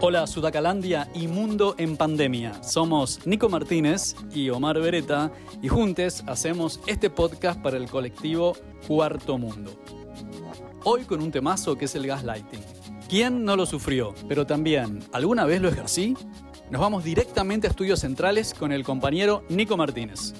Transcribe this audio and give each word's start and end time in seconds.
Hola 0.00 0.28
Sudacalandia 0.28 1.10
y 1.12 1.26
Mundo 1.26 1.74
en 1.76 1.96
Pandemia. 1.96 2.62
Somos 2.62 3.26
Nico 3.26 3.48
Martínez 3.48 4.14
y 4.32 4.48
Omar 4.48 4.78
Beretta 4.78 5.32
y 5.60 5.66
juntos 5.66 6.22
hacemos 6.28 6.78
este 6.86 7.10
podcast 7.10 7.60
para 7.60 7.78
el 7.78 7.90
colectivo 7.90 8.56
Cuarto 8.86 9.38
Mundo. 9.38 9.72
Hoy 10.84 11.02
con 11.02 11.20
un 11.20 11.32
temazo 11.32 11.76
que 11.76 11.86
es 11.86 11.96
el 11.96 12.06
gaslighting. 12.06 12.60
¿Quién 13.08 13.44
no 13.44 13.56
lo 13.56 13.66
sufrió? 13.66 14.14
Pero 14.28 14.46
también, 14.46 15.00
¿alguna 15.12 15.46
vez 15.46 15.60
lo 15.60 15.68
ejercí? 15.68 16.16
Nos 16.70 16.80
vamos 16.80 17.02
directamente 17.02 17.66
a 17.66 17.70
estudios 17.70 17.98
centrales 17.98 18.54
con 18.54 18.70
el 18.70 18.84
compañero 18.84 19.42
Nico 19.48 19.76
Martínez. 19.76 20.32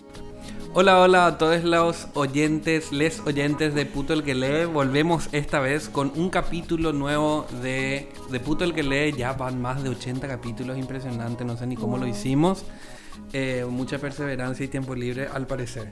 Hola, 0.75 1.01
hola 1.01 1.27
a 1.27 1.39
todos 1.39 1.65
los 1.65 2.09
oyentes, 2.13 2.93
les 2.93 3.21
oyentes 3.21 3.75
de 3.75 3.87
Puto 3.87 4.13
el 4.13 4.23
que 4.23 4.35
lee. 4.35 4.67
Volvemos 4.67 5.31
esta 5.33 5.61
vez 5.61 5.89
con 5.89 6.13
un 6.15 6.29
capítulo 6.29 6.93
nuevo 6.93 7.47
de, 7.63 8.11
de 8.31 8.41
Puto 8.41 8.65
el 8.65 8.75
que 8.75 8.83
lee. 8.83 9.15
Ya 9.17 9.33
van 9.33 9.63
más 9.63 9.83
de 9.83 9.89
80 9.89 10.29
capítulos, 10.29 10.77
impresionante, 10.77 11.45
no 11.47 11.57
sé 11.57 11.67
ni 11.67 11.75
cómo 11.75 11.97
lo 11.97 12.07
hicimos. 12.07 12.67
Eh, 13.33 13.65
mucha 13.69 13.99
perseverancia 13.99 14.67
y 14.67 14.69
tiempo 14.69 14.95
libre 14.95 15.27
al 15.33 15.47
parecer. 15.47 15.91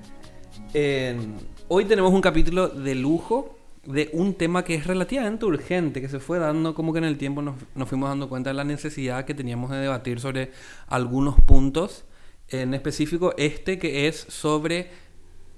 hoy 1.69 1.85
tenemos 1.87 2.13
un 2.13 2.21
capítulo 2.21 2.69
de 2.69 2.95
lujo 2.95 3.57
de 3.87 4.11
un 4.13 4.35
tema 4.35 4.63
que 4.63 4.75
es 4.75 4.87
relativamente 4.87 5.47
urgente, 5.47 6.03
que 6.03 6.09
se 6.11 6.21
fue 6.21 6.39
dando 6.39 6.75
como 6.75 6.93
que 6.93 6.99
en 6.99 7.05
el 7.05 7.17
tiempo 7.17 7.41
nos, 7.41 7.55
nos 7.75 7.89
fuimos 7.89 8.11
dando 8.11 8.29
cuenta 8.29 8.51
de 8.51 8.55
la 8.55 8.65
necesidad 8.65 9.25
que 9.25 9.33
teníamos 9.33 9.71
de 9.71 9.79
debatir 9.79 10.21
sobre 10.21 10.51
algunos 10.87 11.41
puntos 11.41 12.05
en 12.49 12.75
específico 12.75 13.35
este 13.37 13.79
que 13.79 14.09
es 14.09 14.17
sobre 14.17 14.91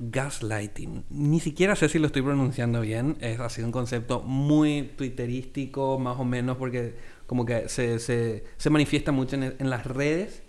gaslighting. 0.00 1.04
Ni 1.10 1.40
siquiera 1.40 1.74
sé 1.76 1.88
si 1.88 1.98
lo 1.98 2.06
estoy 2.06 2.22
pronunciando 2.22 2.80
bien, 2.80 3.16
es 3.20 3.40
así 3.40 3.62
un 3.62 3.72
concepto 3.72 4.20
muy 4.20 4.92
twitterístico, 4.96 5.98
más 5.98 6.18
o 6.18 6.24
menos, 6.24 6.56
porque 6.56 6.94
como 7.26 7.44
que 7.44 7.68
se, 7.68 7.98
se, 7.98 8.44
se 8.56 8.70
manifiesta 8.70 9.12
mucho 9.12 9.36
en, 9.36 9.54
en 9.58 9.70
las 9.70 9.86
redes. 9.86 10.42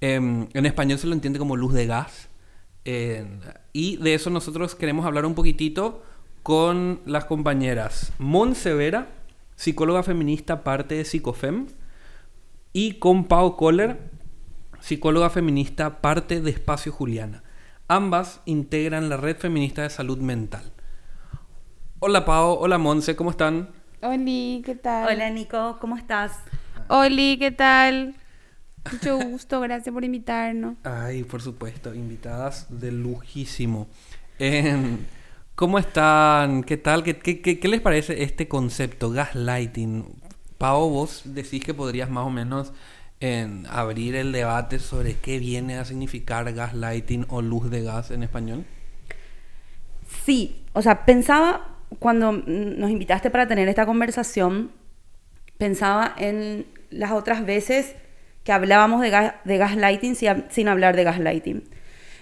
Em, 0.00 0.48
en 0.54 0.66
español 0.66 0.98
se 0.98 1.06
lo 1.06 1.14
entiende 1.14 1.38
como 1.38 1.56
luz 1.56 1.72
de 1.72 1.86
gas. 1.86 2.28
y 3.72 3.96
de 3.96 4.14
eso 4.14 4.30
nosotros 4.30 4.74
queremos 4.74 5.06
hablar 5.06 5.26
un 5.26 5.34
poquitito 5.34 6.02
con 6.42 7.00
las 7.04 7.26
compañeras 7.26 8.12
Mon 8.18 8.54
Severa, 8.54 9.08
psicóloga 9.56 10.02
feminista, 10.02 10.64
parte 10.64 10.94
de 10.94 11.04
Psicofem, 11.04 11.66
y 12.72 12.94
con 12.94 13.24
Pau 13.24 13.56
Kohler, 13.56 13.98
psicóloga 14.80 15.30
feminista, 15.30 16.00
parte 16.00 16.40
de 16.40 16.50
Espacio 16.50 16.92
Juliana. 16.92 17.42
Ambas 17.88 18.40
integran 18.44 19.08
la 19.08 19.16
Red 19.16 19.36
Feminista 19.36 19.82
de 19.82 19.90
Salud 19.90 20.18
Mental. 20.18 20.72
Hola 21.98 22.24
Pau, 22.24 22.56
hola 22.60 22.78
Monse, 22.78 23.16
¿cómo 23.16 23.30
están? 23.30 23.70
Oli, 24.02 24.62
¿qué 24.64 24.74
tal? 24.74 25.12
Hola 25.12 25.30
Nico, 25.30 25.78
¿cómo 25.80 25.96
estás? 25.96 26.32
Oli, 26.88 27.36
¿qué 27.38 27.50
tal? 27.50 28.14
Mucho 28.90 29.18
gusto, 29.18 29.60
gracias 29.60 29.92
por 29.92 30.04
invitarnos. 30.04 30.76
Ay, 30.84 31.24
por 31.24 31.42
supuesto, 31.42 31.94
invitadas 31.94 32.66
de 32.70 32.92
lujísimo. 32.92 33.88
¿Cómo 35.54 35.78
están? 35.78 36.62
¿Qué 36.64 36.78
tal? 36.78 37.02
¿Qué, 37.02 37.18
qué, 37.18 37.42
qué, 37.42 37.68
les 37.68 37.82
parece 37.82 38.22
este 38.22 38.48
concepto, 38.48 39.10
gaslighting? 39.10 40.06
Pau, 40.56 40.88
vos 40.88 41.22
decís 41.26 41.62
que 41.62 41.74
podrías 41.74 42.08
más 42.08 42.24
o 42.24 42.30
menos 42.30 42.72
en 43.20 43.66
abrir 43.68 44.16
el 44.16 44.32
debate 44.32 44.78
sobre 44.78 45.14
qué 45.14 45.38
viene 45.38 45.76
a 45.76 45.84
significar 45.84 46.50
gaslighting 46.52 47.26
o 47.28 47.42
luz 47.42 47.70
de 47.70 47.82
gas 47.82 48.10
en 48.10 48.22
español? 48.22 48.64
Sí, 50.24 50.64
o 50.72 50.82
sea, 50.82 51.04
pensaba 51.04 51.76
cuando 51.98 52.32
nos 52.32 52.90
invitaste 52.90 53.30
para 53.30 53.46
tener 53.46 53.68
esta 53.68 53.84
conversación, 53.84 54.72
pensaba 55.58 56.14
en 56.16 56.66
las 56.88 57.12
otras 57.12 57.44
veces 57.44 57.94
que 58.44 58.52
hablábamos 58.52 59.02
de, 59.02 59.32
de 59.44 59.58
gaslighting 59.58 60.16
sin, 60.16 60.68
hablar 60.68 60.96
de 60.96 61.04
gaslighting. 61.04 61.64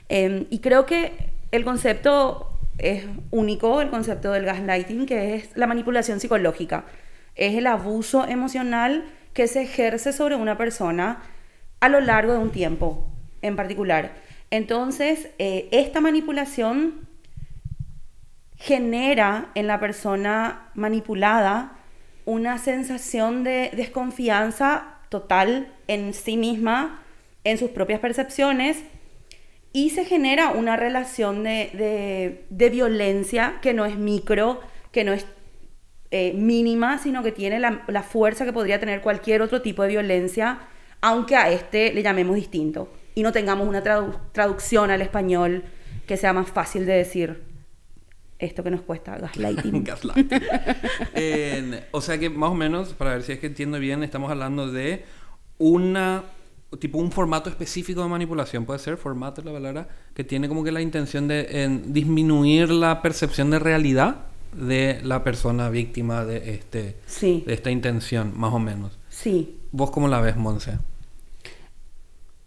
Em, 0.08 0.46
y 0.50 0.58
creo 0.58 0.84
que 0.84 1.12
el 1.52 1.64
concepto 1.64 2.58
es 2.78 3.04
único, 3.30 3.80
el 3.80 3.90
concepto 3.90 4.32
del 4.32 4.44
gaslighting, 4.44 5.06
que 5.06 5.36
es 5.36 5.50
la 5.54 5.66
manipulación 5.66 6.18
psicológica. 6.18 6.84
Es 7.36 7.54
el 7.54 7.66
abuso 7.68 8.26
emocional 8.26 9.04
que 9.38 9.46
se 9.46 9.62
ejerce 9.62 10.12
sobre 10.12 10.34
una 10.34 10.58
persona 10.58 11.22
a 11.78 11.88
lo 11.88 12.00
largo 12.00 12.32
de 12.32 12.40
un 12.40 12.50
tiempo 12.50 13.06
en 13.40 13.54
particular. 13.54 14.16
Entonces, 14.50 15.28
eh, 15.38 15.68
esta 15.70 16.00
manipulación 16.00 17.06
genera 18.56 19.52
en 19.54 19.68
la 19.68 19.78
persona 19.78 20.70
manipulada 20.74 21.78
una 22.24 22.58
sensación 22.58 23.44
de 23.44 23.70
desconfianza 23.76 24.96
total 25.08 25.72
en 25.86 26.14
sí 26.14 26.36
misma, 26.36 27.04
en 27.44 27.58
sus 27.58 27.70
propias 27.70 28.00
percepciones, 28.00 28.82
y 29.72 29.90
se 29.90 30.04
genera 30.04 30.50
una 30.50 30.76
relación 30.76 31.44
de, 31.44 32.44
de 32.50 32.70
violencia 32.70 33.60
que 33.62 33.72
no 33.72 33.86
es 33.86 33.96
micro, 33.98 34.60
que 34.90 35.04
no 35.04 35.12
es 35.12 35.26
eh, 36.10 36.32
mínima, 36.32 36.98
sino 36.98 37.22
que 37.22 37.32
tiene 37.32 37.58
la, 37.58 37.82
la, 37.86 38.02
fuerza 38.02 38.44
que 38.46 38.52
podría 38.52 38.80
tener 38.80 39.02
cualquier 39.02 39.42
otro 39.42 39.60
tipo 39.60 39.82
de 39.82 39.90
violencia, 39.90 40.60
aunque 41.02 41.36
a 41.36 41.50
este 41.50 41.92
le 41.92 42.02
llamemos 42.02 42.34
distinto 42.36 42.90
y 43.14 43.22
no 43.22 43.30
tengamos 43.32 43.68
una 43.68 43.82
traducción 44.32 44.90
al 44.90 45.02
español 45.02 45.64
que 46.06 46.16
sea 46.16 46.32
más 46.32 46.50
fácil 46.50 46.86
de 46.86 46.94
decir 46.94 47.42
esto 48.38 48.62
que 48.62 48.70
nos 48.70 48.80
cuesta, 48.80 49.18
gaslighting. 49.18 49.84
gaslighting. 49.84 50.42
o 51.90 52.00
sea 52.00 52.18
que 52.18 52.30
más 52.30 52.50
o 52.50 52.54
menos, 52.54 52.94
para 52.94 53.10
ver 53.12 53.22
si 53.22 53.32
es 53.32 53.38
que 53.38 53.48
entiendo 53.48 53.78
bien, 53.78 54.02
estamos 54.02 54.30
hablando 54.30 54.70
de 54.70 55.04
una 55.58 56.22
tipo 56.78 56.98
un 56.98 57.10
formato 57.10 57.48
específico 57.50 58.02
de 58.02 58.08
manipulación, 58.08 58.64
puede 58.64 58.78
ser 58.78 58.96
formato 58.96 59.42
la 59.42 59.52
palabra, 59.52 59.88
que 60.14 60.22
tiene 60.22 60.48
como 60.48 60.62
que 60.62 60.72
la 60.72 60.80
intención 60.80 61.26
de 61.26 61.80
disminuir 61.86 62.70
la 62.70 63.00
percepción 63.02 63.50
de 63.50 63.58
realidad 63.58 64.26
de 64.52 65.00
la 65.02 65.24
persona 65.24 65.70
víctima 65.70 66.24
de 66.24 66.54
este 66.54 66.96
de 67.20 67.54
esta 67.54 67.70
intención, 67.70 68.32
más 68.36 68.52
o 68.52 68.58
menos. 68.58 68.98
Sí. 69.08 69.58
¿Vos 69.72 69.90
cómo 69.90 70.08
la 70.08 70.20
ves, 70.20 70.36
Monse? 70.36 70.78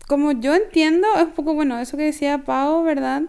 Como 0.08 0.32
yo 0.34 0.56
entiendo, 0.56 1.08
es 1.18 1.24
un 1.24 1.32
poco 1.32 1.54
bueno 1.54 1.80
eso 1.80 1.98
que 1.98 2.04
decía 2.04 2.40
Pau, 2.40 2.84
¿verdad? 2.84 3.24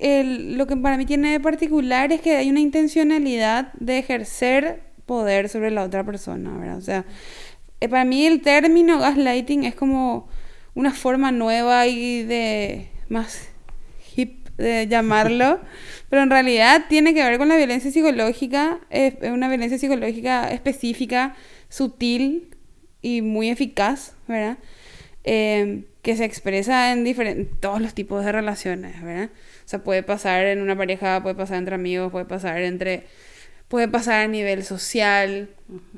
lo 0.00 0.66
que 0.66 0.76
para 0.76 0.96
mí 0.96 1.06
tiene 1.06 1.30
de 1.30 1.38
particular 1.38 2.10
es 2.10 2.20
que 2.20 2.36
hay 2.36 2.50
una 2.50 2.58
intencionalidad 2.58 3.72
de 3.74 3.98
ejercer 3.98 4.82
poder 5.06 5.48
sobre 5.48 5.70
la 5.70 5.84
otra 5.84 6.04
persona, 6.04 6.56
¿verdad? 6.58 6.78
O 6.78 6.80
sea, 6.80 7.04
eh, 7.80 7.88
para 7.88 8.04
mí 8.04 8.26
el 8.26 8.40
término 8.40 8.98
gaslighting 8.98 9.64
es 9.64 9.74
como 9.74 10.28
una 10.74 10.92
forma 10.92 11.30
nueva 11.30 11.86
y 11.86 12.24
de 12.24 12.88
más 13.08 13.48
de 14.56 14.86
llamarlo. 14.86 15.60
Pero 16.10 16.22
en 16.22 16.30
realidad 16.30 16.84
tiene 16.88 17.14
que 17.14 17.22
ver 17.22 17.38
con 17.38 17.48
la 17.48 17.56
violencia 17.56 17.90
psicológica, 17.90 18.80
es 18.90 19.14
una 19.22 19.48
violencia 19.48 19.78
psicológica 19.78 20.50
específica, 20.50 21.34
sutil 21.68 22.54
y 23.02 23.22
muy 23.22 23.50
eficaz, 23.50 24.14
¿verdad? 24.28 24.58
Em, 25.24 25.84
que 26.02 26.16
se 26.16 26.24
expresa 26.24 26.92
en 26.92 27.02
diferentes, 27.04 27.58
todos 27.60 27.80
los 27.80 27.94
tipos 27.94 28.24
de 28.24 28.32
relaciones, 28.32 29.02
¿verdad? 29.02 29.30
O 29.64 29.68
sea, 29.68 29.82
puede 29.82 30.02
pasar 30.02 30.44
en 30.46 30.60
una 30.60 30.76
pareja, 30.76 31.22
puede 31.22 31.34
pasar 31.34 31.58
entre 31.58 31.74
amigos, 31.74 32.12
puede 32.12 32.26
pasar 32.26 32.62
entre... 32.62 33.04
Puede 33.68 33.88
pasar 33.88 34.20
a 34.20 34.28
nivel 34.28 34.62
social, 34.62 35.48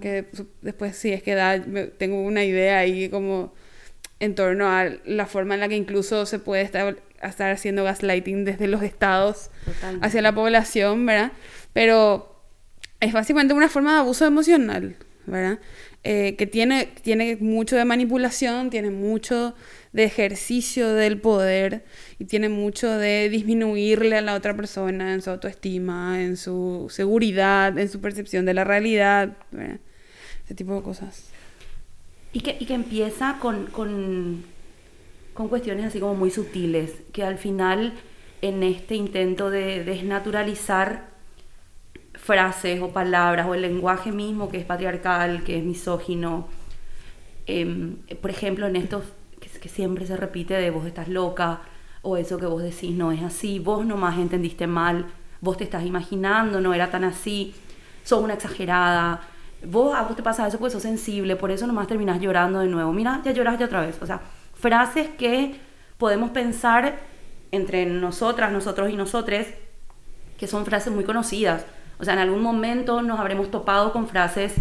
que 0.00 0.26
después 0.62 0.96
si 0.96 1.12
es 1.12 1.22
que 1.22 1.34
da, 1.34 1.60
tengo 1.98 2.22
una 2.22 2.44
idea 2.44 2.78
ahí 2.78 3.08
como 3.10 3.52
en 4.20 4.34
torno 4.34 4.68
a 4.68 4.88
la 5.04 5.26
forma 5.26 5.54
en 5.54 5.60
la 5.60 5.68
que 5.68 5.76
incluso 5.76 6.26
se 6.26 6.38
puede 6.38 6.62
estar 7.16 7.30
estar 7.30 7.52
haciendo 7.52 7.84
gaslighting 7.84 8.44
desde 8.44 8.68
los 8.68 8.82
estados 8.82 9.50
hacia 10.00 10.22
la 10.22 10.34
población, 10.34 11.04
¿verdad? 11.06 11.32
Pero 11.72 12.42
es 13.00 13.12
básicamente 13.12 13.54
una 13.54 13.68
forma 13.68 13.94
de 13.94 13.98
abuso 14.00 14.24
emocional, 14.24 14.96
¿verdad? 15.26 15.58
Eh, 16.04 16.36
que 16.36 16.46
tiene, 16.46 16.88
tiene 17.02 17.36
mucho 17.40 17.76
de 17.76 17.84
manipulación, 17.84 18.70
tiene 18.70 18.90
mucho 18.90 19.54
de 19.92 20.04
ejercicio 20.04 20.92
del 20.92 21.20
poder 21.20 21.84
y 22.18 22.26
tiene 22.26 22.48
mucho 22.48 22.96
de 22.96 23.28
disminuirle 23.28 24.16
a 24.16 24.20
la 24.20 24.34
otra 24.34 24.54
persona 24.54 25.14
en 25.14 25.22
su 25.22 25.30
autoestima, 25.30 26.22
en 26.22 26.36
su 26.36 26.86
seguridad, 26.90 27.76
en 27.78 27.88
su 27.88 28.00
percepción 28.00 28.44
de 28.44 28.54
la 28.54 28.64
realidad, 28.64 29.36
¿verdad? 29.50 29.80
ese 30.44 30.54
tipo 30.54 30.76
de 30.76 30.82
cosas. 30.82 31.24
Y 32.32 32.40
que, 32.40 32.56
y 32.60 32.66
que 32.66 32.74
empieza 32.74 33.38
con, 33.40 33.66
con 33.66 34.44
con 35.36 35.48
cuestiones 35.48 35.86
así 35.86 36.00
como 36.00 36.14
muy 36.14 36.30
sutiles, 36.30 36.92
que 37.12 37.22
al 37.22 37.38
final 37.38 37.92
en 38.42 38.62
este 38.62 38.96
intento 38.96 39.50
de 39.50 39.84
desnaturalizar 39.84 41.08
frases 42.14 42.80
o 42.82 42.90
palabras 42.90 43.46
o 43.46 43.54
el 43.54 43.62
lenguaje 43.62 44.10
mismo 44.10 44.48
que 44.48 44.58
es 44.58 44.64
patriarcal, 44.64 45.44
que 45.44 45.58
es 45.58 45.64
misógino, 45.64 46.48
em, 47.46 47.96
por 48.20 48.30
ejemplo 48.30 48.66
en 48.66 48.76
estos 48.76 49.04
que, 49.40 49.68
siempre 49.68 50.06
se 50.06 50.16
repite 50.16 50.54
de 50.54 50.70
vos 50.70 50.86
estás 50.86 51.08
loca 51.08 51.60
o 52.02 52.16
eso 52.16 52.38
que 52.38 52.46
vos 52.46 52.62
decís 52.62 52.92
no 52.92 53.12
es 53.12 53.22
así, 53.22 53.58
vos 53.58 53.84
nomás 53.84 54.16
entendiste 54.18 54.66
mal, 54.66 55.06
vos 55.40 55.56
te 55.56 55.64
estás 55.64 55.84
imaginando, 55.84 56.60
no 56.60 56.72
era 56.72 56.90
tan 56.90 57.04
así, 57.04 57.54
sos 58.04 58.22
una 58.22 58.34
exagerada, 58.34 59.20
vos 59.64 59.94
a 59.94 60.02
vos 60.02 60.16
te 60.16 60.22
pasa 60.22 60.46
eso 60.46 60.58
porque 60.58 60.72
sos 60.72 60.82
sensible, 60.82 61.36
por 61.36 61.50
eso 61.50 61.66
nomás 61.66 61.88
terminás 61.88 62.20
llorando 62.20 62.60
de 62.60 62.68
nuevo, 62.68 62.92
mira, 62.92 63.20
ya 63.24 63.32
lloraste 63.32 63.64
otra 63.64 63.80
vez, 63.80 64.00
o 64.00 64.06
sea, 64.06 64.20
frases 64.58 65.08
que 65.18 65.60
podemos 65.98 66.30
pensar 66.30 66.98
entre 67.52 67.86
nosotras, 67.86 68.52
nosotros 68.52 68.90
y 68.90 68.96
nosotres, 68.96 69.54
que 70.38 70.46
son 70.46 70.66
frases 70.66 70.92
muy 70.92 71.04
conocidas, 71.04 71.64
o 71.98 72.04
sea, 72.04 72.14
en 72.14 72.20
algún 72.20 72.42
momento 72.42 73.02
nos 73.02 73.18
habremos 73.18 73.50
topado 73.50 73.92
con 73.92 74.06
frases 74.06 74.54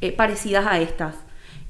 eh, 0.00 0.12
parecidas 0.12 0.66
a 0.66 0.78
estas. 0.78 1.16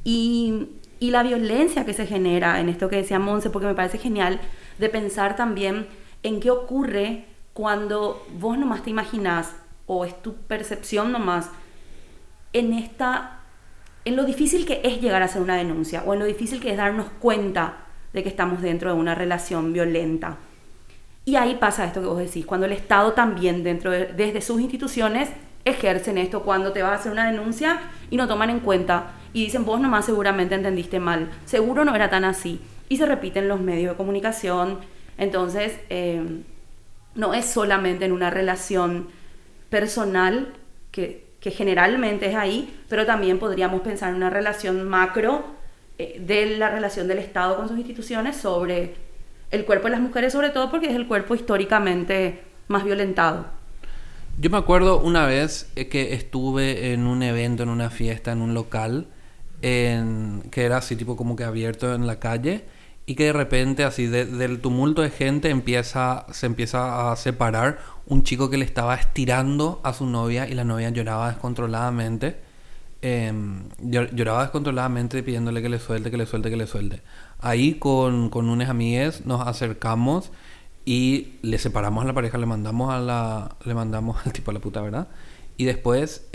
Y, 0.04 0.68
la 1.00 1.24
violencia 1.24 1.84
que 1.84 1.94
se 1.94 2.06
genera 2.06 2.60
en 2.60 2.68
esto 2.68 2.88
que 2.88 2.94
decía 2.94 3.18
Monse, 3.18 3.50
porque 3.50 3.66
me 3.66 3.74
parece 3.74 3.98
genial 3.98 4.38
de 4.78 4.88
pensar 4.88 5.34
también 5.34 5.88
en 6.22 6.38
qué 6.38 6.48
ocurre 6.50 7.24
cuando 7.54 8.24
vos 8.38 8.56
nomás 8.56 8.84
te 8.84 8.90
imaginás, 8.90 9.52
o 9.86 10.04
es 10.04 10.22
tu 10.22 10.34
percepción 10.34 11.10
nomás, 11.10 11.50
en 12.52 12.72
esta 12.72 13.41
en 14.04 14.16
lo 14.16 14.24
difícil 14.24 14.66
que 14.66 14.80
es 14.84 15.00
llegar 15.00 15.22
a 15.22 15.26
hacer 15.26 15.42
una 15.42 15.56
denuncia 15.56 16.02
o 16.04 16.12
en 16.12 16.20
lo 16.20 16.24
difícil 16.24 16.60
que 16.60 16.70
es 16.70 16.76
darnos 16.76 17.06
cuenta 17.20 17.86
de 18.12 18.22
que 18.22 18.28
estamos 18.28 18.62
dentro 18.62 18.92
de 18.92 18.98
una 18.98 19.14
relación 19.14 19.72
violenta. 19.72 20.38
Y 21.24 21.36
ahí 21.36 21.56
pasa 21.60 21.84
esto 21.84 22.00
que 22.00 22.08
vos 22.08 22.18
decís, 22.18 22.44
cuando 22.44 22.66
el 22.66 22.72
Estado 22.72 23.12
también 23.12 23.62
dentro 23.62 23.90
de, 23.90 24.06
desde 24.06 24.40
sus 24.40 24.60
instituciones 24.60 25.30
ejercen 25.64 26.18
esto 26.18 26.42
cuando 26.42 26.72
te 26.72 26.82
vas 26.82 26.92
a 26.92 26.94
hacer 26.96 27.12
una 27.12 27.30
denuncia 27.30 27.80
y 28.10 28.16
no 28.16 28.26
toman 28.26 28.50
en 28.50 28.60
cuenta 28.60 29.12
y 29.32 29.44
dicen 29.44 29.64
vos 29.64 29.80
nomás 29.80 30.04
seguramente 30.04 30.56
entendiste 30.56 30.98
mal, 30.98 31.30
seguro 31.44 31.84
no 31.84 31.94
era 31.94 32.10
tan 32.10 32.24
así 32.24 32.60
y 32.88 32.96
se 32.96 33.06
repiten 33.06 33.48
los 33.48 33.60
medios 33.60 33.92
de 33.92 33.96
comunicación, 33.96 34.80
entonces 35.16 35.78
eh, 35.88 36.42
no 37.14 37.34
es 37.34 37.46
solamente 37.46 38.04
en 38.04 38.12
una 38.12 38.30
relación 38.30 39.08
personal 39.70 40.52
que, 40.90 41.21
que, 41.42 41.50
generalmente 41.50 42.30
es 42.30 42.36
ahí, 42.36 42.72
pero 42.88 43.04
también 43.04 43.38
podríamos 43.38 43.80
pensar 43.80 44.10
en 44.10 44.16
una 44.16 44.30
relación 44.30 44.88
macro 44.88 45.44
eh, 45.98 46.20
de 46.24 46.56
la 46.56 46.70
relación 46.70 47.08
del 47.08 47.18
Estado 47.18 47.56
con 47.56 47.68
sus 47.68 47.76
instituciones 47.76 48.36
sobre 48.36 48.94
el 49.50 49.64
cuerpo 49.64 49.88
de 49.88 49.90
las 49.90 50.00
mujeres, 50.00 50.32
sobre 50.32 50.50
todo 50.50 50.70
porque 50.70 50.86
es 50.86 50.94
el 50.94 51.06
cuerpo 51.06 51.34
históricamente 51.34 52.42
más 52.68 52.84
violentado. 52.84 53.46
Yo 54.38 54.48
me 54.50 54.56
acuerdo 54.56 55.00
una 55.00 55.26
vez 55.26 55.70
eh, 55.76 55.88
que 55.88 56.14
estuve 56.14 56.92
en 56.92 57.06
un 57.06 57.22
evento, 57.22 57.62
en 57.62 57.68
una 57.68 57.90
fiesta, 57.90 58.32
en 58.32 58.40
un 58.40 58.54
local, 58.54 59.08
en, 59.60 60.42
que 60.50 60.64
era 60.64 60.78
así 60.78 60.96
tipo 60.96 61.16
como 61.16 61.36
que 61.36 61.44
abierto 61.44 61.94
en 61.94 62.06
la 62.06 62.18
calle 62.18 62.64
y 63.04 63.14
que 63.14 63.24
de 63.24 63.32
repente 63.32 63.84
así 63.84 64.06
del 64.06 64.60
tumulto 64.60 65.02
de 65.02 65.10
gente 65.10 65.50
empieza 65.50 66.26
se 66.30 66.46
empieza 66.46 67.10
a 67.10 67.16
separar 67.16 67.78
un 68.06 68.22
chico 68.22 68.48
que 68.48 68.56
le 68.58 68.64
estaba 68.64 68.94
estirando 68.94 69.80
a 69.82 69.92
su 69.92 70.06
novia 70.06 70.48
y 70.48 70.54
la 70.54 70.64
novia 70.64 70.90
lloraba 70.90 71.28
descontroladamente 71.28 72.36
em, 73.02 73.64
lloraba 73.80 74.42
descontroladamente 74.42 75.22
pidiéndole 75.22 75.62
que 75.62 75.68
le 75.68 75.80
suelte 75.80 76.10
que 76.10 76.16
le 76.16 76.26
suelte 76.26 76.50
que 76.50 76.56
le 76.56 76.66
suelte. 76.66 77.02
Ahí 77.40 77.74
con, 77.74 78.30
con 78.30 78.48
unas 78.48 78.68
amigas 78.68 79.26
nos 79.26 79.46
acercamos 79.46 80.30
y 80.84 81.34
le 81.42 81.58
separamos 81.58 82.04
a 82.04 82.06
la 82.06 82.12
pareja 82.12 82.38
le 82.38 82.46
mandamos 82.46 82.92
a 82.92 83.00
la 83.00 83.56
le 83.64 83.74
mandamos 83.74 84.24
al 84.24 84.32
tipo 84.32 84.52
a 84.52 84.54
la 84.54 84.60
puta 84.60 84.80
verdad 84.80 85.08
y 85.56 85.64
después 85.64 86.26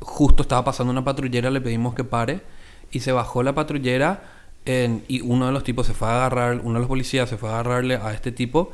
justo 0.00 0.42
estaba 0.42 0.64
pasando 0.64 0.90
una 0.90 1.04
patrullera 1.04 1.50
le 1.50 1.60
pedimos 1.60 1.94
que 1.94 2.04
pare 2.04 2.40
y 2.90 3.00
se 3.00 3.12
bajó 3.12 3.42
la 3.42 3.54
patrullera 3.54 4.37
y 4.64 5.22
uno 5.22 5.46
de 5.46 5.52
los 5.52 5.64
tipos 5.64 5.86
se 5.86 5.94
fue 5.94 6.08
a 6.08 6.16
agarrar, 6.16 6.60
uno 6.62 6.74
de 6.74 6.80
los 6.80 6.88
policías 6.88 7.28
se 7.28 7.38
fue 7.38 7.48
a 7.48 7.54
agarrarle 7.54 7.96
a 7.96 8.12
este 8.12 8.32
tipo 8.32 8.72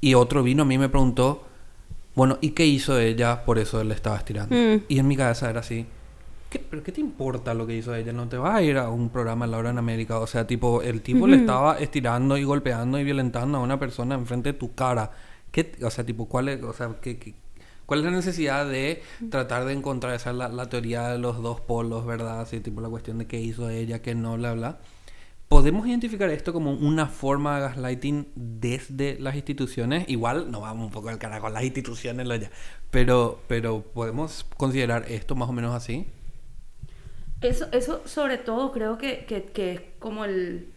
y 0.00 0.14
otro 0.14 0.42
vino 0.42 0.62
a 0.62 0.66
mí 0.66 0.74
y 0.74 0.78
me 0.78 0.88
preguntó, 0.88 1.44
bueno, 2.14 2.38
¿y 2.40 2.50
qué 2.50 2.66
hizo 2.66 2.98
ella? 2.98 3.44
Por 3.44 3.58
eso 3.58 3.80
él 3.80 3.88
le 3.88 3.94
estaba 3.94 4.16
estirando. 4.16 4.54
Mm. 4.54 4.82
Y 4.88 4.98
en 4.98 5.08
mi 5.08 5.16
cabeza 5.16 5.50
era 5.50 5.60
así, 5.60 5.86
¿qué, 6.50 6.58
¿pero 6.58 6.82
qué 6.82 6.92
te 6.92 7.00
importa 7.00 7.54
lo 7.54 7.66
que 7.66 7.74
hizo 7.74 7.94
ella? 7.94 8.12
No 8.12 8.28
te 8.28 8.36
vas 8.36 8.54
a 8.54 8.62
ir 8.62 8.78
a 8.78 8.90
un 8.90 9.08
programa 9.08 9.46
en 9.46 9.50
la 9.50 9.58
hora 9.58 9.70
en 9.70 9.78
América. 9.78 10.18
O 10.20 10.26
sea, 10.26 10.46
tipo, 10.46 10.82
el 10.82 11.02
tipo 11.02 11.26
le 11.26 11.38
estaba 11.38 11.78
estirando 11.78 12.36
y 12.36 12.44
golpeando 12.44 12.98
y 12.98 13.04
violentando 13.04 13.58
a 13.58 13.60
una 13.60 13.78
persona 13.80 14.14
enfrente 14.14 14.52
de 14.52 14.58
tu 14.58 14.74
cara. 14.74 15.10
¿Qué, 15.50 15.72
o 15.82 15.90
sea, 15.90 16.04
tipo, 16.04 16.26
¿cuál 16.26 16.48
es, 16.50 16.62
o 16.62 16.72
sea, 16.72 16.96
qué, 17.00 17.34
¿Cuál 17.86 18.00
es 18.00 18.06
la 18.06 18.12
necesidad 18.12 18.66
de 18.66 19.02
tratar 19.30 19.64
de 19.64 19.72
encontrar 19.74 20.14
esa 20.14 20.32
la, 20.32 20.48
la, 20.48 20.68
teoría 20.68 21.08
de 21.08 21.18
los 21.18 21.42
dos 21.42 21.60
polos, 21.60 22.06
verdad? 22.06 22.40
Así, 22.40 22.60
tipo 22.60 22.80
la 22.80 22.88
cuestión 22.88 23.18
de 23.18 23.26
qué 23.26 23.40
hizo 23.40 23.68
ella, 23.68 24.00
qué 24.00 24.14
no, 24.14 24.36
bla, 24.36 24.54
bla. 24.54 24.78
¿Podemos 25.54 25.86
identificar 25.86 26.28
esto 26.30 26.52
como 26.52 26.72
una 26.72 27.06
forma 27.06 27.54
de 27.54 27.60
gaslighting 27.60 28.26
desde 28.34 29.20
las 29.20 29.36
instituciones? 29.36 30.04
Igual 30.08 30.50
no 30.50 30.62
vamos 30.62 30.86
un 30.86 30.90
poco 30.90 31.10
al 31.10 31.18
cara 31.20 31.38
con 31.38 31.52
las 31.52 31.62
instituciones, 31.62 32.26
lo 32.26 32.34
ya. 32.34 32.50
Pero, 32.90 33.40
pero 33.46 33.82
¿podemos 33.82 34.44
considerar 34.56 35.04
esto 35.08 35.36
más 35.36 35.48
o 35.48 35.52
menos 35.52 35.72
así? 35.72 36.08
Eso, 37.40 37.68
eso 37.70 38.02
sobre 38.04 38.38
todo 38.38 38.72
creo 38.72 38.98
que, 38.98 39.26
que, 39.26 39.44
que 39.44 39.72
es 39.74 39.80
como 40.00 40.24
el, 40.24 40.72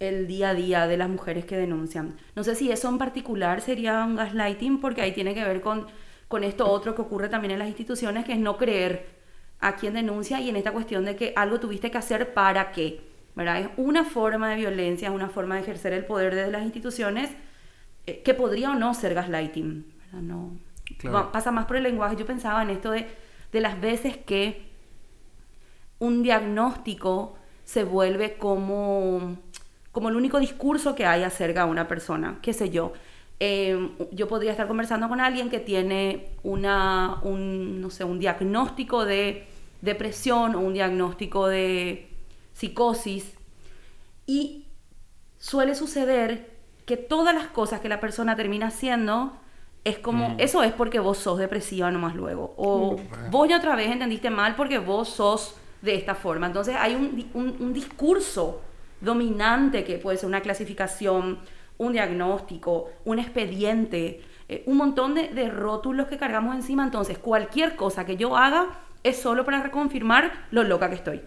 el 0.00 0.26
día 0.26 0.48
a 0.48 0.54
día 0.54 0.88
de 0.88 0.96
las 0.96 1.08
mujeres 1.08 1.44
que 1.44 1.56
denuncian. 1.56 2.16
No 2.34 2.42
sé 2.42 2.56
si 2.56 2.72
eso 2.72 2.88
en 2.88 2.98
particular 2.98 3.60
sería 3.60 4.04
un 4.04 4.16
gaslighting 4.16 4.80
porque 4.80 5.02
ahí 5.02 5.12
tiene 5.12 5.34
que 5.34 5.44
ver 5.44 5.60
con, 5.60 5.86
con 6.26 6.42
esto 6.42 6.68
otro 6.68 6.96
que 6.96 7.02
ocurre 7.02 7.28
también 7.28 7.52
en 7.52 7.60
las 7.60 7.68
instituciones, 7.68 8.24
que 8.24 8.32
es 8.32 8.40
no 8.40 8.56
creer 8.56 9.06
a 9.60 9.76
quien 9.76 9.94
denuncia 9.94 10.40
y 10.40 10.48
en 10.48 10.56
esta 10.56 10.72
cuestión 10.72 11.04
de 11.04 11.14
que 11.14 11.32
algo 11.36 11.60
tuviste 11.60 11.92
que 11.92 11.98
hacer 11.98 12.34
para 12.34 12.72
Es 13.36 13.68
una 13.76 14.04
forma 14.04 14.50
de 14.50 14.56
violencia, 14.56 15.08
es 15.08 15.14
una 15.14 15.28
forma 15.28 15.56
de 15.56 15.60
ejercer 15.60 15.92
el 15.92 16.06
poder 16.06 16.34
desde 16.34 16.50
las 16.50 16.62
instituciones 16.62 17.30
eh, 18.06 18.22
que 18.22 18.32
podría 18.32 18.70
o 18.70 18.74
no 18.74 18.94
ser 18.94 19.12
gaslighting, 19.12 19.84
No, 20.22 20.56
pasa 21.32 21.50
más 21.50 21.66
por 21.66 21.76
el 21.76 21.82
lenguaje. 21.82 22.16
Yo 22.16 22.24
pensaba 22.24 22.62
en 22.62 22.70
esto 22.70 22.90
de, 22.92 23.06
de 23.52 23.60
las 23.60 23.78
veces 23.78 24.16
que 24.16 24.70
un 25.98 26.22
diagnóstico 26.22 27.36
se 27.64 27.84
vuelve 27.84 28.38
como, 28.38 29.36
como 29.92 30.08
el 30.08 30.16
único 30.16 30.38
discurso 30.38 30.94
que 30.94 31.04
hay 31.04 31.22
acerca 31.22 31.64
de 31.64 31.70
una 31.70 31.88
persona, 31.88 32.38
qué 32.40 32.54
sé 32.54 32.70
yo. 32.70 32.92
Em, 33.38 33.90
yo 34.12 34.28
podría 34.28 34.52
estar 34.52 34.66
conversando 34.66 35.10
con 35.10 35.20
alguien 35.20 35.50
que 35.50 35.58
tiene 35.60 36.28
una, 36.42 37.20
un, 37.22 37.82
no 37.82 37.90
sé, 37.90 38.04
un 38.04 38.18
diagnóstico 38.18 39.04
de 39.04 39.46
depresión 39.82 40.54
o 40.54 40.60
un 40.60 40.72
diagnóstico 40.72 41.48
de 41.48 42.15
psicosis, 42.56 43.34
y 44.24 44.64
suele 45.38 45.74
suceder 45.74 46.56
que 46.86 46.96
todas 46.96 47.34
las 47.34 47.48
cosas 47.48 47.80
que 47.80 47.88
la 47.88 48.00
persona 48.00 48.34
termina 48.34 48.68
haciendo 48.68 49.36
es 49.84 49.98
como, 49.98 50.30
mm. 50.30 50.36
eso 50.38 50.62
es 50.62 50.72
porque 50.72 50.98
vos 50.98 51.18
sos 51.18 51.38
depresiva 51.38 51.90
nomás 51.90 52.14
luego, 52.14 52.54
o 52.56 52.96
mm. 52.96 53.30
vos 53.30 53.46
ya 53.48 53.58
otra 53.58 53.76
vez 53.76 53.90
entendiste 53.90 54.30
mal 54.30 54.56
porque 54.56 54.78
vos 54.78 55.10
sos 55.10 55.54
de 55.82 55.96
esta 55.96 56.14
forma. 56.14 56.46
Entonces 56.46 56.74
hay 56.78 56.94
un, 56.94 57.56
un, 57.60 57.72
discurso 57.74 58.62
dominante 59.02 59.84
que 59.84 59.98
puede 59.98 60.16
ser 60.16 60.26
una 60.26 60.40
clasificación, 60.40 61.38
un 61.76 61.92
diagnóstico, 61.92 62.88
un 63.04 63.18
expediente, 63.18 64.22
eh, 64.48 64.62
un 64.66 64.78
montón 64.78 65.14
de, 65.14 65.28
de, 65.28 65.50
rótulos 65.50 66.06
que 66.06 66.16
cargamos 66.16 66.56
encima. 66.56 66.82
Entonces, 66.82 67.18
cualquier 67.18 67.76
cosa 67.76 68.06
que 68.06 68.16
yo 68.16 68.36
haga 68.36 68.80
es 69.04 69.18
solo 69.18 69.44
para 69.44 69.62
reconfirmar 69.62 70.46
lo 70.50 70.64
loca 70.64 70.88
que 70.88 70.96
estoy 70.96 71.22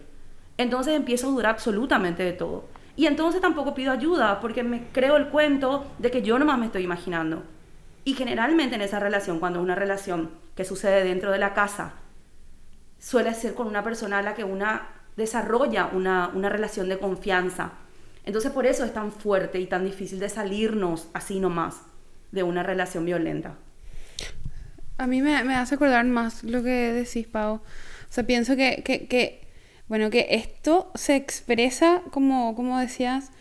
entonces 0.60 0.94
empiezo 0.94 1.28
a 1.28 1.30
dudar 1.30 1.46
absolutamente 1.46 2.22
de 2.22 2.32
todo. 2.32 2.64
Y 2.96 3.06
entonces 3.06 3.40
tampoco 3.40 3.74
pido 3.74 3.92
ayuda 3.92 4.40
porque 4.40 4.62
me 4.62 4.88
creo 4.92 5.16
el 5.16 5.28
cuento 5.28 5.90
de 5.98 6.10
que 6.10 6.22
yo 6.22 6.38
nomás 6.38 6.58
me 6.58 6.66
estoy 6.66 6.82
imaginando. 6.82 7.42
Y 8.04 8.14
generalmente 8.14 8.74
en 8.74 8.82
esa 8.82 8.98
relación, 8.98 9.40
cuando 9.40 9.58
es 9.58 9.64
una 9.64 9.74
relación 9.74 10.30
que 10.54 10.64
sucede 10.64 11.04
dentro 11.04 11.30
de 11.30 11.38
la 11.38 11.54
casa, 11.54 11.94
suele 12.98 13.32
ser 13.34 13.54
con 13.54 13.66
una 13.66 13.82
persona 13.82 14.18
a 14.18 14.22
la 14.22 14.34
que 14.34 14.44
una 14.44 14.88
desarrolla 15.16 15.90
una, 15.92 16.30
una 16.34 16.48
relación 16.48 16.88
de 16.88 16.98
confianza. 16.98 17.72
Entonces 18.24 18.50
por 18.52 18.66
eso 18.66 18.84
es 18.84 18.92
tan 18.92 19.12
fuerte 19.12 19.58
y 19.60 19.66
tan 19.66 19.84
difícil 19.84 20.18
de 20.18 20.28
salirnos 20.28 21.08
así 21.14 21.40
nomás 21.40 21.82
de 22.32 22.42
una 22.42 22.62
relación 22.62 23.04
violenta. 23.04 23.54
A 24.98 25.06
mí 25.06 25.22
me, 25.22 25.42
me 25.44 25.54
hace 25.54 25.76
acordar 25.76 26.04
más 26.04 26.44
lo 26.44 26.62
que 26.62 26.92
decís, 26.92 27.26
Pau. 27.26 27.54
O 27.54 27.62
sea, 28.12 28.24
pienso 28.24 28.56
que, 28.56 28.82
que, 28.84 29.08
que 29.08 29.39
bueno, 29.90 30.08
que 30.08 30.28
esto 30.30 30.88
se 30.94 31.16
expresa, 31.16 32.02
como, 32.12 32.54
como 32.54 32.78
decías, 32.78 33.32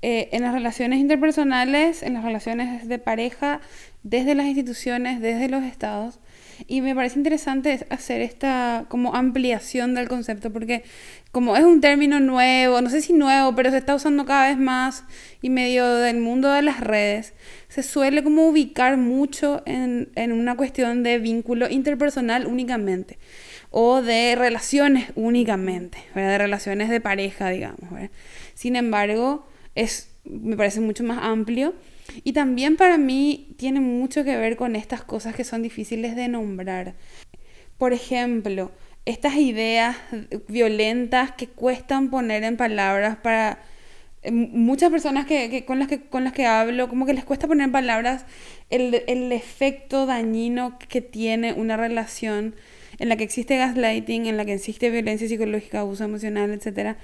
eh, 0.00 0.30
en 0.32 0.42
las 0.42 0.54
relaciones 0.54 1.00
interpersonales, 1.00 2.02
en 2.02 2.14
las 2.14 2.24
relaciones 2.24 2.88
de 2.88 2.98
pareja, 2.98 3.60
desde 4.04 4.34
las 4.34 4.46
instituciones, 4.46 5.20
desde 5.20 5.50
los 5.50 5.64
estados. 5.64 6.18
Y 6.66 6.80
me 6.80 6.94
parece 6.94 7.18
interesante 7.18 7.86
hacer 7.90 8.22
esta 8.22 8.86
como 8.88 9.14
ampliación 9.14 9.94
del 9.94 10.08
concepto, 10.08 10.50
porque 10.50 10.82
como 11.30 11.58
es 11.58 11.64
un 11.64 11.82
término 11.82 12.20
nuevo, 12.20 12.80
no 12.80 12.88
sé 12.88 13.02
si 13.02 13.12
nuevo, 13.12 13.54
pero 13.54 13.70
se 13.70 13.76
está 13.76 13.94
usando 13.94 14.24
cada 14.24 14.48
vez 14.48 14.56
más 14.56 15.04
y 15.42 15.50
medio 15.50 15.86
del 15.96 16.20
mundo 16.20 16.50
de 16.50 16.62
las 16.62 16.80
redes, 16.80 17.34
se 17.68 17.82
suele 17.82 18.24
como 18.24 18.48
ubicar 18.48 18.96
mucho 18.96 19.62
en, 19.66 20.08
en 20.14 20.32
una 20.32 20.56
cuestión 20.56 21.02
de 21.02 21.18
vínculo 21.18 21.68
interpersonal 21.68 22.46
únicamente 22.46 23.18
o 23.70 24.02
de 24.02 24.34
relaciones 24.34 25.12
únicamente, 25.14 25.98
de 26.14 26.38
relaciones 26.38 26.88
de 26.88 27.00
pareja, 27.00 27.50
digamos. 27.50 27.90
Sin 28.54 28.76
embargo, 28.76 29.46
es, 29.74 30.10
me 30.24 30.56
parece 30.56 30.80
mucho 30.80 31.04
más 31.04 31.18
amplio 31.22 31.74
Y 32.24 32.32
también 32.32 32.76
para 32.76 32.98
mí 32.98 33.54
tiene 33.56 33.80
mucho 33.80 34.24
que 34.24 34.36
ver 34.36 34.56
con 34.56 34.76
estas 34.76 35.02
cosas 35.02 35.34
que 35.34 35.44
son 35.44 35.62
difíciles 35.62 36.16
de 36.16 36.28
nombrar. 36.28 36.94
Por 37.76 37.92
ejemplo, 37.92 38.72
estas 39.04 39.36
ideas 39.36 39.96
violentas 40.48 41.32
que 41.32 41.46
cuestan 41.46 42.10
poner 42.10 42.44
en 42.44 42.56
palabras 42.56 43.16
para 43.18 43.62
eh, 44.22 44.32
muchas 44.32 44.90
personas 44.90 45.26
que, 45.26 45.64
con, 45.64 45.78
las 45.78 45.88
que, 45.88 46.02
con 46.02 46.24
las 46.24 46.32
que 46.32 46.46
hablo, 46.46 46.88
como 46.88 47.06
que 47.06 47.14
les 47.14 47.24
cuesta 47.24 47.46
poner 47.46 47.66
en 47.66 47.72
palabras 47.72 48.24
el, 48.70 49.02
el 49.06 49.32
efecto 49.32 50.06
dañino 50.06 50.78
que 50.78 51.00
tiene 51.00 51.52
una 51.52 51.76
relación 51.76 52.54
en 52.98 53.08
la 53.08 53.16
que 53.16 53.24
existe 53.24 53.56
gaslighting, 53.56 54.26
en 54.26 54.36
la 54.36 54.44
que 54.44 54.54
existe 54.54 54.90
violencia 54.90 55.28
psicológica, 55.28 55.80
abuso 55.80 56.04
emocional, 56.04 56.50
etcétera, 56.52 56.98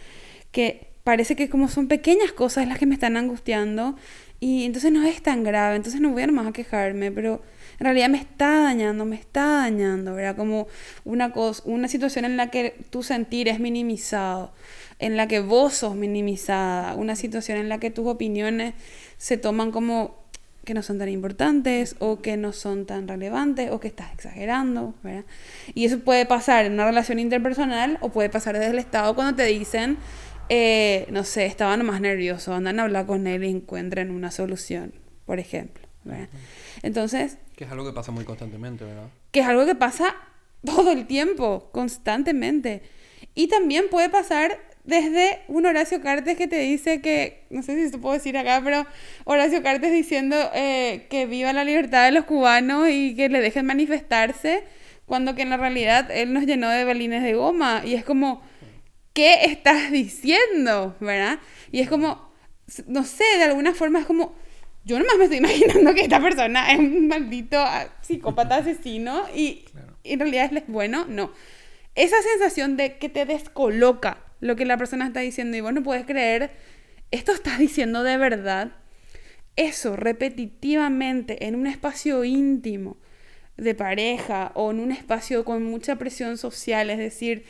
que 0.50 0.88
parece 1.04 1.36
que 1.36 1.48
como 1.48 1.68
son 1.68 1.86
pequeñas 1.86 2.32
cosas 2.32 2.66
las 2.66 2.78
que 2.78 2.86
me 2.86 2.94
están 2.94 3.16
angustiando 3.16 3.96
y 4.40 4.64
entonces 4.64 4.90
no 4.90 5.04
es 5.04 5.22
tan 5.22 5.44
grave, 5.44 5.76
entonces 5.76 6.00
no 6.00 6.10
voy 6.10 6.22
a 6.22 6.26
nomás 6.26 6.46
a 6.46 6.52
quejarme, 6.52 7.12
pero 7.12 7.42
en 7.78 7.84
realidad 7.84 8.08
me 8.08 8.18
está 8.18 8.62
dañando, 8.62 9.04
me 9.04 9.16
está 9.16 9.44
dañando, 9.44 10.14
¿verdad? 10.14 10.36
Como 10.36 10.66
una 11.04 11.32
cosa, 11.32 11.62
una 11.66 11.88
situación 11.88 12.24
en 12.24 12.36
la 12.36 12.50
que 12.50 12.76
tu 12.90 13.02
sentir 13.02 13.48
es 13.48 13.60
minimizado, 13.60 14.52
en 14.98 15.16
la 15.16 15.28
que 15.28 15.40
vos 15.40 15.74
sos 15.74 15.94
minimizada, 15.94 16.94
una 16.94 17.16
situación 17.16 17.58
en 17.58 17.68
la 17.68 17.78
que 17.78 17.90
tus 17.90 18.06
opiniones 18.06 18.74
se 19.18 19.36
toman 19.36 19.70
como 19.70 20.23
que 20.64 20.74
no 20.74 20.82
son 20.82 20.98
tan 20.98 21.08
importantes 21.08 21.96
o 21.98 22.20
que 22.20 22.36
no 22.36 22.52
son 22.52 22.86
tan 22.86 23.08
relevantes 23.08 23.70
o 23.70 23.80
que 23.80 23.88
estás 23.88 24.12
exagerando, 24.12 24.94
¿verdad? 25.02 25.24
Y 25.74 25.84
eso 25.84 26.00
puede 26.00 26.26
pasar 26.26 26.64
en 26.64 26.72
una 26.72 26.86
relación 26.86 27.18
interpersonal 27.18 27.98
o 28.00 28.10
puede 28.10 28.30
pasar 28.30 28.58
desde 28.58 28.70
el 28.70 28.78
Estado 28.78 29.14
cuando 29.14 29.36
te 29.36 29.44
dicen, 29.44 29.98
eh, 30.48 31.06
no 31.10 31.24
sé, 31.24 31.46
estaban 31.46 31.84
más 31.84 32.00
nerviosos, 32.00 32.54
andan 32.54 32.80
a 32.80 32.84
hablar 32.84 33.06
con 33.06 33.26
él 33.26 33.44
y 33.44 33.50
encuentren 33.50 34.10
una 34.10 34.30
solución, 34.30 34.94
por 35.26 35.38
ejemplo, 35.38 35.86
¿verdad? 36.04 36.28
Entonces... 36.82 37.38
Que 37.56 37.64
es 37.64 37.70
algo 37.70 37.84
que 37.84 37.92
pasa 37.92 38.12
muy 38.12 38.24
constantemente, 38.24 38.84
¿verdad? 38.84 39.08
Que 39.30 39.40
es 39.40 39.46
algo 39.46 39.66
que 39.66 39.74
pasa 39.74 40.14
todo 40.64 40.92
el 40.92 41.06
tiempo, 41.06 41.70
constantemente. 41.72 42.82
Y 43.34 43.48
también 43.48 43.86
puede 43.90 44.10
pasar 44.10 44.58
desde 44.84 45.40
un 45.48 45.64
Horacio 45.64 46.02
Cartes 46.02 46.36
que 46.36 46.46
te 46.46 46.58
dice 46.58 47.00
que, 47.00 47.46
no 47.48 47.62
sé 47.62 47.74
si 47.74 47.90
se 47.90 47.98
puedo 47.98 48.14
decir 48.14 48.36
acá, 48.36 48.60
pero 48.62 48.86
Horacio 49.24 49.62
Cartes 49.62 49.90
diciendo 49.90 50.36
eh, 50.54 51.06
que 51.08 51.24
viva 51.26 51.54
la 51.54 51.64
libertad 51.64 52.04
de 52.04 52.12
los 52.12 52.26
cubanos 52.26 52.88
y 52.90 53.16
que 53.16 53.30
le 53.30 53.40
dejen 53.40 53.64
manifestarse, 53.64 54.64
cuando 55.06 55.34
que 55.34 55.42
en 55.42 55.50
la 55.50 55.56
realidad 55.56 56.10
él 56.10 56.34
nos 56.34 56.44
llenó 56.44 56.68
de 56.68 56.84
balines 56.84 57.22
de 57.22 57.32
goma. 57.32 57.82
Y 57.84 57.94
es 57.94 58.04
como, 58.04 58.42
¿qué 59.14 59.44
estás 59.44 59.90
diciendo? 59.90 60.96
¿Verdad? 61.00 61.38
Y 61.72 61.80
es 61.80 61.88
como, 61.88 62.30
no 62.86 63.04
sé, 63.04 63.24
de 63.38 63.44
alguna 63.44 63.72
forma 63.74 64.00
es 64.00 64.06
como, 64.06 64.34
yo 64.84 64.98
nomás 64.98 65.16
me 65.16 65.24
estoy 65.24 65.38
imaginando 65.44 65.94
que 65.94 66.02
esta 66.02 66.20
persona 66.20 66.70
es 66.70 66.78
un 66.78 67.08
maldito 67.08 67.58
ah, 67.58 67.88
psicópata 68.02 68.56
asesino 68.56 69.24
y, 69.34 69.64
y 70.02 70.12
en 70.12 70.20
realidad 70.20 70.50
es 70.52 70.66
bueno, 70.66 71.06
no. 71.08 71.32
Esa 71.94 72.20
sensación 72.20 72.76
de 72.76 72.98
que 72.98 73.08
te 73.08 73.24
descoloca 73.24 74.23
lo 74.40 74.56
que 74.56 74.64
la 74.64 74.76
persona 74.76 75.06
está 75.06 75.20
diciendo 75.20 75.56
y 75.56 75.60
vos 75.60 75.72
no 75.72 75.82
puedes 75.82 76.04
creer, 76.06 76.50
esto 77.10 77.32
estás 77.32 77.58
diciendo 77.58 78.02
de 78.02 78.16
verdad. 78.16 78.72
Eso 79.56 79.94
repetitivamente 79.94 81.46
en 81.46 81.54
un 81.54 81.66
espacio 81.66 82.24
íntimo 82.24 82.96
de 83.56 83.74
pareja 83.74 84.50
o 84.54 84.72
en 84.72 84.80
un 84.80 84.90
espacio 84.90 85.44
con 85.44 85.62
mucha 85.62 85.96
presión 85.96 86.38
social, 86.38 86.90
es 86.90 86.98
decir, 86.98 87.44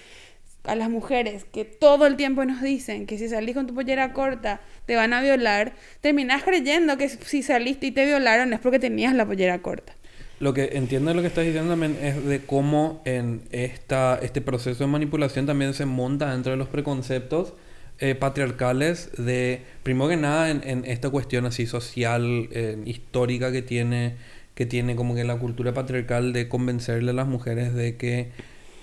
a 0.65 0.75
las 0.75 0.91
mujeres 0.91 1.45
que 1.45 1.65
todo 1.65 2.07
el 2.07 2.17
tiempo 2.17 2.45
nos 2.45 2.63
dicen 2.63 3.07
que 3.07 3.19
si 3.19 3.29
salís 3.29 3.55
con 3.55 3.67
tu 3.67 3.75
pollera 3.75 4.13
corta 4.13 4.61
te 4.87 4.97
van 4.97 5.13
a 5.13 5.21
violar, 5.21 5.75
terminás 6.01 6.43
creyendo 6.43 6.97
que 6.97 7.09
si 7.09 7.43
saliste 7.43 7.87
y 7.87 7.93
te 7.93 8.07
violaron 8.07 8.53
es 8.53 8.61
porque 8.61 8.79
tenías 8.79 9.15
la 9.15 9.27
pollera 9.27 9.61
corta. 9.61 9.95
Lo 10.41 10.53
que 10.53 10.71
entiendo 10.73 11.11
de 11.11 11.15
lo 11.15 11.23
que 11.23 11.29
estás 11.29 11.45
diciendo 11.45 11.71
también 11.71 11.97
es 12.03 12.25
de 12.25 12.41
cómo 12.45 13.03
en 13.05 13.43
esta, 13.53 14.19
este 14.21 14.41
proceso 14.41 14.85
de 14.85 14.91
manipulación 14.91 15.47
también 15.47 15.75
se 15.75 15.87
monta 15.87 16.33
dentro 16.33 16.53
de 16.53 16.59
los 16.59 16.69
preconceptos 16.69 17.55
eh, 18.01 18.17
patriarcales 18.17 19.11
de, 19.17 19.63
primero 19.85 20.09
que 20.09 20.17
nada, 20.17 20.51
en, 20.51 20.85
esta 20.85 21.11
cuestión 21.11 21.47
así 21.47 21.67
social, 21.67 22.49
eh, 22.51 22.77
histórica 22.85 23.53
que 23.53 23.63
tiene, 23.63 24.17
que 24.57 24.67
tiene 24.67 24.97
como 24.97 25.15
que 25.15 25.23
la 25.23 25.37
cultura 25.37 25.73
patriarcal 25.73 26.33
de 26.33 26.49
convencerle 26.49 27.13
a 27.13 27.15
las 27.15 27.29
mujeres 27.29 27.73
de 27.73 27.97
que, 27.97 28.33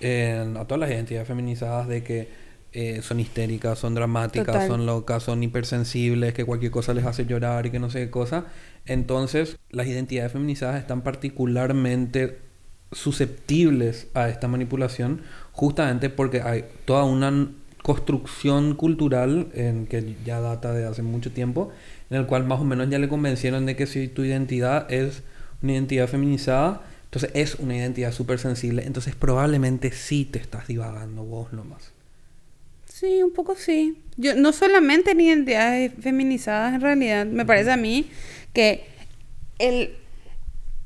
a 0.01 0.65
todas 0.65 0.79
las 0.79 0.89
identidades 0.89 1.27
feminizadas, 1.27 1.89
de 1.89 2.03
que 2.03 2.29
eh, 2.74 3.01
son 3.01 3.20
histéricas, 3.20 3.79
son 3.79 3.96
dramáticas, 3.96 4.67
son 4.67 4.86
locas, 4.86 5.24
son 5.24 5.43
hipersensibles, 5.43 6.34
que 6.34 6.46
cualquier 6.46 6.72
cosa 6.72 6.93
les 6.93 7.05
hace 7.05 7.25
llorar 7.25 7.65
y 7.65 7.72
que 7.72 7.79
no 7.79 7.89
sé 7.89 8.00
qué 8.05 8.10
cosa. 8.10 8.46
Entonces, 8.85 9.57
las 9.69 9.88
identidades 9.88 10.31
feminizadas 10.31 10.79
están 10.79 11.01
particularmente 11.01 12.39
susceptibles 12.91 14.07
a 14.13 14.29
esta 14.29 14.47
manipulación 14.47 15.21
justamente 15.53 16.09
porque 16.09 16.41
hay 16.41 16.65
toda 16.85 17.05
una 17.05 17.50
construcción 17.81 18.75
cultural 18.75 19.47
en 19.53 19.88
que 19.88 20.15
ya 20.25 20.39
data 20.39 20.73
de 20.73 20.85
hace 20.85 21.01
mucho 21.01 21.31
tiempo 21.31 21.71
en 22.09 22.17
el 22.17 22.27
cual 22.27 22.45
más 22.45 22.59
o 22.59 22.63
menos 22.63 22.89
ya 22.89 23.00
le 23.00 23.09
convencieron 23.09 23.65
de 23.65 23.75
que 23.75 23.88
si 23.88 24.07
tu 24.07 24.23
identidad 24.23 24.91
es 24.91 25.23
una 25.63 25.73
identidad 25.73 26.07
feminizada 26.07 26.81
entonces 27.05 27.31
es 27.33 27.55
una 27.55 27.75
identidad 27.75 28.11
súper 28.11 28.39
sensible 28.39 28.83
entonces 28.85 29.15
probablemente 29.15 29.91
sí 29.91 30.25
te 30.25 30.39
estás 30.39 30.67
divagando 30.67 31.23
vos 31.23 31.53
nomás 31.53 31.91
Sí, 33.01 33.24
un 33.24 33.34
poco 33.34 33.55
sí. 33.55 33.98
Yo, 34.15 34.36
no 34.36 34.53
solamente 34.53 35.10
en 35.10 35.22
identidades 35.22 35.91
feminizadas, 36.00 36.75
en 36.75 36.81
realidad, 36.81 37.25
me 37.25 37.48
parece 37.48 37.72
a 37.72 37.75
mí 37.75 38.12
que 38.53 38.86
el, 39.58 39.96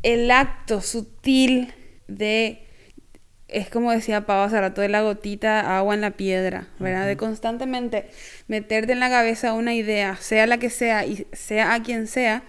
el 0.02 0.32
acto 0.32 0.80
sutil 0.80 1.74
de 2.08 2.62
es 3.50 3.70
como 3.70 3.92
decía 3.92 4.26
Pau 4.26 4.44
hace 4.44 4.62
rato 4.62 4.80
de 4.80 4.88
la 4.88 5.02
gotita 5.02 5.78
agua 5.78 5.94
en 5.94 6.00
la 6.00 6.12
piedra, 6.12 6.70
¿verdad? 6.80 7.06
De 7.06 7.18
constantemente 7.18 8.10
meterte 8.48 8.94
en 8.94 9.02
la 9.02 9.10
cabeza 9.10 9.52
una 9.52 9.74
idea, 9.76 10.16
sea 10.16 10.48
la 10.48 10.58
que 10.58 10.70
sea 10.70 11.06
y 11.06 11.28
sea 11.34 11.74
a 11.74 11.84
quien 11.84 12.08
sea, 12.08 12.44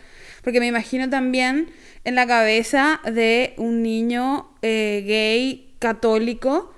porque 0.44 0.60
me 0.60 0.68
imagino 0.68 1.10
también 1.10 1.72
en 2.04 2.14
la 2.14 2.28
cabeza 2.28 3.00
de 3.04 3.54
un 3.56 3.82
niño 3.82 4.48
eh, 4.62 5.02
gay 5.04 5.74
católico 5.80 6.72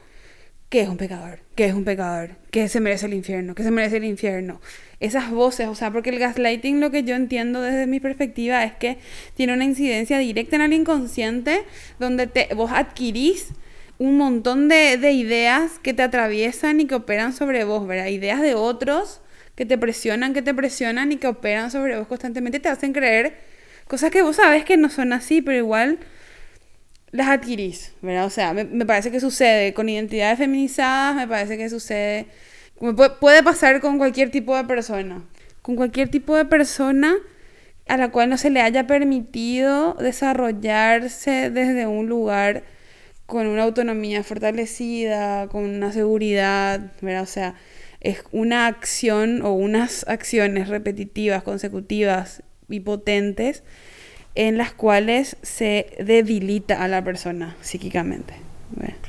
que 0.68 0.82
es 0.82 0.88
un 0.88 0.98
pecador, 0.98 1.40
que 1.54 1.64
es 1.64 1.74
un 1.74 1.84
pecador, 1.84 2.36
que 2.50 2.68
se 2.68 2.80
merece 2.80 3.06
el 3.06 3.14
infierno, 3.14 3.54
que 3.54 3.62
se 3.62 3.70
merece 3.70 3.96
el 3.96 4.04
infierno. 4.04 4.60
Esas 5.00 5.30
voces, 5.30 5.68
o 5.68 5.74
sea, 5.74 5.90
porque 5.90 6.10
el 6.10 6.18
gaslighting 6.18 6.80
lo 6.80 6.90
que 6.90 7.04
yo 7.04 7.14
entiendo 7.14 7.62
desde 7.62 7.86
mi 7.86 8.00
perspectiva 8.00 8.62
es 8.64 8.74
que 8.74 8.98
tiene 9.34 9.54
una 9.54 9.64
incidencia 9.64 10.18
directa 10.18 10.56
en 10.56 10.62
el 10.62 10.72
inconsciente 10.74 11.64
donde 11.98 12.26
te, 12.26 12.54
vos 12.54 12.70
adquirís 12.72 13.48
un 13.98 14.18
montón 14.18 14.68
de, 14.68 14.98
de 14.98 15.12
ideas 15.12 15.78
que 15.78 15.94
te 15.94 16.02
atraviesan 16.02 16.80
y 16.80 16.86
que 16.86 16.94
operan 16.94 17.32
sobre 17.32 17.64
vos, 17.64 17.86
¿verdad? 17.86 18.08
Ideas 18.08 18.42
de 18.42 18.54
otros 18.54 19.22
que 19.54 19.64
te 19.64 19.78
presionan, 19.78 20.34
que 20.34 20.42
te 20.42 20.54
presionan 20.54 21.10
y 21.12 21.16
que 21.16 21.26
operan 21.26 21.70
sobre 21.70 21.98
vos 21.98 22.06
constantemente, 22.06 22.60
te 22.60 22.68
hacen 22.68 22.92
creer 22.92 23.38
cosas 23.88 24.10
que 24.10 24.22
vos 24.22 24.36
sabes 24.36 24.64
que 24.64 24.76
no 24.76 24.90
son 24.90 25.12
así, 25.14 25.40
pero 25.40 25.58
igual 25.58 25.98
las 27.10 27.28
adquirís, 27.28 27.92
¿verdad? 28.02 28.26
O 28.26 28.30
sea, 28.30 28.52
me, 28.52 28.86
parece 28.86 29.10
que 29.10 29.20
sucede 29.20 29.74
con 29.74 29.88
identidades 29.88 30.38
feminizadas, 30.38 31.16
me 31.16 31.26
parece 31.26 31.56
que 31.56 31.68
sucede, 31.70 32.26
puede, 33.20 33.42
pasar 33.42 33.80
con 33.80 33.98
cualquier 33.98 34.30
tipo 34.30 34.56
de 34.56 34.64
persona, 34.64 35.22
con 35.62 35.76
cualquier 35.76 36.08
tipo 36.08 36.36
de 36.36 36.44
persona 36.44 37.16
a 37.86 37.96
la 37.96 38.10
cual 38.10 38.28
no 38.28 38.36
se 38.36 38.50
le 38.50 38.60
haya 38.60 38.86
permitido 38.86 39.94
desarrollarse 39.94 41.50
desde 41.50 41.86
un 41.86 42.06
lugar 42.06 42.64
con 43.24 43.46
una 43.46 43.62
autonomía 43.62 44.22
fortalecida, 44.22 45.48
con 45.48 45.64
una 45.64 45.92
seguridad, 45.92 46.92
¿verdad? 47.00 47.22
O 47.22 47.26
sea, 47.26 47.54
es 48.00 48.22
una 48.32 48.66
acción 48.66 49.42
o 49.42 49.52
unas 49.52 50.06
acciones 50.08 50.68
repetitivas, 50.68 51.42
consecutivas 51.42 52.42
y 52.68 52.80
potentes 52.80 53.62
en 54.38 54.56
las 54.56 54.72
cuales 54.72 55.36
se 55.42 55.96
debilita 55.98 56.84
a 56.84 56.86
la 56.86 57.02
persona 57.02 57.56
psíquicamente. 57.60 58.34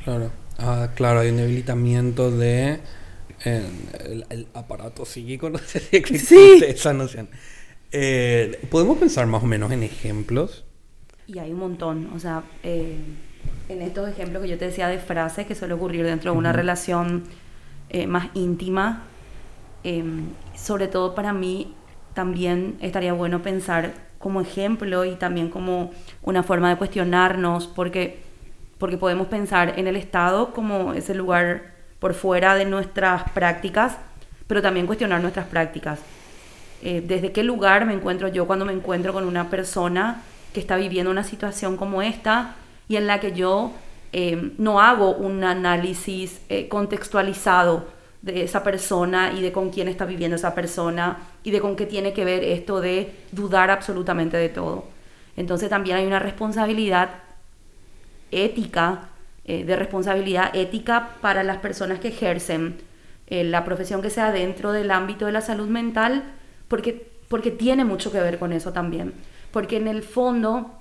Claro, 0.03 0.31
ah, 0.57 0.89
claro, 0.95 1.19
hay 1.19 1.29
un 1.29 1.37
debilitamiento 1.37 2.31
de 2.31 2.79
el, 3.45 4.47
aparato 4.55 5.05
psíquico, 5.05 5.49
no 5.51 5.59
sé 5.59 5.81
si 5.81 5.97
existe 5.97 6.71
esa 6.71 6.93
noción. 6.93 7.29
Eh, 7.91 8.59
¿Podemos 8.71 8.97
pensar 8.97 9.27
más 9.27 9.43
o 9.43 9.45
menos 9.45 9.71
en 9.71 9.83
ejemplos? 9.83 10.65
Y 11.27 11.37
hay 11.37 11.51
un 11.51 11.59
montón, 11.59 12.09
o 12.15 12.19
sea, 12.19 12.41
eh, 12.63 12.97
en 13.69 13.83
estos 13.83 14.09
ejemplos 14.09 14.41
que 14.41 14.49
yo 14.49 14.57
te 14.57 14.65
decía 14.65 14.87
de 14.87 14.97
frases 14.97 15.45
que 15.45 15.53
suele 15.53 15.75
ocurrir 15.75 16.05
dentro 16.05 16.31
de 16.31 16.39
una 16.39 16.53
relación 16.53 17.25
eh, 17.89 18.07
más 18.07 18.29
íntima, 18.33 19.03
sobre 20.55 20.87
todo 20.87 21.13
para 21.13 21.33
mí 21.33 21.75
también 22.15 22.77
estaría 22.81 23.13
bueno 23.13 23.43
pensar 23.43 24.08
como 24.19 24.41
ejemplo 24.41 25.05
y 25.05 25.15
también 25.15 25.49
como 25.49 25.91
una 26.21 26.43
forma 26.43 26.69
de 26.69 26.75
cuestionarnos, 26.75 27.67
porque, 27.67 28.19
porque 28.77 28.97
podemos 28.97 29.27
pensar 29.27 29.79
en 29.79 29.87
el 29.87 29.95
Estado 29.95 30.53
como 30.53 30.93
ese 30.93 31.15
lugar 31.15 31.73
por 31.99 32.13
fuera 32.13 32.55
de 32.55 32.65
nuestras 32.65 33.29
prácticas, 33.31 33.97
pero 34.47 34.61
también 34.61 34.85
cuestionar 34.85 35.21
nuestras 35.21 35.47
prácticas. 35.47 35.99
Eh, 36.81 37.03
¿Desde 37.05 37.31
qué 37.31 37.43
lugar 37.43 37.85
me 37.85 37.93
encuentro 37.93 38.27
yo 38.27 38.45
cuando 38.45 38.65
me 38.65 38.73
encuentro 38.73 39.13
con 39.13 39.25
una 39.25 39.49
persona 39.49 40.21
que 40.53 40.59
está 40.59 40.75
viviendo 40.77 41.11
una 41.11 41.23
situación 41.23 41.77
como 41.77 42.01
esta 42.01 42.55
y 42.87 42.95
en 42.95 43.07
la 43.07 43.19
que 43.19 43.33
yo 43.33 43.71
eh, 44.11 44.53
no 44.57 44.81
hago 44.81 45.11
un 45.13 45.43
análisis 45.43 46.41
eh, 46.49 46.67
contextualizado 46.67 47.87
de 48.21 48.43
esa 48.43 48.63
persona 48.63 49.33
y 49.33 49.41
de 49.41 49.51
con 49.51 49.69
quién 49.69 49.87
está 49.87 50.05
viviendo 50.05 50.35
esa 50.35 50.53
persona 50.53 51.19
y 51.43 51.51
de 51.51 51.61
con 51.61 51.75
qué 51.75 51.85
tiene 51.85 52.13
que 52.13 52.25
ver 52.25 52.43
esto 52.43 52.81
de 52.81 53.13
dudar 53.31 53.71
absolutamente 53.71 54.37
de 54.37 54.49
todo. 54.49 54.85
Entonces 55.37 55.69
también 55.69 55.97
hay 55.97 56.05
una 56.05 56.19
responsabilidad 56.19 57.09
ética, 58.31 59.09
eh, 59.45 59.63
de 59.63 59.75
responsabilidad 59.75 60.55
ética 60.55 61.11
para 61.21 61.43
las 61.43 61.57
personas 61.57 61.99
que 61.99 62.09
ejercen 62.09 62.77
la 63.29 63.63
profesión 63.63 64.01
que 64.01 64.09
sea 64.09 64.31
dentro 64.31 64.71
del 64.71 64.89
ámbito 64.89 65.27
de 65.27 65.31
la 65.31 65.41
salud 65.41 65.67
mental, 65.67 66.23
porque, 66.67 67.09
porque 67.27 67.51
tiene 67.51 67.85
mucho 67.85 68.11
que 68.11 68.19
ver 68.19 68.39
con 68.39 68.53
eso 68.53 68.73
también. 68.73 69.13
Porque 69.51 69.77
en 69.77 69.87
el 69.87 70.03
fondo, 70.03 70.71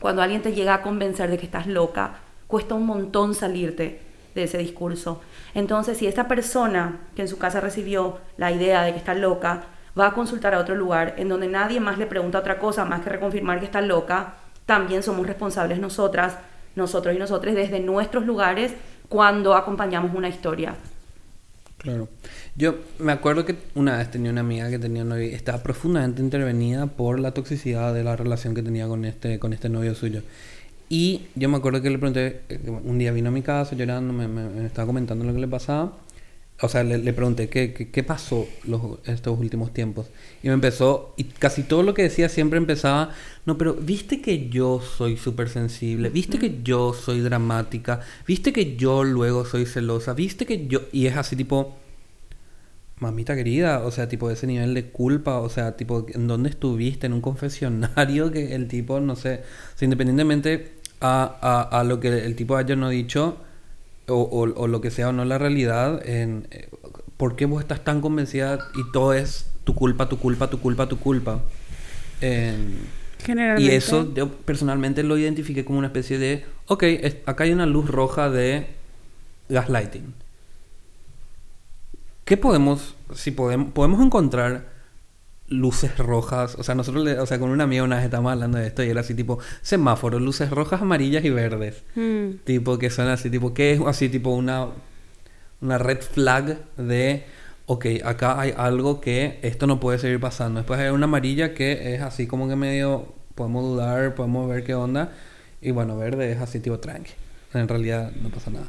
cuando 0.00 0.22
alguien 0.22 0.42
te 0.42 0.54
llega 0.54 0.74
a 0.74 0.82
convencer 0.82 1.30
de 1.30 1.36
que 1.36 1.44
estás 1.44 1.66
loca, 1.66 2.20
cuesta 2.46 2.74
un 2.74 2.86
montón 2.86 3.34
salirte 3.34 4.00
de 4.34 4.44
ese 4.44 4.58
discurso. 4.58 5.20
Entonces, 5.54 5.98
si 5.98 6.06
esta 6.06 6.28
persona 6.28 7.00
que 7.14 7.22
en 7.22 7.28
su 7.28 7.38
casa 7.38 7.60
recibió 7.60 8.18
la 8.36 8.52
idea 8.52 8.82
de 8.82 8.92
que 8.92 8.98
está 8.98 9.14
loca, 9.14 9.64
va 9.98 10.08
a 10.08 10.14
consultar 10.14 10.54
a 10.54 10.58
otro 10.58 10.74
lugar 10.74 11.14
en 11.18 11.28
donde 11.28 11.48
nadie 11.48 11.80
más 11.80 11.98
le 11.98 12.06
pregunta 12.06 12.38
otra 12.38 12.58
cosa 12.58 12.84
más 12.84 13.02
que 13.02 13.10
reconfirmar 13.10 13.58
que 13.58 13.66
está 13.66 13.80
loca, 13.80 14.34
también 14.66 15.02
somos 15.02 15.26
responsables 15.26 15.78
nosotras, 15.78 16.38
nosotros 16.74 17.14
y 17.14 17.18
nosotros 17.18 17.54
desde 17.54 17.80
nuestros 17.80 18.24
lugares 18.24 18.72
cuando 19.08 19.54
acompañamos 19.54 20.14
una 20.14 20.28
historia. 20.28 20.74
Claro. 21.76 22.08
Yo 22.54 22.76
me 22.98 23.12
acuerdo 23.12 23.44
que 23.44 23.56
una 23.74 23.98
vez 23.98 24.10
tenía 24.10 24.30
una 24.30 24.42
amiga 24.42 24.70
que 24.70 24.78
tenía 24.78 25.02
un 25.02 25.08
novio, 25.08 25.28
estaba 25.34 25.62
profundamente 25.62 26.22
intervenida 26.22 26.86
por 26.86 27.18
la 27.18 27.32
toxicidad 27.32 27.92
de 27.92 28.04
la 28.04 28.14
relación 28.14 28.54
que 28.54 28.62
tenía 28.62 28.86
con 28.86 29.04
este, 29.04 29.38
con 29.40 29.52
este 29.52 29.68
novio 29.68 29.94
suyo. 29.94 30.22
Y 30.94 31.22
yo 31.36 31.48
me 31.48 31.56
acuerdo 31.56 31.80
que 31.80 31.88
le 31.88 31.96
pregunté, 31.96 32.42
eh, 32.50 32.60
un 32.68 32.98
día 32.98 33.12
vino 33.12 33.30
a 33.30 33.32
mi 33.32 33.40
casa 33.40 33.74
llorando, 33.74 34.12
me, 34.12 34.28
me, 34.28 34.66
estaba 34.66 34.84
comentando 34.84 35.24
lo 35.24 35.32
que 35.32 35.40
le 35.40 35.48
pasaba. 35.48 35.96
O 36.60 36.68
sea, 36.68 36.84
le, 36.84 36.98
le 36.98 37.14
pregunté 37.14 37.48
qué, 37.48 37.72
qué, 37.72 38.02
pasó 38.02 38.46
los, 38.64 38.98
estos 39.06 39.38
últimos 39.38 39.72
tiempos. 39.72 40.08
Y 40.42 40.48
me 40.48 40.52
empezó, 40.52 41.14
y 41.16 41.24
casi 41.24 41.62
todo 41.62 41.82
lo 41.82 41.94
que 41.94 42.02
decía 42.02 42.28
siempre 42.28 42.58
empezaba, 42.58 43.14
no, 43.46 43.56
pero 43.56 43.72
viste 43.72 44.20
que 44.20 44.50
yo 44.50 44.82
soy 44.82 45.16
súper 45.16 45.48
sensible, 45.48 46.10
viste 46.10 46.38
que 46.38 46.60
yo 46.62 46.92
soy 46.92 47.20
dramática, 47.20 48.00
viste 48.26 48.52
que 48.52 48.76
yo 48.76 49.02
luego 49.02 49.46
soy 49.46 49.64
celosa, 49.64 50.12
viste 50.12 50.44
que 50.44 50.66
yo... 50.66 50.82
Y 50.92 51.06
es 51.06 51.16
así 51.16 51.36
tipo, 51.36 51.74
mamita 52.98 53.34
querida, 53.34 53.82
o 53.82 53.90
sea, 53.90 54.10
tipo 54.10 54.30
ese 54.30 54.46
nivel 54.46 54.74
de 54.74 54.90
culpa, 54.90 55.38
o 55.38 55.48
sea, 55.48 55.74
tipo, 55.74 56.06
¿en 56.12 56.28
dónde 56.28 56.50
estuviste? 56.50 57.06
En 57.06 57.14
un 57.14 57.20
confesionario 57.22 58.30
que 58.30 58.54
el 58.54 58.68
tipo, 58.68 59.00
no 59.00 59.16
sé, 59.16 59.40
o 59.74 59.78
sea, 59.78 59.86
independientemente 59.86 60.81
a, 61.02 61.68
a, 61.70 61.84
lo 61.84 62.00
que 62.00 62.24
el 62.24 62.36
tipo 62.36 62.56
haya 62.56 62.76
no 62.76 62.88
dicho, 62.88 63.36
o, 64.08 64.22
o, 64.22 64.66
lo 64.66 64.80
que 64.80 64.90
sea 64.90 65.08
o 65.08 65.12
no 65.12 65.24
la 65.24 65.38
realidad, 65.38 66.06
en, 66.08 66.46
eh, 66.50 66.68
¿por 67.16 67.36
qué 67.36 67.46
vos 67.46 67.60
estás 67.60 67.82
tan 67.84 68.00
convencida 68.00 68.58
y 68.74 68.92
todo 68.92 69.12
es 69.14 69.50
tu 69.64 69.74
culpa, 69.74 70.08
tu 70.08 70.18
culpa, 70.18 70.48
tu 70.48 70.60
culpa, 70.60 70.88
tu 70.88 70.98
culpa? 70.98 71.40
Y 73.58 73.68
eso 73.70 74.12
yo 74.14 74.28
personalmente 74.30 75.02
lo 75.02 75.16
identifiqué 75.16 75.64
como 75.64 75.78
una 75.78 75.88
especie 75.88 76.18
de, 76.18 76.44
ok, 76.66 76.84
acá 77.26 77.44
hay 77.44 77.52
una 77.52 77.66
luz 77.66 77.88
roja 77.88 78.30
de 78.30 78.66
gaslighting. 79.48 80.14
¿Qué 82.24 82.36
podemos, 82.36 82.94
si 83.14 83.30
podemos, 83.32 83.72
podemos 83.72 84.04
encontrar 84.04 84.71
luces 85.52 85.96
rojas. 85.98 86.56
O 86.58 86.62
sea, 86.62 86.74
nosotros, 86.74 87.06
o 87.18 87.26
sea, 87.26 87.38
con 87.38 87.50
una 87.50 87.64
amiga 87.64 87.84
una 87.84 87.96
vez 87.96 88.06
estábamos 88.06 88.32
hablando 88.32 88.58
de 88.58 88.66
esto 88.66 88.82
y 88.82 88.90
era 88.90 89.00
así 89.00 89.14
tipo 89.14 89.38
semáforo, 89.60 90.18
luces 90.18 90.50
rojas, 90.50 90.82
amarillas 90.82 91.24
y 91.24 91.30
verdes. 91.30 91.84
Hmm. 91.94 92.38
Tipo 92.44 92.78
que 92.78 92.90
son 92.90 93.08
así, 93.08 93.30
tipo, 93.30 93.54
que 93.54 93.72
es 93.72 93.80
así, 93.80 94.08
tipo 94.08 94.30
una, 94.30 94.68
una 95.60 95.78
red 95.78 96.00
flag 96.00 96.58
de, 96.76 97.24
ok, 97.66 97.86
acá 98.04 98.40
hay 98.40 98.54
algo 98.56 99.00
que 99.00 99.38
esto 99.42 99.66
no 99.66 99.78
puede 99.78 99.98
seguir 99.98 100.20
pasando. 100.20 100.60
Después 100.60 100.80
hay 100.80 100.90
una 100.90 101.04
amarilla 101.04 101.54
que 101.54 101.94
es 101.94 102.02
así 102.02 102.26
como 102.26 102.48
que 102.48 102.56
medio, 102.56 103.14
podemos 103.34 103.64
dudar, 103.64 104.14
podemos 104.14 104.48
ver 104.48 104.64
qué 104.64 104.74
onda. 104.74 105.12
Y 105.60 105.70
bueno, 105.70 105.96
verde 105.96 106.32
es 106.32 106.40
así 106.40 106.58
tipo 106.60 106.80
tranqui. 106.80 107.12
En 107.54 107.68
realidad 107.68 108.12
no 108.20 108.30
pasa 108.30 108.50
nada. 108.50 108.66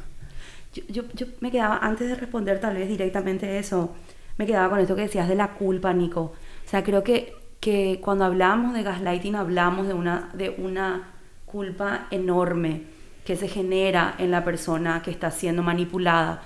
Yo, 0.74 0.82
yo, 0.88 1.02
yo 1.14 1.26
me 1.40 1.50
quedaba, 1.50 1.78
antes 1.78 2.08
de 2.08 2.16
responder 2.16 2.60
tal 2.60 2.76
vez 2.76 2.88
directamente 2.88 3.58
eso, 3.58 3.94
me 4.36 4.46
quedaba 4.46 4.70
con 4.70 4.80
esto 4.80 4.96
que 4.96 5.02
decías 5.02 5.28
de 5.28 5.36
la 5.36 5.54
culpa, 5.54 5.92
Nico. 5.92 6.32
O 6.64 6.68
sea, 6.68 6.82
creo 6.82 7.04
que, 7.04 7.34
que 7.60 8.00
cuando 8.02 8.24
hablamos 8.24 8.74
de 8.74 8.82
gaslighting 8.82 9.36
hablamos 9.36 9.86
de 9.86 9.94
una, 9.94 10.30
de 10.34 10.50
una 10.50 11.12
culpa 11.46 12.06
enorme 12.10 12.82
que 13.24 13.36
se 13.36 13.48
genera 13.48 14.14
en 14.18 14.30
la 14.30 14.44
persona 14.44 15.02
que 15.02 15.10
está 15.10 15.30
siendo 15.30 15.62
manipulada. 15.62 16.42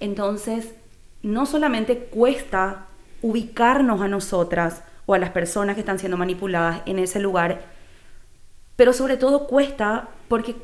Entonces, 0.00 0.74
no 1.22 1.46
solamente 1.46 1.98
cuesta 1.98 2.86
ubicarnos 3.22 4.00
a 4.00 4.08
nosotras 4.08 4.82
o 5.06 5.14
a 5.14 5.18
las 5.18 5.30
personas 5.30 5.74
que 5.74 5.80
están 5.80 5.98
siendo 5.98 6.16
manipuladas 6.16 6.82
en 6.86 6.98
ese 6.98 7.18
lugar, 7.18 7.62
pero 8.76 8.92
sobre 8.92 9.16
todo 9.16 9.46
cuesta 9.46 10.08
porque 10.28 10.54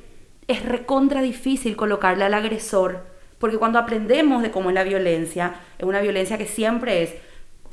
es 0.47 0.65
recontra 0.65 1.23
difícil 1.23 1.77
colocarle 1.77 2.25
al 2.25 2.35
agresor, 2.35 3.07
porque 3.39 3.59
cuando 3.59 3.79
aprendemos 3.79 4.43
de 4.43 4.51
cómo 4.51 4.69
es 4.69 4.75
la 4.75 4.85
violencia, 4.85 5.55
es 5.79 5.85
una 5.85 6.01
violencia 6.01 6.39
que 6.39 6.47
siempre 6.47 7.03
es 7.03 7.15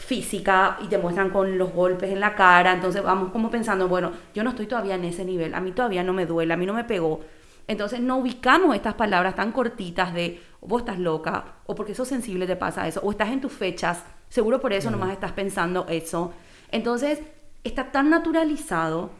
física 0.02 0.78
y 0.82 0.88
te 0.88 0.98
muestran 0.98 1.30
con 1.30 1.58
los 1.58 1.72
golpes 1.72 2.12
en 2.12 2.20
la 2.20 2.36
cara, 2.36 2.74
entonces 2.74 3.04
vamos 3.04 3.32
como 3.32 3.50
pensando, 3.50 3.88
bueno, 3.88 4.12
yo 4.34 4.44
no 4.44 4.50
estoy 4.50 4.66
todavía 4.66 4.96
en 4.96 5.06
ese 5.06 5.24
nivel, 5.24 5.54
a 5.54 5.62
mí 5.62 5.72
todavía 5.72 6.04
no 6.04 6.12
me 6.12 6.26
duele, 6.26 6.54
a 6.54 6.58
mí 6.58 6.66
no 6.66 6.74
me 6.74 6.84
pegó. 6.84 7.22
Entonces 7.68 8.02
no 8.02 8.18
ubicamos 8.18 8.76
estas 8.76 8.96
palabras 8.96 9.36
tan 9.36 9.52
cortitas 9.52 10.14
de 10.14 10.42
vos 10.60 10.82
estás 10.82 11.00
loca 11.00 11.46
o 11.66 11.76
porque 11.76 11.96
sos 11.96 12.08
sensible 12.08 12.48
te 12.48 12.56
pasa 12.56 12.88
eso 12.88 13.00
o 13.02 13.12
estás 13.12 13.30
en 13.30 13.40
tus 13.40 13.54
fechas, 13.54 14.04
seguro 14.28 14.60
por 14.60 14.74
eso 14.74 14.90
nomás 14.90 15.12
estás 15.12 15.32
pensando 15.32 15.86
eso. 15.88 16.34
Entonces 16.72 17.20
está 17.64 17.92
tan 17.92 18.10
naturalizado 18.10 19.12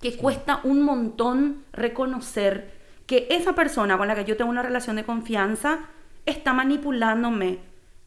que 0.00 0.16
cuesta 0.16 0.60
un 0.62 0.82
montón 0.82 1.64
reconocer 1.72 2.80
que 3.06 3.26
esa 3.30 3.54
persona 3.54 3.98
con 3.98 4.08
la 4.08 4.14
que 4.14 4.24
yo 4.24 4.36
tengo 4.36 4.50
una 4.50 4.62
relación 4.62 4.96
de 4.96 5.04
confianza 5.04 5.80
está 6.24 6.52
manipulándome 6.52 7.58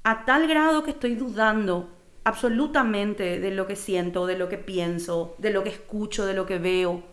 a 0.04 0.24
tal 0.24 0.48
grado 0.48 0.84
que 0.84 0.92
estoy 0.92 1.16
dudando 1.16 1.95
absolutamente 2.26 3.40
de 3.40 3.52
lo 3.52 3.68
que 3.68 3.76
siento, 3.76 4.26
de 4.26 4.38
lo 4.38 4.50
que 4.50 4.58
pienso, 4.58 5.36
de 5.38 5.52
lo 5.52 5.64
que 5.64 5.70
escucho, 5.70 6.26
de 6.26 6.34
lo 6.34 6.46
que 6.46 6.58
veo. 6.58 7.04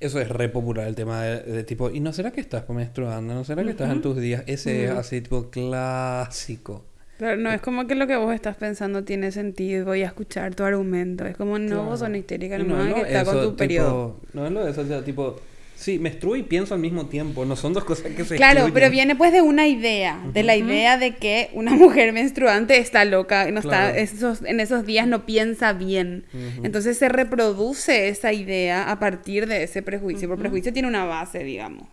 Eso 0.00 0.20
es 0.20 0.28
re 0.28 0.48
popular 0.48 0.86
el 0.86 0.94
tema 0.94 1.22
de, 1.22 1.64
tipo, 1.64 1.90
¿y 1.90 2.00
no 2.00 2.12
será 2.12 2.30
que 2.30 2.40
estás 2.40 2.66
menstruando? 2.70 3.34
¿No 3.34 3.44
será 3.44 3.62
que 3.64 3.70
estás 3.70 3.90
en 3.90 4.00
tus 4.00 4.16
días? 4.16 4.44
Ese 4.46 4.84
es 4.84 4.90
así 4.92 5.20
tipo 5.20 5.50
clásico. 5.50 6.84
Pero 7.18 7.36
no 7.36 7.50
es 7.50 7.60
como 7.60 7.88
que 7.88 7.96
lo 7.96 8.06
que 8.06 8.14
vos 8.14 8.32
estás 8.32 8.56
pensando 8.56 9.02
tiene 9.02 9.32
sentido, 9.32 9.86
voy 9.86 10.02
a 10.02 10.06
escuchar 10.06 10.54
tu 10.54 10.62
argumento. 10.62 11.26
Es 11.26 11.36
como, 11.36 11.58
no, 11.58 11.84
vos 11.84 11.98
son 11.98 12.14
histérica, 12.14 12.58
no, 12.58 12.84
no, 12.84 12.94
que 12.94 13.00
está 13.02 13.24
con 13.24 13.42
tu 13.42 13.56
periodo. 13.56 14.20
No 14.32 14.46
es 14.46 14.52
lo 14.52 14.64
de 14.64 14.70
eso, 14.70 14.82
o 14.82 14.86
sea, 14.86 15.02
tipo, 15.02 15.36
Sí, 15.78 16.00
menstruo 16.00 16.34
y 16.34 16.42
pienso 16.42 16.74
al 16.74 16.80
mismo 16.80 17.06
tiempo, 17.06 17.44
no 17.44 17.54
son 17.54 17.72
dos 17.72 17.84
cosas 17.84 18.10
que 18.12 18.24
se 18.24 18.34
Claro, 18.34 18.66
pero 18.74 18.90
viene 18.90 19.14
pues 19.14 19.30
de 19.30 19.42
una 19.42 19.68
idea, 19.68 20.20
de 20.32 20.42
la 20.42 20.56
idea 20.56 20.98
de 20.98 21.14
que 21.14 21.50
una 21.52 21.70
mujer 21.76 22.12
menstruante 22.12 22.78
está 22.78 23.04
loca, 23.04 23.48
no 23.52 23.60
está, 23.60 23.96
esos, 23.96 24.42
en 24.42 24.58
esos 24.58 24.84
días 24.84 25.06
no 25.06 25.24
piensa 25.24 25.72
bien. 25.74 26.24
Entonces 26.64 26.98
se 26.98 27.08
reproduce 27.08 28.08
esa 28.08 28.32
idea 28.32 28.90
a 28.90 28.98
partir 28.98 29.46
de 29.46 29.62
ese 29.62 29.80
prejuicio, 29.82 30.26
porque 30.26 30.40
prejuicio 30.40 30.72
tiene 30.72 30.88
una 30.88 31.04
base, 31.04 31.44
digamos, 31.44 31.86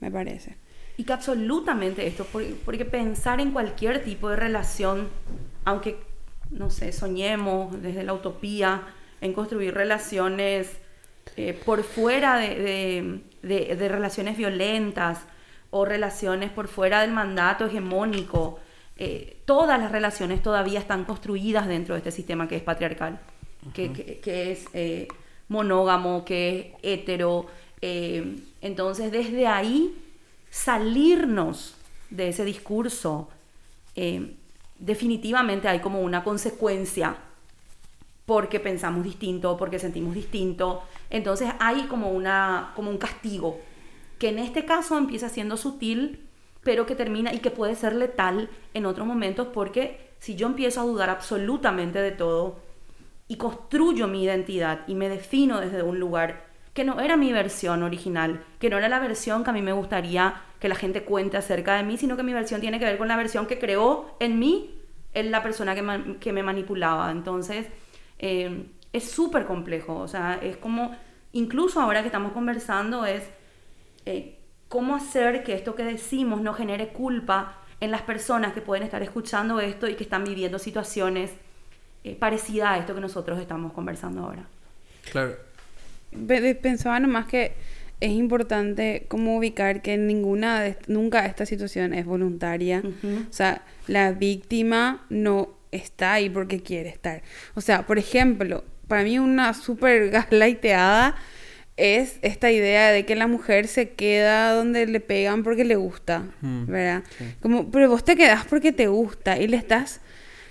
me 0.00 0.10
parece. 0.10 0.56
Y 0.96 1.04
que 1.04 1.12
absolutamente 1.12 2.04
esto, 2.08 2.26
porque 2.64 2.84
pensar 2.84 3.40
en 3.40 3.52
cualquier 3.52 4.02
tipo 4.02 4.28
de 4.28 4.34
relación, 4.34 5.08
aunque, 5.64 5.98
no 6.50 6.68
sé, 6.68 6.90
soñemos 6.90 7.80
desde 7.80 8.02
la 8.02 8.12
utopía 8.12 8.82
en 9.20 9.34
construir 9.34 9.72
relaciones 9.72 10.81
eh, 11.36 11.58
por 11.64 11.82
fuera 11.82 12.36
de, 12.36 13.20
relaciones 13.42 14.36
violentas 14.36 15.20
o 15.70 15.84
relaciones 15.86 16.50
por 16.50 16.68
fuera 16.68 17.00
del 17.00 17.12
mandato 17.12 17.66
hegemónico. 17.66 18.58
Eh, 18.96 19.38
todas 19.46 19.80
las 19.80 19.90
relaciones 19.90 20.42
todavía 20.42 20.78
están 20.78 21.04
construidas 21.04 21.66
dentro 21.66 21.94
de 21.94 22.00
este 22.00 22.10
sistema 22.10 22.46
que 22.46 22.56
es 22.56 22.62
patriarcal, 22.62 23.18
que, 23.72 24.20
es 24.24 24.66
eh, 24.74 25.08
monógamo, 25.48 26.24
que 26.24 26.74
es 26.82 27.00
hetero. 27.00 27.46
entonces, 27.80 29.10
desde 29.10 29.46
ahí, 29.46 29.96
salirnos 30.50 31.76
de 32.10 32.28
ese 32.28 32.44
discurso, 32.44 33.30
definitivamente 34.78 35.68
hay 35.68 35.80
como 35.80 36.02
una 36.02 36.22
consecuencia 36.22 37.16
porque 38.26 38.60
pensamos 38.60 39.04
distinto, 39.04 39.56
porque 39.56 39.78
sentimos 39.78 40.14
distinto. 40.14 40.82
Entonces 41.10 41.50
hay 41.58 41.82
como, 41.82 42.10
una, 42.10 42.72
como 42.76 42.90
un 42.90 42.98
castigo, 42.98 43.60
que 44.18 44.28
en 44.28 44.38
este 44.38 44.64
caso 44.64 44.96
empieza 44.96 45.28
siendo 45.28 45.56
sutil, 45.56 46.28
pero 46.62 46.86
que 46.86 46.94
termina 46.94 47.34
y 47.34 47.38
que 47.38 47.50
puede 47.50 47.74
ser 47.74 47.94
letal 47.94 48.48
en 48.74 48.86
otros 48.86 49.06
momentos, 49.06 49.48
porque 49.52 50.12
si 50.18 50.36
yo 50.36 50.46
empiezo 50.46 50.80
a 50.80 50.84
dudar 50.84 51.10
absolutamente 51.10 51.98
de 51.98 52.12
todo, 52.12 52.60
y 53.32 53.36
construyo 53.36 54.08
mi 54.08 54.24
identidad 54.24 54.80
y 54.86 54.94
me 54.94 55.08
defino 55.08 55.58
desde 55.58 55.82
un 55.82 55.98
lugar 55.98 56.44
que 56.74 56.84
no 56.84 57.00
era 57.00 57.16
mi 57.16 57.32
versión 57.32 57.82
original, 57.82 58.44
que 58.58 58.68
no 58.68 58.76
era 58.76 58.90
la 58.90 58.98
versión 58.98 59.42
que 59.42 59.48
a 59.48 59.52
mí 59.54 59.62
me 59.62 59.72
gustaría 59.72 60.42
que 60.60 60.68
la 60.68 60.74
gente 60.74 61.04
cuente 61.04 61.38
acerca 61.38 61.74
de 61.76 61.82
mí, 61.82 61.96
sino 61.96 62.16
que 62.16 62.22
mi 62.22 62.34
versión 62.34 62.60
tiene 62.60 62.78
que 62.78 62.84
ver 62.84 62.98
con 62.98 63.08
la 63.08 63.16
versión 63.16 63.46
que 63.46 63.58
creó 63.58 64.16
en 64.20 64.38
mí 64.38 64.74
en 65.14 65.30
la 65.30 65.42
persona 65.42 65.74
que, 65.74 66.32
me 66.32 66.42
manipulaba. 66.42 67.10
Entonces, 67.10 67.66
eh, 68.22 68.64
es 68.94 69.04
súper 69.10 69.44
complejo, 69.44 69.96
o 69.96 70.08
sea, 70.08 70.38
es 70.42 70.56
como, 70.56 70.96
incluso 71.32 71.80
ahora 71.80 72.00
que 72.00 72.06
estamos 72.06 72.32
conversando, 72.32 73.04
es 73.04 73.24
eh, 74.06 74.38
cómo 74.68 74.96
hacer 74.96 75.44
que 75.44 75.52
esto 75.52 75.74
que 75.74 75.84
decimos 75.84 76.40
no 76.40 76.54
genere 76.54 76.88
culpa 76.88 77.58
en 77.80 77.90
las 77.90 78.02
personas 78.02 78.54
que 78.54 78.62
pueden 78.62 78.84
estar 78.84 79.02
escuchando 79.02 79.60
esto 79.60 79.86
y 79.88 79.94
que 79.96 80.04
están 80.04 80.24
viviendo 80.24 80.58
situaciones 80.58 81.30
eh, 82.04 82.14
parecidas 82.16 82.68
a 82.70 82.78
esto 82.78 82.94
que 82.94 83.00
nosotros 83.00 83.38
estamos 83.38 83.72
conversando 83.72 84.22
ahora. 84.22 84.44
Claro. 85.10 85.36
Pe- 86.26 86.54
Pensaba 86.54 87.00
nomás 87.00 87.26
que 87.26 87.52
es 88.00 88.10
importante 88.10 89.06
como 89.08 89.36
ubicar 89.36 89.82
que 89.82 89.96
ninguna 89.96 90.60
de, 90.60 90.76
nunca 90.88 91.24
esta 91.26 91.46
situación 91.46 91.94
es 91.94 92.04
voluntaria. 92.04 92.82
Ujú. 92.84 93.26
O 93.30 93.32
sea, 93.32 93.62
la 93.86 94.12
víctima 94.12 95.06
no 95.08 95.50
está 95.72 96.14
ahí 96.14 96.30
porque 96.30 96.62
quiere 96.62 96.88
estar. 96.90 97.22
O 97.54 97.60
sea, 97.60 97.86
por 97.86 97.98
ejemplo, 97.98 98.64
para 98.88 99.02
mí 99.02 99.18
una 99.18 99.52
súper 99.54 100.10
gaslighteada 100.16 101.16
es 101.76 102.18
esta 102.22 102.50
idea 102.52 102.90
de 102.90 103.04
que 103.06 103.16
la 103.16 103.26
mujer 103.26 103.66
se 103.66 103.90
queda 103.90 104.52
donde 104.52 104.86
le 104.86 105.00
pegan 105.00 105.42
porque 105.42 105.64
le 105.64 105.76
gusta, 105.76 106.26
Mm, 106.42 106.66
¿verdad? 106.66 107.02
sí. 107.18 107.24
Como, 107.40 107.70
pero 107.70 107.88
vos 107.88 108.04
te 108.04 108.14
quedás 108.14 108.44
porque 108.44 108.72
te 108.72 108.86
gusta 108.88 109.38
y 109.40 109.48
le 109.48 109.56
estás 109.56 110.00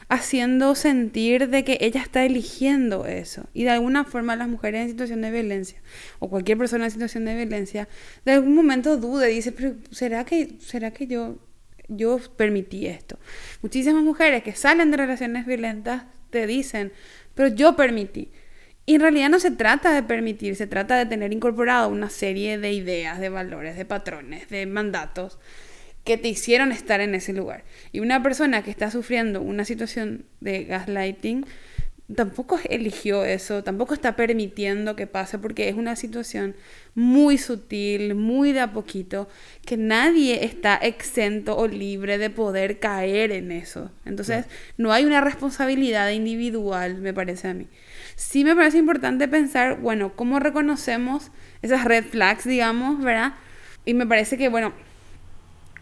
haciendo 0.10 0.75
sentir 0.75 1.47
de 1.49 1.63
que 1.63 1.77
ella 1.79 2.01
está 2.01 2.25
eligiendo 2.25 3.05
eso. 3.05 3.45
Y 3.53 3.63
de 3.63 3.69
alguna 3.69 4.03
forma 4.03 4.36
las 4.36 4.49
mujeres 4.49 4.81
en 4.81 4.89
situación 4.89 5.21
de 5.21 5.31
violencia, 5.31 5.79
o 6.19 6.29
cualquier 6.29 6.57
persona 6.57 6.84
en 6.86 6.91
situación 6.91 7.23
de 7.23 7.36
violencia, 7.36 7.88
de 8.25 8.34
algún 8.34 8.53
momento 8.55 8.97
duda 8.97 9.29
y 9.29 9.36
dice, 9.36 9.53
pero 9.53 9.75
¿será 9.91 10.25
que, 10.25 10.55
será 10.60 10.91
que 10.91 11.07
yo, 11.07 11.38
yo 11.91 12.19
permití 12.36 12.88
esto? 12.88 13.19
Muchísimas 13.62 14.04
mujeres 14.04 14.43
que 14.43 14.54
salen 14.54 14.91
de 14.91 14.97
relaciones 14.97 15.45
violentas 15.45 16.04
te 16.30 16.47
dicen, 16.47 16.91
pero 17.36 17.49
yo 17.49 17.75
permití. 17.75 18.32
Y 18.86 18.95
en 18.95 19.01
realidad 19.01 19.30
no 19.30 19.39
se 19.39 19.51
trata 19.51 19.93
de 19.93 20.04
permitir, 20.04 20.56
se 20.56 20.67
trata 20.67 20.97
de 20.97 21.06
tener 21.06 21.32
incorporado 21.32 21.89
una 21.89 22.10
serie 22.10 22.58
de 22.58 22.73
ideas, 22.73 23.19
de 23.19 23.30
valores, 23.30 23.77
de 23.77 23.86
patrones, 23.86 24.49
de 24.49 24.65
mandatos 24.65 25.39
que 26.04 26.17
te 26.17 26.27
hicieron 26.27 26.71
estar 26.71 26.99
en 26.99 27.13
ese 27.13 27.34
lugar. 27.34 27.63
Y 27.91 27.99
una 27.99 28.23
persona 28.23 28.63
que 28.63 28.71
está 28.71 28.89
sufriendo 28.89 29.41
una 29.41 29.65
situación 29.65 30.25
de 30.39 30.63
gaslighting 30.63 31.45
tampoco 32.15 32.60
eligió 32.69 33.24
eso, 33.26 33.63
tampoco 33.63 33.93
está 33.93 34.15
permitiendo 34.15 34.95
que 34.95 35.08
pase 35.08 35.39
porque 35.39 35.69
es 35.69 35.76
una 35.76 35.95
situación 35.95 36.56
muy 36.95 37.38
sutil, 37.38 38.15
muy 38.15 38.52
de 38.52 38.60
a 38.60 38.74
poquito, 38.74 39.30
que 39.65 39.78
nadie 39.78 40.45
está 40.45 40.76
exento 40.76 41.58
o 41.58 41.67
libre 41.67 42.17
de 42.17 42.30
poder 42.30 42.80
caer 42.80 43.32
en 43.32 43.52
eso. 43.52 43.91
Entonces, 44.06 44.45
no 44.78 44.91
hay 44.91 45.06
una 45.06 45.21
responsabilidad 45.21 46.10
individual, 46.10 46.97
me 46.97 47.13
parece 47.13 47.47
a 47.47 47.54
mí. 47.54 47.67
Sí 48.15 48.43
me 48.43 48.56
parece 48.56 48.78
importante 48.78 49.28
pensar, 49.28 49.80
bueno, 49.80 50.13
cómo 50.15 50.39
reconocemos 50.39 51.32
esas 51.62 51.86
red 51.86 52.04
flags, 52.04 52.45
digamos, 52.45 53.04
¿verdad? 53.04 53.34
Y 53.86 53.93
me 53.93 54.06
parece 54.06 54.38
que, 54.38 54.50
bueno, 54.50 54.74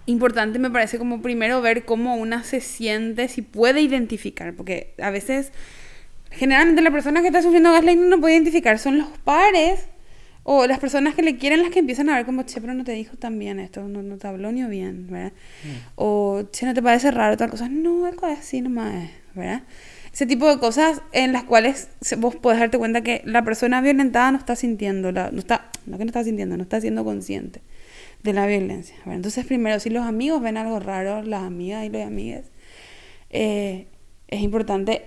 importante 0.05 0.59
me 0.59 0.71
parece 0.71 0.97
como 0.97 1.21
primero 1.21 1.61
ver 1.61 1.85
cómo 1.85 2.15
una 2.15 2.43
se 2.43 2.61
siente, 2.61 3.27
si 3.27 3.41
puede 3.41 3.81
identificar, 3.81 4.53
porque 4.55 4.93
a 5.01 5.11
veces, 5.11 5.51
generalmente 6.31 6.81
la 6.81 6.91
persona 6.91 7.21
que 7.21 7.27
está 7.27 7.41
sufriendo 7.41 7.71
gaslighting 7.71 8.09
no 8.09 8.19
puede 8.19 8.35
identificar, 8.35 8.79
son 8.79 8.97
los 8.97 9.07
pares 9.23 9.87
o 10.43 10.65
las 10.65 10.79
personas 10.79 11.15
que 11.15 11.21
le 11.21 11.37
quieren 11.37 11.61
las 11.61 11.69
que 11.69 11.79
empiezan 11.79 12.09
a 12.09 12.15
ver 12.15 12.25
como, 12.25 12.43
che, 12.43 12.59
pero 12.59 12.73
no 12.73 12.83
te 12.83 12.93
dijo 12.93 13.17
tan 13.17 13.37
bien 13.37 13.59
esto, 13.59 13.87
no, 13.87 14.01
no 14.01 14.17
te 14.17 14.27
habló 14.27 14.51
ni 14.51 14.63
bien, 14.63 15.07
¿verdad? 15.09 15.33
O, 15.95 16.43
che, 16.51 16.65
¿no 16.65 16.73
te 16.73 16.81
parece 16.81 17.11
raro 17.11 17.37
tal 17.37 17.49
cosa? 17.49 17.69
No, 17.69 18.05
algo 18.05 18.25
así 18.25 18.61
nomás 18.61 19.09
¿verdad? 19.35 19.63
Ese 20.11 20.25
tipo 20.25 20.49
de 20.49 20.59
cosas 20.59 21.01
en 21.11 21.33
las 21.33 21.43
cuales 21.43 21.89
vos 22.17 22.35
podés 22.35 22.59
darte 22.59 22.79
cuenta 22.79 23.01
que 23.01 23.21
la 23.25 23.43
persona 23.43 23.79
violentada 23.79 24.31
no 24.31 24.39
está 24.39 24.55
sintiendo, 24.55 25.11
la, 25.11 25.29
no 25.29 25.39
está, 25.39 25.69
no 25.85 25.97
que 25.97 26.05
no 26.05 26.09
está 26.09 26.23
sintiendo, 26.23 26.57
no 26.57 26.63
está 26.63 26.81
siendo 26.81 27.03
consciente 27.03 27.61
de 28.23 28.33
la 28.33 28.47
violencia. 28.47 28.95
¿verdad? 28.99 29.17
Entonces, 29.17 29.45
primero, 29.45 29.79
si 29.79 29.89
los 29.91 30.03
amigos 30.03 30.41
ven 30.41 30.57
algo 30.57 30.79
raro, 30.79 31.21
las 31.21 31.43
amigas 31.43 31.85
y 31.85 31.89
los 31.89 32.01
amigues, 32.01 32.45
eh, 33.29 33.87
es 34.27 34.41
importante 34.41 35.05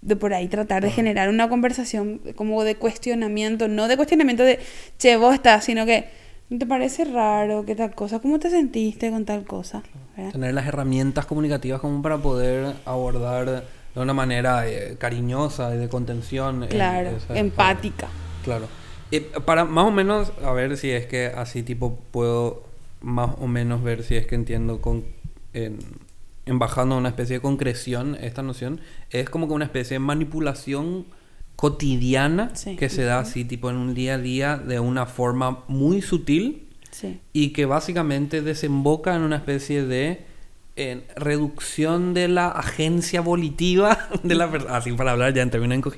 de 0.00 0.16
por 0.16 0.32
ahí 0.32 0.48
tratar 0.48 0.82
de 0.82 0.90
generar 0.90 1.28
una 1.28 1.48
conversación 1.48 2.20
como 2.36 2.62
de 2.64 2.76
cuestionamiento, 2.76 3.68
no 3.68 3.88
de 3.88 3.96
cuestionamiento 3.96 4.44
de, 4.44 4.58
che, 4.98 5.16
vos 5.16 5.34
estás, 5.34 5.64
sino 5.64 5.86
que, 5.86 6.08
¿no 6.50 6.58
te 6.58 6.66
parece 6.66 7.04
raro 7.04 7.64
que 7.64 7.74
tal 7.74 7.94
cosa? 7.94 8.20
¿Cómo 8.20 8.38
te 8.38 8.48
sentiste 8.50 9.10
con 9.10 9.24
tal 9.24 9.44
cosa? 9.44 9.82
¿verdad? 10.16 10.32
Tener 10.32 10.54
las 10.54 10.66
herramientas 10.66 11.26
comunicativas 11.26 11.80
como 11.80 12.00
para 12.00 12.18
poder 12.18 12.74
abordar 12.84 13.64
de 13.94 14.00
una 14.00 14.14
manera 14.14 14.68
eh, 14.68 14.96
cariñosa 14.98 15.74
y 15.74 15.78
de 15.78 15.88
contención. 15.88 16.64
eh, 16.64 16.68
Claro, 16.68 17.10
empática. 17.34 18.08
Claro. 18.44 18.66
Para 19.46 19.64
más 19.64 19.86
o 19.86 19.90
menos, 19.90 20.32
a 20.44 20.52
ver 20.52 20.76
si 20.76 20.90
es 20.90 21.06
que 21.06 21.26
así 21.26 21.62
tipo 21.62 21.98
puedo 22.10 22.62
más 23.00 23.30
o 23.40 23.46
menos 23.46 23.82
ver 23.82 24.02
si 24.02 24.16
es 24.16 24.26
que 24.26 24.34
entiendo 24.34 24.80
con 24.80 25.04
en, 25.54 25.78
en 26.48 26.58
bajando 26.58 26.94
a 26.94 26.98
una 26.98 27.08
especie 27.10 27.36
de 27.36 27.40
concreción 27.42 28.16
esta 28.20 28.42
noción, 28.42 28.80
es 29.10 29.28
como 29.30 29.46
que 29.48 29.54
una 29.54 29.64
especie 29.66 29.94
de 29.96 29.98
manipulación 30.00 31.06
cotidiana 31.56 32.50
Sí. 32.54 32.76
que 32.76 32.88
se 32.88 33.02
da 33.02 33.18
así 33.20 33.44
tipo 33.44 33.68
en 33.70 33.76
un 33.76 33.94
día 33.94 34.14
a 34.14 34.18
día 34.18 34.56
de 34.56 34.80
una 34.80 35.06
forma 35.06 35.64
muy 35.68 36.02
sutil 36.02 36.68
Sí. 36.90 37.20
y 37.32 37.50
que 37.50 37.66
básicamente 37.66 38.42
desemboca 38.42 39.14
en 39.14 39.22
una 39.22 39.36
especie 39.36 39.84
de 39.84 40.24
en 40.76 41.02
reducción 41.16 42.14
de 42.14 42.28
la 42.28 42.48
agencia 42.48 43.20
volitiva 43.20 43.98
de 44.22 44.34
la 44.36 44.48
persona, 44.50 44.76
así 44.76 44.92
para 44.92 45.10
hablar 45.12 45.34
ya 45.34 45.42
en 45.42 45.50
términos 45.50 45.92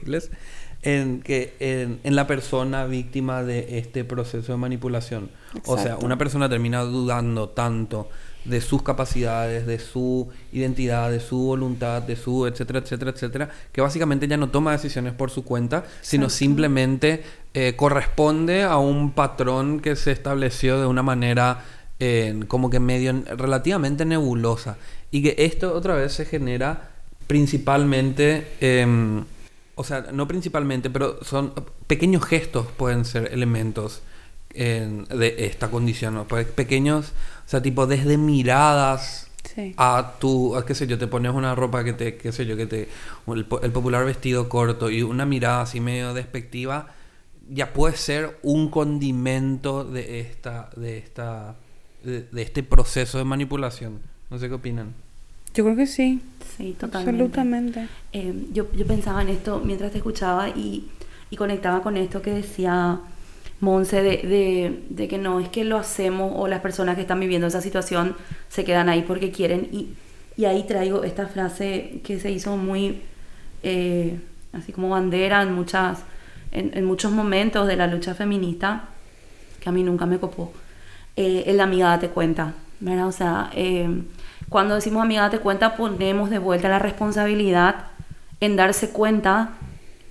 en, 0.82 1.20
que, 1.20 1.54
en, 1.60 2.00
en 2.02 2.16
la 2.16 2.26
persona 2.26 2.86
víctima 2.86 3.42
de 3.42 3.78
este 3.78 4.04
proceso 4.04 4.52
de 4.52 4.58
manipulación. 4.58 5.30
O 5.66 5.76
sea, 5.76 5.98
una 5.98 6.16
persona 6.16 6.48
termina 6.48 6.80
dudando 6.80 7.50
tanto 7.50 8.08
de 8.44 8.60
sus 8.60 8.82
capacidades, 8.82 9.66
de 9.66 9.78
su 9.78 10.28
identidad, 10.52 11.10
de 11.10 11.20
su 11.20 11.38
voluntad, 11.38 12.02
de 12.02 12.16
su 12.16 12.46
etcétera, 12.46 12.80
etcétera, 12.80 13.10
etcétera, 13.10 13.50
que 13.72 13.80
básicamente 13.80 14.26
ya 14.26 14.36
no 14.36 14.50
toma 14.50 14.72
decisiones 14.72 15.12
por 15.12 15.30
su 15.30 15.44
cuenta, 15.44 15.84
sino 16.00 16.24
Exacto. 16.24 16.38
simplemente 16.38 17.22
eh, 17.52 17.74
corresponde 17.76 18.62
a 18.62 18.78
un 18.78 19.12
patrón 19.12 19.80
que 19.80 19.96
se 19.96 20.12
estableció 20.12 20.80
de 20.80 20.86
una 20.86 21.02
manera 21.02 21.64
eh, 21.98 22.40
como 22.48 22.70
que 22.70 22.80
medio 22.80 23.22
relativamente 23.36 24.04
nebulosa. 24.04 24.78
Y 25.10 25.22
que 25.22 25.34
esto 25.38 25.74
otra 25.74 25.94
vez 25.94 26.12
se 26.12 26.24
genera 26.24 26.90
principalmente, 27.26 28.46
em, 28.60 29.24
o 29.74 29.84
sea, 29.84 30.06
no 30.12 30.26
principalmente, 30.26 30.88
pero 30.88 31.22
son 31.22 31.52
pequeños 31.86 32.24
gestos 32.24 32.66
pueden 32.76 33.04
ser 33.04 33.30
elementos 33.32 34.02
en- 34.54 35.04
de 35.04 35.46
esta 35.46 35.70
condición, 35.70 36.14
¿no? 36.14 36.24
Pues 36.26 36.46
pequeños, 36.46 37.12
o 37.46 37.48
sea, 37.48 37.62
tipo 37.62 37.86
desde 37.86 38.16
miradas 38.18 39.26
Sí. 39.54 39.74
a 39.78 40.14
tu, 40.20 40.54
a 40.54 40.64
qué 40.66 40.74
sé 40.74 40.86
yo, 40.86 40.98
te 40.98 41.06
pones 41.06 41.32
una 41.32 41.54
ropa 41.54 41.82
que 41.82 41.92
te, 41.92 42.16
qué 42.16 42.30
sé 42.30 42.46
yo, 42.46 42.56
que 42.56 42.66
te, 42.66 42.88
el, 43.26 43.46
el 43.62 43.72
popular 43.72 44.04
vestido 44.04 44.48
corto 44.48 44.90
y 44.90 45.02
una 45.02 45.24
mirada 45.26 45.62
así 45.62 45.80
medio 45.80 46.14
despectiva, 46.14 46.88
ya 47.48 47.72
puede 47.72 47.96
ser 47.96 48.38
un 48.42 48.68
condimento 48.70 49.84
de 49.84 50.20
esta, 50.20 50.70
de 50.76 50.98
esta, 50.98 51.56
de, 52.04 52.22
de 52.30 52.42
este 52.42 52.62
proceso 52.62 53.18
de 53.18 53.24
manipulación. 53.24 53.98
No 54.30 54.38
sé 54.38 54.48
qué 54.48 54.54
opinan. 54.54 54.92
Yo 55.54 55.64
creo 55.64 55.74
que 55.76 55.86
sí. 55.86 56.20
Sí, 56.56 56.76
totalmente. 56.78 57.10
Absolutamente. 57.22 57.88
Eh, 58.12 58.46
yo, 58.52 58.70
yo 58.72 58.86
pensaba 58.86 59.22
en 59.22 59.30
esto 59.30 59.60
mientras 59.64 59.90
te 59.90 59.98
escuchaba 59.98 60.48
y, 60.50 60.88
y 61.30 61.36
conectaba 61.36 61.82
con 61.82 61.96
esto 61.96 62.22
que 62.22 62.30
decía 62.30 63.00
Monse 63.60 64.02
de, 64.02 64.16
de, 64.18 64.82
de 64.88 65.08
que 65.08 65.18
no 65.18 65.38
es 65.38 65.48
que 65.50 65.64
lo 65.64 65.76
hacemos 65.76 66.32
o 66.34 66.48
las 66.48 66.60
personas 66.60 66.96
que 66.96 67.02
están 67.02 67.20
viviendo 67.20 67.46
esa 67.46 67.60
situación 67.60 68.16
se 68.48 68.64
quedan 68.64 68.88
ahí 68.88 69.02
porque 69.02 69.30
quieren. 69.30 69.68
Y, 69.70 69.90
y 70.36 70.46
ahí 70.46 70.64
traigo 70.66 71.04
esta 71.04 71.26
frase 71.26 72.00
que 72.02 72.18
se 72.18 72.30
hizo 72.30 72.56
muy 72.56 73.02
eh, 73.62 74.18
así 74.52 74.72
como 74.72 74.88
bandera 74.90 75.42
en, 75.42 75.52
muchas, 75.52 76.00
en, 76.52 76.76
en 76.76 76.84
muchos 76.84 77.12
momentos 77.12 77.66
de 77.66 77.76
la 77.76 77.86
lucha 77.86 78.14
feminista, 78.14 78.88
que 79.60 79.68
a 79.68 79.72
mí 79.72 79.82
nunca 79.82 80.06
me 80.06 80.18
copó. 80.18 80.52
Eh, 81.16 81.44
el 81.46 81.60
amiga 81.60 81.88
date 81.88 82.08
cuenta, 82.08 82.54
¿verdad? 82.80 83.06
O 83.06 83.12
sea, 83.12 83.50
eh, 83.54 84.02
cuando 84.48 84.74
decimos 84.74 85.02
amiga 85.02 85.22
date 85.22 85.38
cuenta, 85.38 85.76
ponemos 85.76 86.30
de 86.30 86.38
vuelta 86.38 86.68
la 86.68 86.78
responsabilidad 86.78 87.86
en 88.40 88.56
darse 88.56 88.90
cuenta 88.90 89.50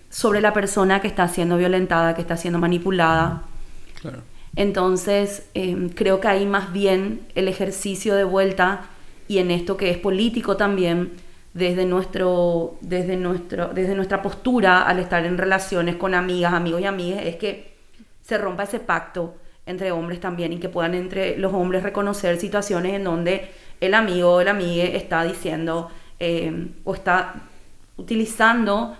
sobre 0.09 0.41
la 0.41 0.53
persona 0.53 1.01
que 1.01 1.07
está 1.07 1.27
siendo 1.27 1.57
violentada, 1.57 2.15
que 2.15 2.21
está 2.21 2.37
siendo 2.37 2.59
manipulada. 2.59 3.43
Claro. 4.01 4.21
Entonces, 4.55 5.47
eh, 5.53 5.89
creo 5.95 6.19
que 6.19 6.27
ahí 6.27 6.45
más 6.45 6.73
bien 6.73 7.27
el 7.35 7.47
ejercicio 7.47 8.15
de 8.15 8.23
vuelta 8.23 8.81
y 9.27 9.37
en 9.37 9.51
esto 9.51 9.77
que 9.77 9.91
es 9.91 9.97
político 9.97 10.57
también, 10.57 11.13
desde, 11.53 11.85
nuestro, 11.85 12.77
desde, 12.81 13.15
nuestro, 13.15 13.69
desde 13.69 13.95
nuestra 13.95 14.21
postura 14.21 14.83
al 14.83 14.99
estar 14.99 15.25
en 15.25 15.37
relaciones 15.37 15.95
con 15.95 16.13
amigas, 16.13 16.53
amigos 16.53 16.81
y 16.81 16.85
amigas, 16.85 17.25
es 17.25 17.35
que 17.35 17.75
se 18.21 18.37
rompa 18.37 18.63
ese 18.63 18.79
pacto 18.79 19.35
entre 19.65 19.91
hombres 19.91 20.19
también 20.19 20.53
y 20.53 20.57
que 20.57 20.69
puedan 20.69 20.93
entre 20.93 21.37
los 21.37 21.53
hombres 21.53 21.83
reconocer 21.83 22.37
situaciones 22.37 22.93
en 22.93 23.03
donde 23.03 23.51
el 23.79 23.93
amigo 23.93 24.33
o 24.33 24.41
el 24.41 24.47
amigue 24.47 24.95
está 24.95 25.23
diciendo 25.23 25.89
eh, 26.19 26.67
o 26.83 26.93
está 26.93 27.35
utilizando 27.97 28.95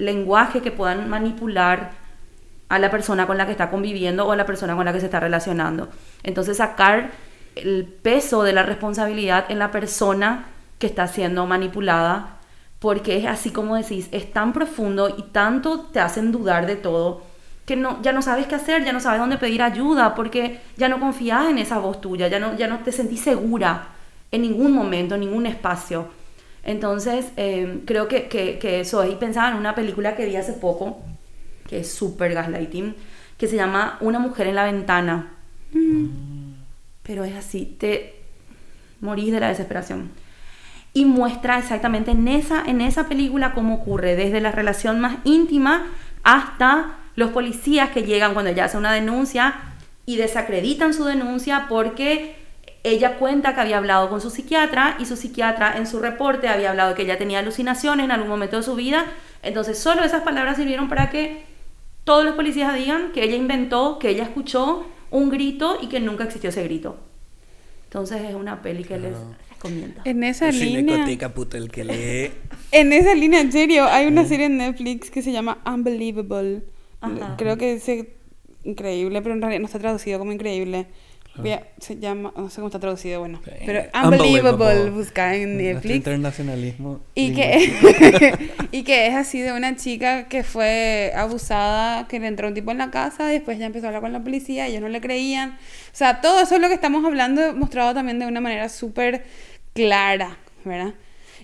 lenguaje 0.00 0.60
que 0.60 0.70
puedan 0.72 1.08
manipular 1.08 1.92
a 2.68 2.78
la 2.78 2.90
persona 2.90 3.26
con 3.26 3.36
la 3.36 3.46
que 3.46 3.52
está 3.52 3.70
conviviendo 3.70 4.26
o 4.26 4.32
a 4.32 4.36
la 4.36 4.46
persona 4.46 4.76
con 4.76 4.84
la 4.84 4.92
que 4.92 5.00
se 5.00 5.06
está 5.06 5.20
relacionando. 5.20 5.88
Entonces 6.22 6.56
sacar 6.56 7.10
el 7.56 7.84
peso 7.84 8.42
de 8.42 8.52
la 8.52 8.62
responsabilidad 8.62 9.46
en 9.48 9.58
la 9.58 9.70
persona 9.70 10.46
que 10.78 10.86
está 10.86 11.06
siendo 11.06 11.46
manipulada, 11.46 12.38
porque 12.78 13.18
es 13.18 13.26
así 13.26 13.50
como 13.50 13.76
decís, 13.76 14.08
es 14.12 14.32
tan 14.32 14.52
profundo 14.52 15.14
y 15.16 15.22
tanto 15.32 15.80
te 15.80 16.00
hacen 16.00 16.32
dudar 16.32 16.66
de 16.66 16.76
todo 16.76 17.22
que 17.66 17.76
no, 17.76 18.02
ya 18.02 18.12
no 18.12 18.20
sabes 18.20 18.48
qué 18.48 18.56
hacer, 18.56 18.84
ya 18.84 18.92
no 18.92 18.98
sabes 18.98 19.20
dónde 19.20 19.38
pedir 19.38 19.62
ayuda, 19.62 20.16
porque 20.16 20.60
ya 20.76 20.88
no 20.88 20.98
confías 20.98 21.48
en 21.50 21.58
esa 21.58 21.78
voz 21.78 22.00
tuya, 22.00 22.26
ya 22.26 22.40
no, 22.40 22.56
ya 22.56 22.66
no 22.66 22.80
te 22.80 22.90
sentís 22.90 23.20
segura 23.20 23.88
en 24.32 24.42
ningún 24.42 24.72
momento, 24.72 25.14
en 25.14 25.20
ningún 25.20 25.46
espacio. 25.46 26.08
Entonces, 26.62 27.26
eh, 27.36 27.80
creo 27.86 28.08
que, 28.08 28.28
que, 28.28 28.58
que, 28.58 28.80
eso, 28.80 29.06
y 29.06 29.16
pensaba 29.16 29.50
en 29.50 29.56
una 29.56 29.74
película 29.74 30.14
que 30.14 30.26
vi 30.26 30.36
hace 30.36 30.52
poco, 30.52 31.00
que 31.68 31.80
es 31.80 31.92
súper 31.92 32.34
gaslighting, 32.34 32.94
que 33.38 33.46
se 33.46 33.56
llama 33.56 33.96
Una 34.00 34.18
mujer 34.18 34.46
en 34.46 34.54
la 34.54 34.64
ventana. 34.64 35.32
Mm. 35.72 36.08
Pero 37.02 37.24
es 37.24 37.34
así, 37.34 37.76
te 37.78 38.14
morís 39.00 39.32
de 39.32 39.40
la 39.40 39.48
desesperación. 39.48 40.10
Y 40.92 41.04
muestra 41.04 41.58
exactamente 41.58 42.10
en 42.10 42.28
esa, 42.28 42.64
en 42.66 42.80
esa 42.80 43.08
película 43.08 43.54
cómo 43.54 43.76
ocurre, 43.76 44.16
desde 44.16 44.40
la 44.40 44.52
relación 44.52 45.00
más 45.00 45.18
íntima 45.24 45.86
hasta 46.22 46.98
los 47.14 47.30
policías 47.30 47.90
que 47.90 48.02
llegan 48.02 48.34
cuando 48.34 48.50
ella 48.50 48.64
hace 48.64 48.76
una 48.76 48.92
denuncia 48.92 49.54
y 50.06 50.16
desacreditan 50.16 50.92
su 50.92 51.04
denuncia 51.04 51.66
porque 51.68 52.39
ella 52.82 53.18
cuenta 53.18 53.54
que 53.54 53.60
había 53.60 53.78
hablado 53.78 54.08
con 54.08 54.20
su 54.20 54.30
psiquiatra 54.30 54.96
y 54.98 55.04
su 55.04 55.16
psiquiatra 55.16 55.76
en 55.76 55.86
su 55.86 56.00
reporte 56.00 56.48
había 56.48 56.70
hablado 56.70 56.94
que 56.94 57.02
ella 57.02 57.18
tenía 57.18 57.40
alucinaciones 57.40 58.04
en 58.04 58.10
algún 58.10 58.28
momento 58.28 58.56
de 58.56 58.62
su 58.62 58.74
vida. 58.74 59.06
Entonces 59.42 59.78
solo 59.78 60.02
esas 60.02 60.22
palabras 60.22 60.56
sirvieron 60.56 60.88
para 60.88 61.10
que 61.10 61.44
todos 62.04 62.24
los 62.24 62.34
policías 62.34 62.74
digan 62.74 63.12
que 63.12 63.22
ella 63.22 63.36
inventó, 63.36 63.98
que 63.98 64.08
ella 64.08 64.24
escuchó 64.24 64.86
un 65.10 65.28
grito 65.28 65.78
y 65.82 65.88
que 65.88 66.00
nunca 66.00 66.24
existió 66.24 66.50
ese 66.50 66.64
grito. 66.64 66.96
Entonces 67.84 68.22
es 68.22 68.34
una 68.34 68.62
peli 68.62 68.84
que 68.84 68.98
les 68.98 69.14
recomiendo. 69.50 70.00
En 70.04 70.22
esa 70.22 70.50
línea... 70.50 71.04
el 71.04 71.70
que 71.70 71.84
lee. 71.84 72.32
En 72.72 72.92
esa 72.92 73.14
línea, 73.14 73.40
en 73.40 73.50
serio, 73.50 73.84
hay 73.86 74.06
una 74.06 74.24
serie 74.24 74.46
en 74.46 74.58
Netflix 74.58 75.10
que 75.10 75.22
se 75.22 75.32
llama 75.32 75.58
Unbelievable. 75.66 76.62
Creo 77.36 77.58
que 77.58 77.72
es 77.72 78.06
increíble, 78.62 79.20
pero 79.22 79.34
en 79.34 79.40
realidad 79.40 79.60
no 79.60 79.66
está 79.66 79.80
traducido 79.80 80.20
como 80.20 80.30
increíble 80.30 80.86
se 81.78 81.98
llama, 81.98 82.32
no 82.36 82.50
sé 82.50 82.56
cómo 82.56 82.68
está 82.68 82.78
traducido, 82.78 83.20
bueno. 83.20 83.40
Pero 83.66 83.82
Unbelievable, 84.04 84.90
busca 84.90 85.34
en 85.34 85.56
Netflix. 85.56 85.96
internacionalismo. 85.96 87.00
Y 87.14 87.32
que, 87.32 88.38
y 88.72 88.82
que 88.82 89.06
es 89.06 89.14
así 89.14 89.40
de 89.40 89.52
una 89.52 89.76
chica 89.76 90.28
que 90.28 90.42
fue 90.42 91.12
abusada, 91.14 92.06
que 92.08 92.18
le 92.18 92.26
entró 92.26 92.48
un 92.48 92.54
tipo 92.54 92.70
en 92.70 92.78
la 92.78 92.90
casa, 92.90 93.30
y 93.30 93.34
después 93.34 93.58
ya 93.58 93.66
empezó 93.66 93.86
a 93.86 93.88
hablar 93.88 94.02
con 94.02 94.12
la 94.12 94.22
policía, 94.22 94.66
ellos 94.66 94.80
no 94.80 94.88
le 94.88 95.00
creían. 95.00 95.50
O 95.50 95.96
sea, 95.96 96.20
todo 96.20 96.40
eso 96.40 96.54
es 96.54 96.60
lo 96.60 96.68
que 96.68 96.74
estamos 96.74 97.04
hablando, 97.04 97.54
mostrado 97.54 97.94
también 97.94 98.18
de 98.18 98.26
una 98.26 98.40
manera 98.40 98.68
súper 98.68 99.24
clara, 99.74 100.38
¿verdad? 100.64 100.94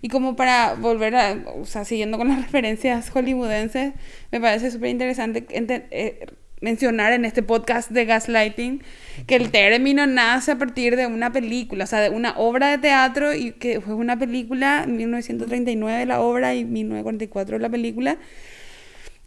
Y 0.02 0.08
como 0.08 0.36
para 0.36 0.74
volver 0.74 1.16
a, 1.16 1.36
o 1.60 1.64
sea, 1.64 1.84
siguiendo 1.84 2.18
con 2.18 2.28
las 2.28 2.38
referencias 2.42 3.10
hollywoodenses, 3.10 3.94
me 4.30 4.40
parece 4.40 4.70
súper 4.70 4.90
interesante 4.90 5.46
eh, 5.50 6.26
mencionar 6.60 7.12
en 7.12 7.24
este 7.24 7.42
podcast 7.42 7.90
de 7.90 8.04
gaslighting 8.06 8.82
que 9.26 9.36
el 9.36 9.50
término 9.50 10.06
nace 10.06 10.52
a 10.52 10.58
partir 10.58 10.96
de 10.96 11.06
una 11.06 11.32
película, 11.32 11.84
o 11.84 11.86
sea, 11.86 12.00
de 12.00 12.10
una 12.10 12.36
obra 12.38 12.70
de 12.70 12.78
teatro 12.78 13.34
y 13.34 13.52
que 13.52 13.80
fue 13.80 13.94
una 13.94 14.18
película, 14.18 14.86
1939 14.86 16.06
la 16.06 16.20
obra 16.20 16.54
y 16.54 16.64
1944 16.64 17.58
la 17.58 17.68
película, 17.68 18.16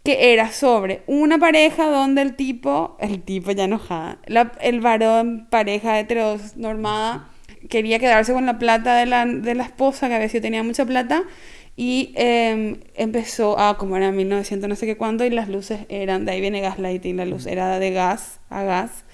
que 0.02 0.32
era 0.32 0.50
sobre 0.50 1.02
una 1.06 1.38
pareja 1.38 1.86
donde 1.86 2.22
el 2.22 2.34
tipo, 2.34 2.96
el 3.00 3.22
tipo 3.22 3.52
ya 3.52 3.64
enojada, 3.64 4.18
el 4.60 4.80
varón, 4.80 5.46
pareja 5.50 6.00
heteronormada, 6.00 7.28
quería 7.68 7.98
quedarse 7.98 8.32
con 8.32 8.46
la 8.46 8.58
plata 8.58 8.96
de 8.96 9.06
la, 9.06 9.26
de 9.26 9.54
la 9.54 9.64
esposa, 9.64 10.08
que 10.08 10.14
a 10.14 10.18
veces 10.18 10.40
tenía 10.40 10.62
mucha 10.62 10.86
plata, 10.86 11.24
y 11.82 12.12
em, 12.14 12.76
empezó 12.94 13.58
a, 13.58 13.78
como 13.78 13.96
era 13.96 14.12
1900 14.12 14.68
no 14.68 14.76
sé 14.76 14.84
qué 14.84 14.98
cuándo, 14.98 15.24
y 15.24 15.30
las 15.30 15.48
luces 15.48 15.86
eran, 15.88 16.26
de 16.26 16.32
ahí 16.32 16.40
viene 16.42 16.60
gaslighting, 16.60 17.16
la 17.16 17.24
luz 17.24 17.46
era 17.46 17.78
de 17.78 17.90
gas 17.90 18.38
a 18.50 18.64
gas. 18.64 19.06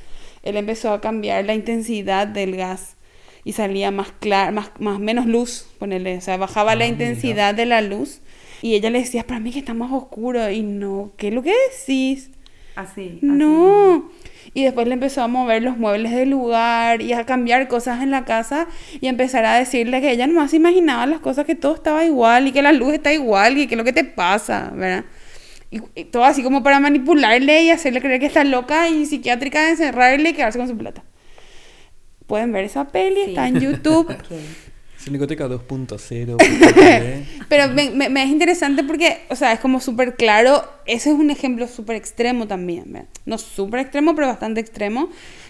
Él 0.43 0.57
empezó 0.57 0.91
a 0.91 1.01
cambiar 1.01 1.45
la 1.45 1.55
intensidad 1.55 2.27
del 2.27 2.57
gas 2.57 2.97
y 3.45 3.53
salía 3.53 3.93
más 3.93 4.11
claro, 4.19 4.51
más, 4.51 4.73
más 4.81 4.99
menos 4.99 5.27
luz, 5.27 5.69
ponerle, 5.79 6.19
o 6.19 6.21
sea, 6.21 6.39
bajaba 6.39 6.75
la 6.75 6.87
ah, 6.87 6.89
intensidad 6.89 7.55
de 7.55 7.67
la 7.67 7.83
luz. 7.83 8.19
Y 8.63 8.75
ella 8.75 8.91
le 8.91 8.99
decía, 8.99 9.25
para 9.25 9.39
mí 9.39 9.53
que 9.53 9.61
está 9.61 9.73
más 9.73 9.93
oscuro. 9.93 10.51
Y 10.51 10.63
no, 10.63 11.13
¿qué 11.17 11.29
es 11.29 11.35
lo 11.35 11.45
que 11.45 11.55
decís? 11.71 12.31
Así. 12.75 13.21
No. 13.23 14.11
Y 14.57 14.65
después 14.65 14.87
le 14.87 14.95
empezó 14.95 15.21
a 15.21 15.29
mover 15.29 15.63
los 15.63 15.77
muebles 15.77 16.13
del 16.13 16.31
lugar 16.31 17.03
y 17.03 17.13
a 17.13 17.27
cambiar 17.27 17.69
cosas 17.69 18.03
en 18.03 18.11
la 18.11 18.25
casa 18.25 18.67
y 19.03 19.07
empezar 19.07 19.45
a 19.45 19.57
decirle 19.57 20.01
que 20.01 20.11
ella 20.11 20.27
nomás 20.27 20.55
imaginaba 20.55 21.05
las 21.05 21.21
cosas, 21.21 21.45
que 21.45 21.55
todo 21.55 21.75
estaba 21.75 22.07
igual 22.07 22.49
y 22.49 22.53
que 22.53 22.63
la 22.63 22.73
luz 22.73 22.95
está 22.95 23.13
igual 23.13 23.59
y 23.59 23.67
que 23.67 23.75
es 23.75 23.79
lo 23.79 23.85
que 23.85 23.93
te 23.93 24.05
pasa, 24.05 24.73
¿verdad? 24.75 25.05
Y, 25.71 26.05
todo 26.05 26.25
así 26.25 26.43
como 26.43 26.63
para 26.63 26.81
manipularle 26.81 27.65
y 27.65 27.71
hacerle 27.71 28.01
creer 28.01 28.19
que 28.19 28.25
está 28.25 28.45
loca 28.45 28.89
y 28.89 29.05
psiquiátrica 29.05 29.63
de 29.63 29.73
encerrarle 29.73 30.31
y 30.31 30.33
quedarse 30.33 30.59
con 30.59 30.69
su 30.69 30.79
plata. 30.79 31.05
Pueden 32.27 32.51
ver 32.51 32.65
esa 32.65 32.89
peli, 32.89 33.21
está 33.21 33.49
en 33.49 33.61
YouTube. 33.61 34.17
Cinecoteca 35.07 35.47
2.0. 35.47 36.37
Pero 37.49 37.69
me, 37.69 38.09
me, 38.09 38.23
es 38.25 38.29
interesante 38.29 38.83
porque, 38.83 39.21
o 39.31 39.37
sea, 39.37 39.53
es 39.53 39.61
como 39.61 39.79
súper 39.79 40.17
claro. 40.17 40.65
Ese 40.85 41.11
es 41.11 41.15
un 41.15 41.31
ejemplo 41.31 41.69
súper 41.69 41.95
extremo 41.95 42.49
también. 42.49 43.07
No 43.25 43.39
súper 43.39 43.81
extremo, 43.81 44.17
pero 44.17 44.27
bastante 44.27 44.61
extremo. 44.61 45.09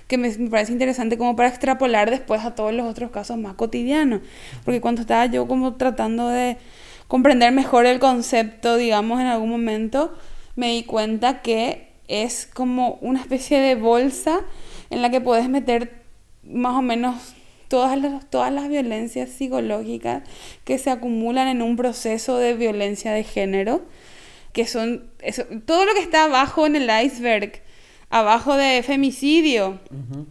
Que 0.08 0.18
me, 0.18 0.28
me, 0.36 0.50
parece 0.50 0.72
interesante 0.72 1.16
como 1.16 1.36
para 1.36 1.48
extrapolar 1.48 2.10
después 2.10 2.44
a 2.44 2.54
todos 2.54 2.74
los 2.74 2.86
otros 2.86 3.10
casos 3.10 3.38
más 3.38 3.54
cotidianos. 3.54 4.20
Porque 4.62 4.82
cuando 4.82 5.00
estaba 5.00 5.24
yo 5.24 5.48
como 5.48 5.76
tratando 5.76 6.28
de 6.28 6.58
comprender 7.08 7.50
mejor 7.50 7.86
el 7.86 7.98
concepto, 7.98 8.76
digamos, 8.76 9.22
en 9.22 9.26
algún 9.26 9.48
momento, 9.48 10.12
me 10.54 10.72
di 10.72 10.82
cuenta 10.82 11.40
que 11.40 11.92
es 12.08 12.46
como 12.46 12.98
una 13.00 13.20
especie 13.22 13.58
de 13.58 13.74
bolsa 13.74 14.42
en 14.90 15.00
la 15.00 15.10
que 15.10 15.22
puedes 15.22 15.48
meter 15.48 16.02
más 16.44 16.74
o 16.74 16.82
menos 16.82 17.34
todas 17.68 18.00
las, 18.00 18.28
todas 18.30 18.52
las 18.52 18.68
violencias 18.68 19.30
psicológicas 19.30 20.22
que 20.64 20.78
se 20.78 20.90
acumulan 20.90 21.48
en 21.48 21.62
un 21.62 21.76
proceso 21.76 22.38
de 22.38 22.54
violencia 22.54 23.12
de 23.12 23.24
género, 23.24 23.82
que 24.52 24.66
son 24.66 25.04
eso, 25.20 25.44
todo 25.64 25.84
lo 25.84 25.94
que 25.94 26.00
está 26.00 26.24
abajo 26.24 26.66
en 26.66 26.76
el 26.76 26.90
iceberg, 27.04 27.62
abajo 28.10 28.56
de 28.56 28.82
femicidio, 28.82 29.80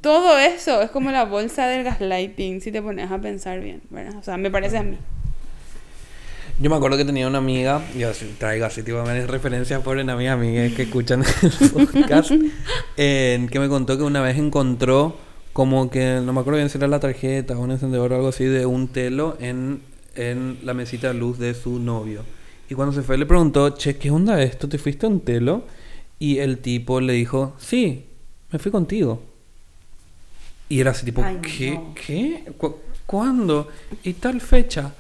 todo 0.01 0.39
eso 0.39 0.81
es 0.81 0.89
como 0.91 1.11
la 1.11 1.25
bolsa 1.25 1.67
del 1.67 1.83
gaslighting, 1.83 2.61
si 2.61 2.71
te 2.71 2.81
pones 2.81 3.11
a 3.11 3.19
pensar 3.19 3.59
bien, 3.59 3.81
¿verdad? 3.89 4.17
O 4.17 4.23
sea, 4.23 4.37
me 4.37 4.49
parece 4.49 4.77
a 4.77 4.83
mí. 4.83 4.97
Yo 6.57 6.69
me 6.69 6.77
acuerdo 6.77 6.95
que 6.95 7.03
tenía 7.03 7.27
una 7.27 7.39
amiga, 7.39 7.81
yo 7.97 8.11
traigo 8.37 8.65
así 8.65 8.81
tipo 8.81 9.03
referencias 9.03 9.81
por 9.81 9.97
una 9.97 10.13
amiga 10.13 10.31
amiga 10.31 10.73
que 10.73 10.83
escuchan 10.83 11.21
el 11.21 11.69
podcast, 11.69 12.31
que 12.95 13.59
me 13.59 13.67
contó 13.67 13.97
que 13.97 14.03
una 14.03 14.21
vez 14.21 14.37
encontró 14.37 15.17
como 15.55 15.89
que, 15.89 16.19
no 16.21 16.33
me 16.33 16.41
acuerdo 16.41 16.57
bien 16.57 16.69
si 16.69 16.77
era 16.77 16.89
la 16.89 16.99
tarjeta 16.99 17.57
o 17.57 17.61
un 17.61 17.71
encendedor 17.71 18.11
o 18.11 18.15
algo 18.17 18.27
así, 18.27 18.43
de 18.43 18.65
un 18.65 18.89
telo 18.89 19.37
en, 19.39 19.79
en 20.13 20.59
la 20.63 20.73
mesita 20.73 21.07
de 21.07 21.13
luz 21.13 21.39
de 21.39 21.53
su 21.53 21.79
novio. 21.79 22.25
Y 22.69 22.73
cuando 22.73 22.93
se 22.93 23.03
fue 23.03 23.17
le 23.17 23.25
preguntó, 23.25 23.69
che, 23.69 23.95
¿qué 23.95 24.11
onda 24.11 24.43
esto? 24.43 24.67
¿Te 24.67 24.77
fuiste 24.77 25.05
a 25.05 25.09
un 25.09 25.21
telo? 25.21 25.63
Y 26.19 26.39
el 26.39 26.57
tipo 26.57 26.99
le 26.99 27.13
dijo, 27.13 27.53
sí, 27.57 28.03
me 28.51 28.59
fui 28.59 28.69
contigo. 28.69 29.23
Y 30.67 30.81
era 30.81 30.91
así 30.91 31.05
tipo, 31.05 31.23
¿qué? 31.41 31.79
¿Qué? 32.05 32.51
¿Cuándo? 33.05 33.69
¿Y 34.03 34.11
tal 34.11 34.41
fecha? 34.41 34.93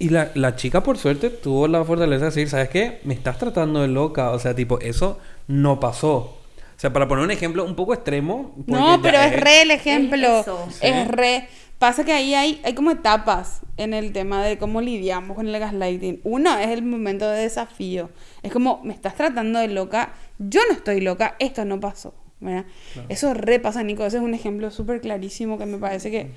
Y 0.00 0.08
la, 0.08 0.32
la, 0.34 0.56
chica, 0.56 0.82
por 0.82 0.98
suerte, 0.98 1.30
tuvo 1.30 1.68
la 1.68 1.84
fortaleza 1.84 2.24
de 2.24 2.30
decir, 2.32 2.48
¿sabes 2.48 2.70
qué? 2.70 2.98
Me 3.04 3.14
estás 3.14 3.38
tratando 3.38 3.82
de 3.82 3.88
loca. 3.88 4.32
O 4.32 4.40
sea, 4.40 4.56
tipo, 4.56 4.80
eso 4.80 5.20
no 5.46 5.78
pasó. 5.78 6.37
O 6.78 6.80
sea, 6.80 6.92
para 6.92 7.08
poner 7.08 7.24
un 7.24 7.32
ejemplo 7.32 7.64
un 7.64 7.74
poco 7.74 7.92
extremo. 7.92 8.54
No, 8.68 9.02
pero 9.02 9.18
es, 9.18 9.32
re 9.32 9.62
el 9.62 9.72
ejemplo. 9.72 10.44
Es, 10.80 11.08
re. 11.08 11.48
Pasa 11.80 12.04
que 12.04 12.12
ahí 12.12 12.34
hay, 12.34 12.60
hay 12.62 12.72
como 12.72 12.92
etapas 12.92 13.62
en 13.76 13.94
el 13.94 14.12
tema 14.12 14.44
de 14.44 14.58
cómo 14.58 14.80
lidiamos 14.80 15.34
con 15.36 15.48
el 15.48 15.58
gaslighting. 15.58 16.20
Uno 16.22 16.56
es 16.56 16.68
el 16.68 16.84
momento 16.84 17.28
de 17.28 17.40
desafío. 17.40 18.10
Es 18.44 18.52
como, 18.52 18.80
me 18.84 18.94
estás 18.94 19.16
tratando 19.16 19.58
de 19.58 19.66
loca, 19.66 20.12
yo 20.38 20.60
no 20.68 20.76
estoy 20.76 21.00
loca, 21.00 21.34
esto 21.40 21.64
no 21.64 21.80
pasó. 21.80 22.14
¿verdad? 22.38 22.64
Eso 23.08 23.34
re 23.34 23.58
pasa, 23.58 23.82
Nico. 23.82 24.06
Ese 24.06 24.18
es 24.18 24.22
un 24.22 24.34
ejemplo 24.34 24.70
súper 24.70 25.00
clarísimo 25.00 25.58
que 25.58 25.66
me 25.66 25.78
parece 25.78 26.12
que 26.12 26.30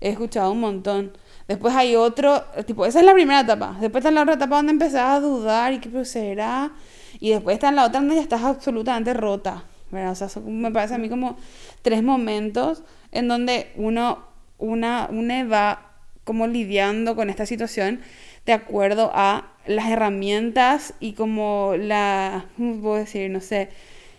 he 0.00 0.08
escuchado 0.08 0.52
un 0.52 0.60
montón. 0.60 1.12
Después 1.48 1.74
hay 1.74 1.96
otro, 1.96 2.46
tipo, 2.66 2.86
esa 2.86 3.00
es 3.00 3.04
la 3.04 3.12
primera 3.12 3.40
etapa. 3.40 3.76
Después 3.78 4.02
está 4.02 4.10
la 4.10 4.22
otra 4.22 4.36
etapa 4.36 4.56
donde 4.56 4.72
empezás 4.72 5.18
a 5.18 5.20
dudar 5.20 5.74
y 5.74 5.80
qué 5.80 5.90
procederá. 5.90 6.72
Y 7.20 7.32
después 7.32 7.52
está 7.52 7.68
en 7.68 7.76
la 7.76 7.84
otra 7.84 8.00
donde 8.00 8.14
ya 8.14 8.22
estás 8.22 8.42
absolutamente 8.42 9.12
rota. 9.12 9.64
¿Verdad? 9.92 10.10
O 10.12 10.14
sea, 10.16 10.28
son- 10.28 10.60
me 10.60 10.70
parece 10.72 10.94
a 10.94 10.98
mí 10.98 11.08
como 11.08 11.36
tres 11.82 12.02
momentos 12.02 12.82
en 13.12 13.28
donde 13.28 13.70
uno, 13.76 14.24
una, 14.58 15.06
una 15.10 15.44
va 15.44 15.92
como 16.24 16.46
lidiando 16.46 17.14
con 17.14 17.30
esta 17.30 17.46
situación 17.46 18.00
de 18.46 18.52
acuerdo 18.52 19.10
a 19.14 19.52
las 19.66 19.88
herramientas 19.90 20.94
y 20.98 21.12
como 21.12 21.74
la, 21.78 22.46
¿cómo 22.56 22.80
puedo 22.80 22.96
decir? 22.96 23.30
No 23.30 23.40
sé, 23.40 23.68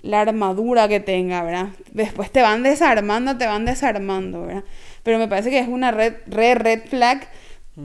la 0.02 0.22
armadura 0.22 0.88
que 0.88 1.00
tenga, 1.00 1.44
¿verdad? 1.44 1.68
Después 1.92 2.32
te 2.32 2.42
van 2.42 2.64
desarmando, 2.64 3.38
te 3.38 3.46
van 3.48 3.66
desarmando, 3.66 4.44
¿verdad? 4.46 4.64
Pero 5.04 5.18
me 5.18 5.28
parece 5.28 5.50
que 5.50 5.60
es 5.60 5.68
una 5.68 5.92
red, 5.92 6.14
re 6.28 6.56
red 6.56 6.82
flag 6.88 7.28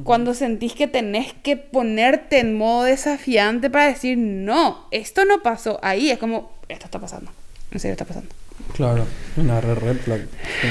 cuando 0.04 0.34
sentís 0.34 0.74
que 0.74 0.86
tenés 0.86 1.32
que 1.32 1.56
ponerte 1.56 2.40
en 2.40 2.58
modo 2.58 2.84
desafiante 2.84 3.70
para 3.70 3.86
decir, 3.86 4.18
no, 4.18 4.86
esto 4.90 5.24
no 5.24 5.42
pasó 5.42 5.78
ahí, 5.82 6.10
es 6.10 6.18
como, 6.18 6.52
esto 6.68 6.84
está 6.84 6.98
pasando, 7.00 7.32
en 7.70 7.80
serio 7.80 7.92
está 7.92 8.04
pasando. 8.04 8.28
Claro, 8.74 9.06
una 9.36 9.60
red, 9.60 9.78
red 9.78 9.96
flag. 9.98 10.20
sí. 10.60 10.68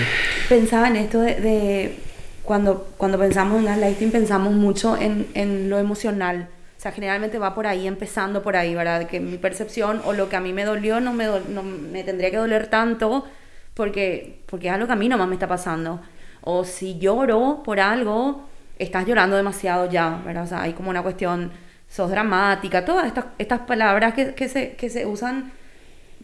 Pensaba 0.50 0.88
en 0.88 0.96
esto 0.98 1.22
de, 1.22 1.36
de 1.36 2.00
cuando, 2.44 2.88
cuando 2.98 3.18
pensamos 3.18 3.60
en 3.60 3.66
gaslighting, 3.66 4.12
pensamos 4.12 4.54
mucho 4.54 4.98
en, 4.98 5.28
en 5.34 5.70
lo 5.70 5.80
emocional. 5.80 6.48
O 6.78 6.80
sea, 6.80 6.92
generalmente 6.92 7.40
va 7.40 7.56
por 7.56 7.66
ahí, 7.68 7.88
empezando 7.88 8.44
por 8.44 8.56
ahí, 8.56 8.76
¿verdad? 8.76 9.08
Que 9.08 9.20
mi 9.20 9.38
percepción 9.38 10.02
o 10.06 10.14
lo 10.14 10.30
que 10.30 10.36
a 10.36 10.40
mí 10.40 10.54
me 10.54 10.64
dolió 10.64 11.00
no 11.00 11.12
me, 11.14 11.28
dol- 11.28 11.48
no 11.48 11.64
me 11.64 12.04
tendría 12.04 12.30
que 12.30 12.38
doler 12.38 12.68
tanto 12.68 13.26
porque, 13.74 14.40
porque 14.46 14.68
es 14.68 14.74
algo 14.74 14.88
que 14.88 14.94
a 14.94 14.98
mí 14.98 15.10
nomás 15.10 15.28
me 15.28 15.34
está 15.36 15.48
pasando. 15.48 16.00
O 16.42 16.64
si 16.64 16.98
lloro 17.00 17.62
por 17.66 17.80
algo, 17.80 18.48
estás 18.80 19.06
llorando 19.08 19.36
demasiado 19.36 19.90
ya, 19.90 20.22
¿verdad? 20.26 20.44
O 20.44 20.48
sea, 20.48 20.62
hay 20.62 20.74
como 20.74 20.90
una 20.90 21.02
cuestión, 21.02 21.52
sos 21.90 22.10
dramática, 22.12 22.86
todas 22.86 23.08
estas, 23.08 23.26
estas 23.38 23.62
palabras 23.62 24.14
que, 24.14 24.34
que, 24.36 24.48
se, 24.48 24.72
que 24.74 24.90
se 24.90 25.06
usan 25.06 25.52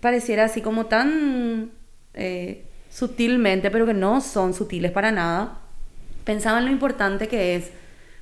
pareciera 0.03 0.43
así 0.43 0.59
como 0.61 0.87
tan 0.87 1.71
eh, 2.13 2.65
sutilmente, 2.89 3.71
pero 3.71 3.85
que 3.85 3.93
no 3.93 4.19
son 4.19 4.53
sutiles 4.53 4.91
para 4.91 5.13
nada. 5.13 5.59
Pensaba 6.25 6.59
en 6.59 6.65
lo 6.65 6.71
importante 6.71 7.29
que 7.29 7.55
es 7.55 7.71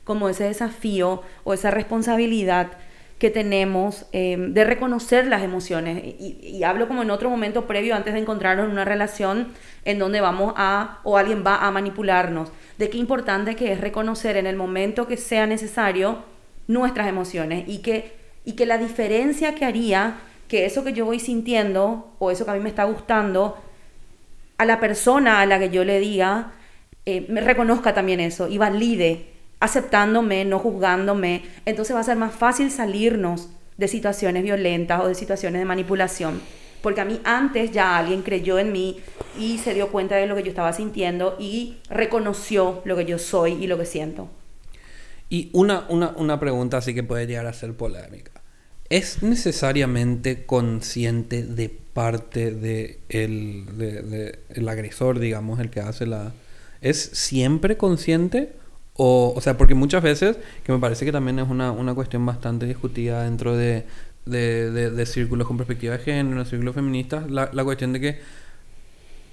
como 0.04 0.30
ese 0.30 0.44
desafío 0.44 1.24
o 1.44 1.56
esa 1.56 1.72
responsabilidad 1.72 2.74
que 3.18 3.32
tenemos 3.32 4.06
eh, 4.12 4.38
de 4.38 4.64
reconocer 4.64 5.26
las 5.26 5.42
emociones. 5.42 6.04
Y, 6.04 6.38
y 6.44 6.64
hablo 6.64 6.88
como 6.88 7.02
en 7.02 7.10
otro 7.10 7.32
momento 7.32 7.66
previo, 7.66 7.96
antes 7.96 8.14
de 8.14 8.20
encontrarnos 8.20 8.68
en 8.68 8.72
una 8.74 8.86
relación 8.86 9.48
en 9.84 9.98
donde 9.98 10.22
vamos 10.22 10.54
a, 10.58 11.00
o 11.04 11.18
alguien 11.18 11.44
va 11.44 11.66
a 11.66 11.72
manipularnos, 11.72 12.52
de 12.78 12.92
qué 12.92 13.00
importante 13.00 13.56
que 13.56 13.72
es 13.72 13.82
reconocer 13.82 14.38
en 14.38 14.46
el 14.46 14.56
momento 14.56 15.08
que 15.08 15.18
sea 15.18 15.48
necesario 15.48 16.20
nuestras 16.68 17.08
emociones 17.08 17.64
y 17.68 17.80
que, 17.80 18.16
y 18.46 18.54
que 18.54 18.68
la 18.68 18.78
diferencia 18.78 19.56
que 19.56 19.66
haría 19.66 20.18
que 20.52 20.66
eso 20.66 20.84
que 20.84 20.92
yo 20.92 21.06
voy 21.06 21.22
sintiendo 21.22 22.14
o 22.20 22.30
eso 22.30 22.44
que 22.44 22.52
a 22.52 22.56
mí 22.56 22.60
me 22.60 22.68
está 22.68 22.84
gustando, 22.84 23.58
a 24.58 24.66
la 24.66 24.82
persona 24.82 25.40
a 25.40 25.46
la 25.46 25.58
que 25.60 25.70
yo 25.70 25.86
le 25.86 26.02
diga, 26.02 26.52
eh, 27.06 27.26
me 27.30 27.40
reconozca 27.40 27.94
también 27.94 28.20
eso 28.20 28.50
y 28.50 28.58
valide, 28.58 29.28
aceptándome, 29.62 30.44
no 30.44 30.60
juzgándome. 30.60 31.44
Entonces 31.66 31.96
va 31.96 32.02
a 32.02 32.04
ser 32.04 32.18
más 32.18 32.36
fácil 32.36 32.70
salirnos 32.70 33.48
de 33.78 33.88
situaciones 33.88 34.44
violentas 34.44 35.00
o 35.00 35.08
de 35.08 35.16
situaciones 35.16 35.62
de 35.62 35.66
manipulación. 35.66 36.42
Porque 36.82 37.00
a 37.00 37.06
mí 37.06 37.22
antes 37.24 37.72
ya 37.72 37.98
alguien 37.98 38.22
creyó 38.22 38.60
en 38.60 38.74
mí 38.74 39.00
y 39.40 39.58
se 39.60 39.74
dio 39.74 39.88
cuenta 39.88 40.18
de 40.18 40.28
lo 40.28 40.36
que 40.36 40.44
yo 40.44 40.50
estaba 40.50 40.74
sintiendo 40.74 41.38
y 41.40 41.78
reconoció 41.90 42.82
lo 42.84 42.98
que 42.98 43.06
yo 43.06 43.20
soy 43.20 43.54
y 43.54 43.68
lo 43.68 43.78
que 43.78 43.86
siento. 43.86 44.28
Y 45.30 45.50
una, 45.54 45.86
una, 45.88 46.10
una 46.10 46.42
pregunta 46.42 46.76
así 46.76 46.94
que 46.94 47.04
puede 47.04 47.26
llegar 47.26 47.48
a 47.48 47.54
ser 47.54 47.74
polémica. 47.74 48.41
¿Es 48.92 49.24
necesariamente 49.24 50.46
consciente 50.46 51.44
de 51.44 51.70
parte 51.70 52.52
de 52.52 53.00
el, 53.10 53.66
de- 53.78 54.02
de 54.04 54.40
el 54.50 54.70
agresor, 54.70 55.20
digamos, 55.20 55.60
el 55.60 55.70
que 55.70 55.80
hace 55.80 56.06
la... 56.06 56.34
¿Es 56.82 57.00
siempre 57.14 57.78
consciente? 57.78 58.54
O, 58.96 59.34
o 59.36 59.42
sea, 59.42 59.58
porque 59.58 59.76
muchas 59.76 60.04
veces, 60.04 60.38
que 60.66 60.72
me 60.74 60.80
parece 60.80 61.06
que 61.06 61.12
también 61.14 61.40
es 61.40 61.50
una, 61.50 61.72
una 61.72 61.96
cuestión 61.96 62.26
bastante 62.26 62.66
discutida 62.66 63.24
dentro 63.24 63.56
de, 63.56 63.86
de, 64.26 65.06
círculos 65.06 65.48
con 65.48 65.58
perspectiva 65.58 65.98
de 65.98 66.04
género, 66.04 66.44
círculos 66.46 66.76
feministas, 66.76 67.32
la, 67.32 67.50
la 67.54 67.64
cuestión 67.64 67.94
de 67.94 68.00
que 68.02 68.20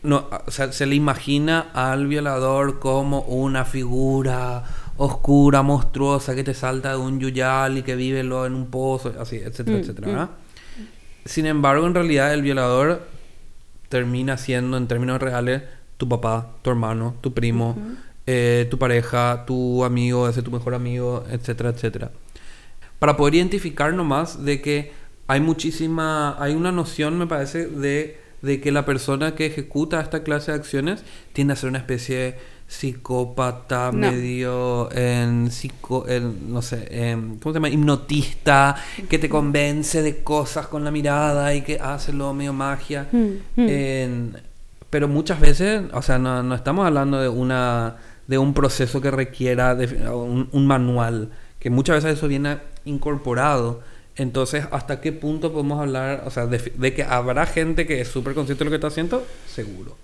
no, 0.02 0.28
o 0.46 0.50
sea, 0.50 0.70
se 0.72 0.86
le 0.86 0.94
imagina 0.94 1.70
al 1.74 2.06
violador 2.06 2.78
como 2.78 3.20
una 3.22 3.64
figura 3.64 4.64
oscura, 4.98 5.62
monstruosa, 5.62 6.34
que 6.34 6.44
te 6.44 6.54
salta 6.54 6.90
de 6.90 6.96
un 6.98 7.18
yuyal 7.18 7.78
y 7.78 7.82
que 7.82 7.96
vive 7.96 8.20
en 8.20 8.32
un 8.32 8.66
pozo, 8.66 9.14
así, 9.18 9.36
etcétera, 9.36 9.78
Mm, 9.78 9.80
etcétera. 9.80 10.24
mm. 10.26 10.28
Sin 11.24 11.46
embargo, 11.46 11.86
en 11.86 11.94
realidad 11.94 12.34
el 12.34 12.42
violador 12.42 13.02
termina 13.88 14.36
siendo, 14.36 14.76
en 14.76 14.86
términos 14.86 15.20
reales, 15.20 15.62
tu 15.96 16.08
papá, 16.08 16.52
tu 16.62 16.70
hermano, 16.70 17.14
tu 17.20 17.32
primo, 17.34 17.76
eh, 18.26 18.66
tu 18.70 18.78
pareja, 18.78 19.44
tu 19.46 19.84
amigo, 19.84 20.28
ese 20.28 20.42
tu 20.42 20.50
mejor 20.50 20.74
amigo, 20.74 21.24
etcétera, 21.30 21.70
etcétera. 21.70 22.10
Para 22.98 23.16
poder 23.16 23.36
identificar 23.36 23.92
nomás 23.94 24.44
de 24.44 24.60
que 24.60 24.92
hay 25.28 25.40
muchísima, 25.40 26.36
hay 26.42 26.54
una 26.54 26.72
noción, 26.72 27.18
me 27.18 27.26
parece, 27.26 27.66
de, 27.66 28.20
de 28.42 28.60
que 28.60 28.72
la 28.72 28.84
persona 28.84 29.34
que 29.34 29.46
ejecuta 29.46 30.00
esta 30.00 30.22
clase 30.22 30.52
de 30.52 30.58
acciones 30.58 31.04
tiende 31.32 31.52
a 31.52 31.56
ser 31.56 31.68
una 31.68 31.78
especie 31.78 32.16
de 32.18 32.36
psicópata, 32.68 33.90
No. 33.92 34.10
medio 34.10 34.90
en 34.92 35.50
psico, 35.50 36.06
en, 36.08 36.52
no 36.52 36.62
sé, 36.62 36.86
en- 36.90 37.38
¿cómo 37.38 37.52
se 37.52 37.56
llama? 37.58 37.68
Hipnotista, 37.70 38.76
que 39.08 39.18
te 39.18 39.28
convence 39.28 40.02
de 40.02 40.22
cosas 40.22 40.66
con 40.68 40.84
la 40.84 40.90
mirada 40.90 41.54
y 41.54 41.62
que 41.62 41.78
hace 41.80 42.12
lo 42.12 42.32
medio 42.34 42.52
magia. 42.52 43.08
Mm, 43.10 43.16
mm. 43.56 43.68
En- 43.68 44.36
pero 44.90 45.08
muchas 45.08 45.40
veces, 45.40 45.82
o 45.92 46.02
sea, 46.02 46.18
no, 46.18 46.42
no 46.42 46.54
estamos 46.54 46.86
hablando 46.86 47.20
de 47.20 47.28
una 47.28 47.96
de 48.26 48.36
un 48.36 48.52
proceso 48.52 49.00
que 49.00 49.10
requiera 49.10 49.74
de- 49.74 50.10
un, 50.10 50.50
un 50.52 50.66
manual, 50.66 51.30
que 51.58 51.70
muchas 51.70 51.96
veces 52.04 52.18
eso 52.18 52.28
viene 52.28 52.58
incorporado. 52.84 53.80
Entonces, 54.16 54.66
¿hasta 54.70 55.00
qué 55.00 55.12
punto 55.12 55.50
podemos 55.52 55.80
hablar, 55.80 56.24
o 56.26 56.30
sea, 56.30 56.46
de, 56.46 56.58
de 56.76 56.92
que 56.92 57.04
habrá 57.04 57.46
gente 57.46 57.86
que 57.86 58.00
es 58.02 58.08
súper 58.08 58.34
consciente 58.34 58.64
de 58.64 58.64
lo 58.66 58.70
que 58.70 58.76
está 58.76 58.88
haciendo? 58.88 59.24
Seguro. 59.46 59.96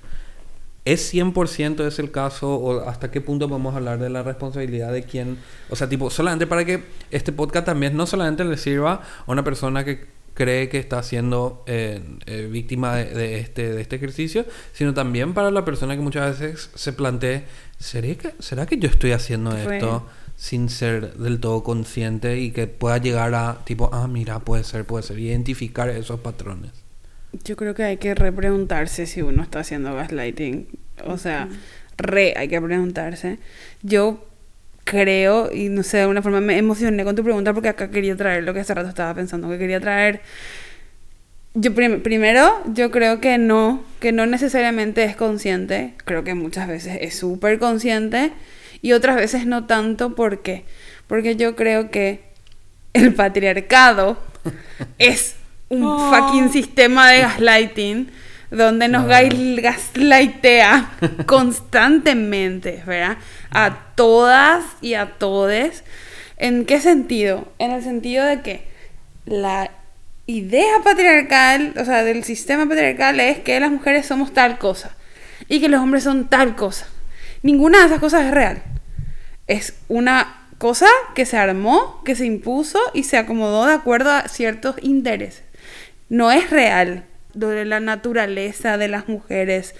¿Es 0.84 1.14
100% 1.14 1.86
ese 1.86 2.02
el 2.02 2.10
caso? 2.10 2.56
¿O 2.56 2.80
hasta 2.88 3.10
qué 3.10 3.20
punto 3.20 3.48
podemos 3.48 3.74
hablar 3.74 3.98
de 3.98 4.10
la 4.10 4.22
responsabilidad 4.22 4.92
de 4.92 5.04
quién? 5.04 5.38
O 5.70 5.76
sea, 5.76 5.88
tipo, 5.88 6.10
solamente 6.10 6.46
para 6.46 6.64
que 6.64 6.84
este 7.10 7.32
podcast 7.32 7.66
también 7.66 7.96
no 7.96 8.06
solamente 8.06 8.44
le 8.44 8.58
sirva 8.58 9.02
a 9.26 9.32
una 9.32 9.42
persona 9.42 9.84
que 9.84 10.06
cree 10.34 10.68
que 10.68 10.78
está 10.78 11.02
siendo 11.02 11.62
eh, 11.66 12.02
eh, 12.26 12.48
víctima 12.50 12.96
de, 12.96 13.04
de 13.06 13.38
este, 13.38 13.72
de 13.72 13.80
este 13.80 13.96
ejercicio, 13.96 14.44
sino 14.72 14.92
también 14.92 15.32
para 15.32 15.50
la 15.50 15.64
persona 15.64 15.94
que 15.94 16.02
muchas 16.02 16.38
veces 16.38 16.70
se 16.74 16.92
plantee, 16.92 17.44
¿seré 17.78 18.16
que, 18.16 18.34
¿será 18.40 18.66
que 18.66 18.76
yo 18.76 18.88
estoy 18.88 19.12
haciendo 19.12 19.56
esto 19.56 20.06
sin 20.36 20.68
ser 20.68 21.14
del 21.14 21.38
todo 21.38 21.62
consciente 21.62 22.40
y 22.40 22.50
que 22.50 22.66
pueda 22.66 22.98
llegar 22.98 23.34
a, 23.34 23.64
tipo, 23.64 23.88
ah, 23.92 24.08
mira, 24.08 24.40
puede 24.40 24.64
ser, 24.64 24.84
puede 24.84 25.04
ser, 25.04 25.18
identificar 25.18 25.88
esos 25.88 26.20
patrones? 26.20 26.83
Yo 27.44 27.56
creo 27.56 27.74
que 27.74 27.82
hay 27.84 27.96
que 27.96 28.14
repreguntarse 28.14 29.06
si 29.06 29.22
uno 29.22 29.42
está 29.42 29.60
haciendo 29.60 29.94
gaslighting. 29.94 30.68
O 31.04 31.18
sea, 31.18 31.48
re 31.96 32.34
hay 32.36 32.48
que 32.48 32.60
preguntarse. 32.60 33.38
Yo 33.82 34.26
creo, 34.84 35.50
y 35.52 35.68
no 35.70 35.82
sé, 35.82 35.96
de 35.98 36.02
alguna 36.02 36.22
forma 36.22 36.40
me 36.40 36.58
emocioné 36.58 37.04
con 37.04 37.16
tu 37.16 37.24
pregunta 37.24 37.52
porque 37.54 37.70
acá 37.70 37.90
quería 37.90 38.16
traer 38.16 38.44
lo 38.44 38.52
que 38.54 38.60
hace 38.60 38.74
rato 38.74 38.88
estaba 38.88 39.14
pensando, 39.14 39.48
que 39.48 39.58
quería 39.58 39.80
traer... 39.80 40.20
Yo 41.56 41.72
prim- 41.72 42.02
primero, 42.02 42.52
yo 42.72 42.90
creo 42.90 43.20
que 43.20 43.38
no, 43.38 43.84
que 44.00 44.10
no 44.10 44.26
necesariamente 44.26 45.04
es 45.04 45.14
consciente, 45.14 45.94
creo 46.04 46.24
que 46.24 46.34
muchas 46.34 46.66
veces 46.66 46.98
es 47.00 47.16
súper 47.16 47.60
consciente 47.60 48.32
y 48.82 48.92
otras 48.92 49.14
veces 49.14 49.46
no 49.46 49.64
tanto, 49.66 50.16
¿por 50.16 50.42
qué? 50.42 50.64
Porque 51.06 51.36
yo 51.36 51.54
creo 51.54 51.90
que 51.92 52.22
el 52.92 53.14
patriarcado 53.14 54.18
es 54.98 55.36
un 55.70 55.82
Oh. 55.84 56.10
fucking 56.10 56.50
sistema 56.52 57.10
de 57.10 57.20
gaslighting 57.20 58.10
donde 58.50 58.88
nos 58.88 59.06
gai- 59.06 59.60
gaslightea 59.60 60.90
constantemente, 61.26 62.82
¿verdad? 62.86 63.16
A 63.50 63.78
todas 63.94 64.64
y 64.80 64.94
a 64.94 65.06
todes. 65.18 65.84
¿En 66.36 66.64
qué 66.64 66.80
sentido? 66.80 67.48
En 67.58 67.70
el 67.72 67.82
sentido 67.82 68.24
de 68.24 68.40
que 68.42 68.66
la 69.26 69.70
idea 70.26 70.80
patriarcal, 70.82 71.74
o 71.80 71.84
sea, 71.84 72.02
del 72.04 72.24
sistema 72.24 72.66
patriarcal 72.68 73.20
es 73.20 73.38
que 73.40 73.58
las 73.60 73.70
mujeres 73.70 74.06
somos 74.06 74.32
tal 74.32 74.58
cosa 74.58 74.94
y 75.48 75.60
que 75.60 75.68
los 75.68 75.80
hombres 75.80 76.04
son 76.04 76.28
tal 76.28 76.56
cosa. 76.56 76.86
Ninguna 77.42 77.80
de 77.80 77.86
esas 77.86 78.00
cosas 78.00 78.24
es 78.26 78.30
real. 78.32 78.62
Es 79.46 79.74
una 79.88 80.46
cosa 80.58 80.86
que 81.14 81.26
se 81.26 81.36
armó, 81.36 82.02
que 82.04 82.14
se 82.14 82.24
impuso 82.26 82.78
y 82.94 83.04
se 83.04 83.18
acomodó 83.18 83.66
de 83.66 83.74
acuerdo 83.74 84.10
a 84.10 84.28
ciertos 84.28 84.76
intereses. 84.82 85.42
No 86.08 86.30
es 86.30 86.50
real. 86.50 87.04
de 87.34 87.64
la 87.64 87.80
naturaleza 87.80 88.78
de 88.78 88.86
las 88.86 89.08
mujeres 89.08 89.74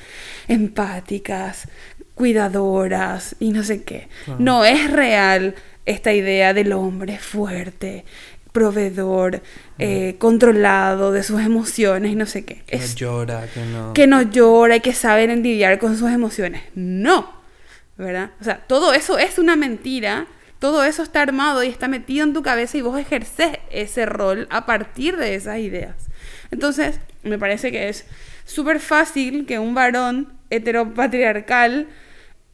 empáticas, 0.48 1.68
cuidadoras 2.16 3.36
y 3.38 3.50
no 3.52 3.62
sé 3.62 3.82
qué. 3.84 4.08
No 4.38 4.64
es 4.64 4.90
real 4.90 5.54
esta 5.86 6.12
idea 6.12 6.54
del 6.54 6.72
hombre 6.72 7.18
fuerte, 7.18 8.04
proveedor, 8.52 9.42
eh, 9.78 10.16
controlado 10.18 11.12
de 11.12 11.22
sus 11.22 11.40
emociones 11.40 12.12
y 12.12 12.14
no 12.16 12.26
sé 12.26 12.44
qué. 12.44 12.62
Que 12.66 12.76
Es- 12.76 12.90
no 12.92 12.96
llora, 12.96 13.46
que 13.52 13.60
no... 13.64 13.92
que 13.92 14.06
no 14.06 14.22
llora 14.22 14.76
y 14.76 14.80
que 14.80 14.92
saben 14.94 15.42
lidiar 15.42 15.78
con 15.78 15.96
sus 15.98 16.10
emociones. 16.10 16.62
No, 16.74 17.30
¿verdad? 17.96 18.30
O 18.40 18.44
sea, 18.44 18.58
todo 18.66 18.94
eso 18.94 19.18
es 19.18 19.38
una 19.38 19.56
mentira, 19.56 20.26
todo 20.58 20.84
eso 20.84 21.02
está 21.02 21.22
armado 21.22 21.62
y 21.62 21.68
está 21.68 21.88
metido 21.88 22.24
en 22.24 22.32
tu 22.32 22.42
cabeza 22.42 22.78
y 22.78 22.80
vos 22.82 22.98
ejerces 22.98 23.58
ese 23.70 24.06
rol 24.06 24.46
a 24.50 24.66
partir 24.66 25.16
de 25.16 25.34
esas 25.34 25.58
ideas. 25.58 25.94
Entonces, 26.50 27.00
me 27.22 27.38
parece 27.38 27.70
que 27.70 27.88
es 27.88 28.06
súper 28.44 28.80
fácil 28.80 29.46
que 29.46 29.58
un 29.58 29.74
varón 29.74 30.32
heteropatriarcal 30.50 31.88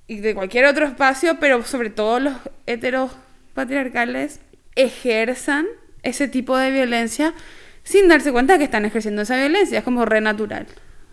y 0.07 0.21
de 0.21 0.35
cualquier 0.35 0.67
otro 0.67 0.87
espacio, 0.87 1.39
pero 1.39 1.63
sobre 1.65 1.91
todo 1.91 2.19
los 2.21 2.35
heteropatriarcales, 2.67 4.41
ejerzan 4.75 5.67
ese 6.03 6.29
tipo 6.29 6.57
de 6.57 6.71
violencia 6.71 7.35
sin 7.83 8.09
darse 8.09 8.33
cuenta 8.33 8.55
de 8.55 8.59
que 8.59 8.65
están 8.65 8.85
ejerciendo 8.85 9.23
esa 9.23 9.37
violencia. 9.37 9.79
Es 9.79 9.85
como 9.85 10.05
re 10.05 10.21
natural. 10.21 10.67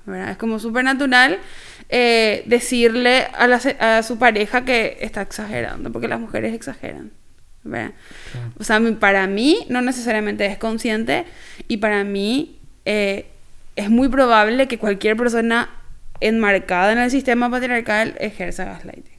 ¿verdad? 0.06 0.32
Es 0.32 0.38
como 0.38 0.58
súper 0.58 0.84
natural 0.84 1.40
eh, 1.90 2.44
decirle 2.46 3.28
a, 3.34 3.48
la 3.48 3.60
a 3.80 4.04
su 4.04 4.18
pareja 4.18 4.64
que 4.66 4.98
está 5.02 5.22
exagerando, 5.22 5.92
porque 5.92 6.08
las 6.08 6.20
mujeres 6.20 6.54
exageran. 6.54 7.12
¿verdad? 7.64 7.92
O 8.58 8.64
sea, 8.64 8.82
para 9.00 9.28
mí 9.28 9.66
no 9.70 9.82
necesariamente 9.82 10.46
es 10.46 10.58
consciente 10.58 11.26
y 11.68 11.78
para 11.78 12.04
mí 12.04 12.57
eh, 12.90 13.26
es 13.76 13.90
muy 13.90 14.08
probable 14.08 14.70
que 14.70 14.78
cualquier 14.80 15.18
persona 15.18 15.70
enmarcada 16.22 16.94
en 16.94 17.00
el 17.00 17.12
sistema 17.12 17.52
patriarcal 17.52 18.16
ejerza 18.18 18.64
gaslighting. 18.64 19.18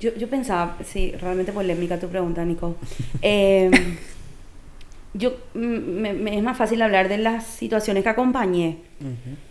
Yo, 0.00 0.12
yo 0.16 0.28
pensaba, 0.28 0.76
sí, 0.84 1.12
realmente 1.12 1.52
polémica 1.52 2.00
tu 2.00 2.08
pregunta, 2.08 2.44
Nico. 2.44 2.76
Eh, 3.22 3.70
yo, 5.14 5.36
mm, 5.54 5.58
me, 5.60 6.12
me 6.12 6.36
es 6.36 6.42
más 6.42 6.58
fácil 6.58 6.82
hablar 6.82 7.08
de 7.08 7.18
las 7.18 7.46
situaciones 7.46 8.02
que 8.02 8.08
acompañé. 8.08 8.78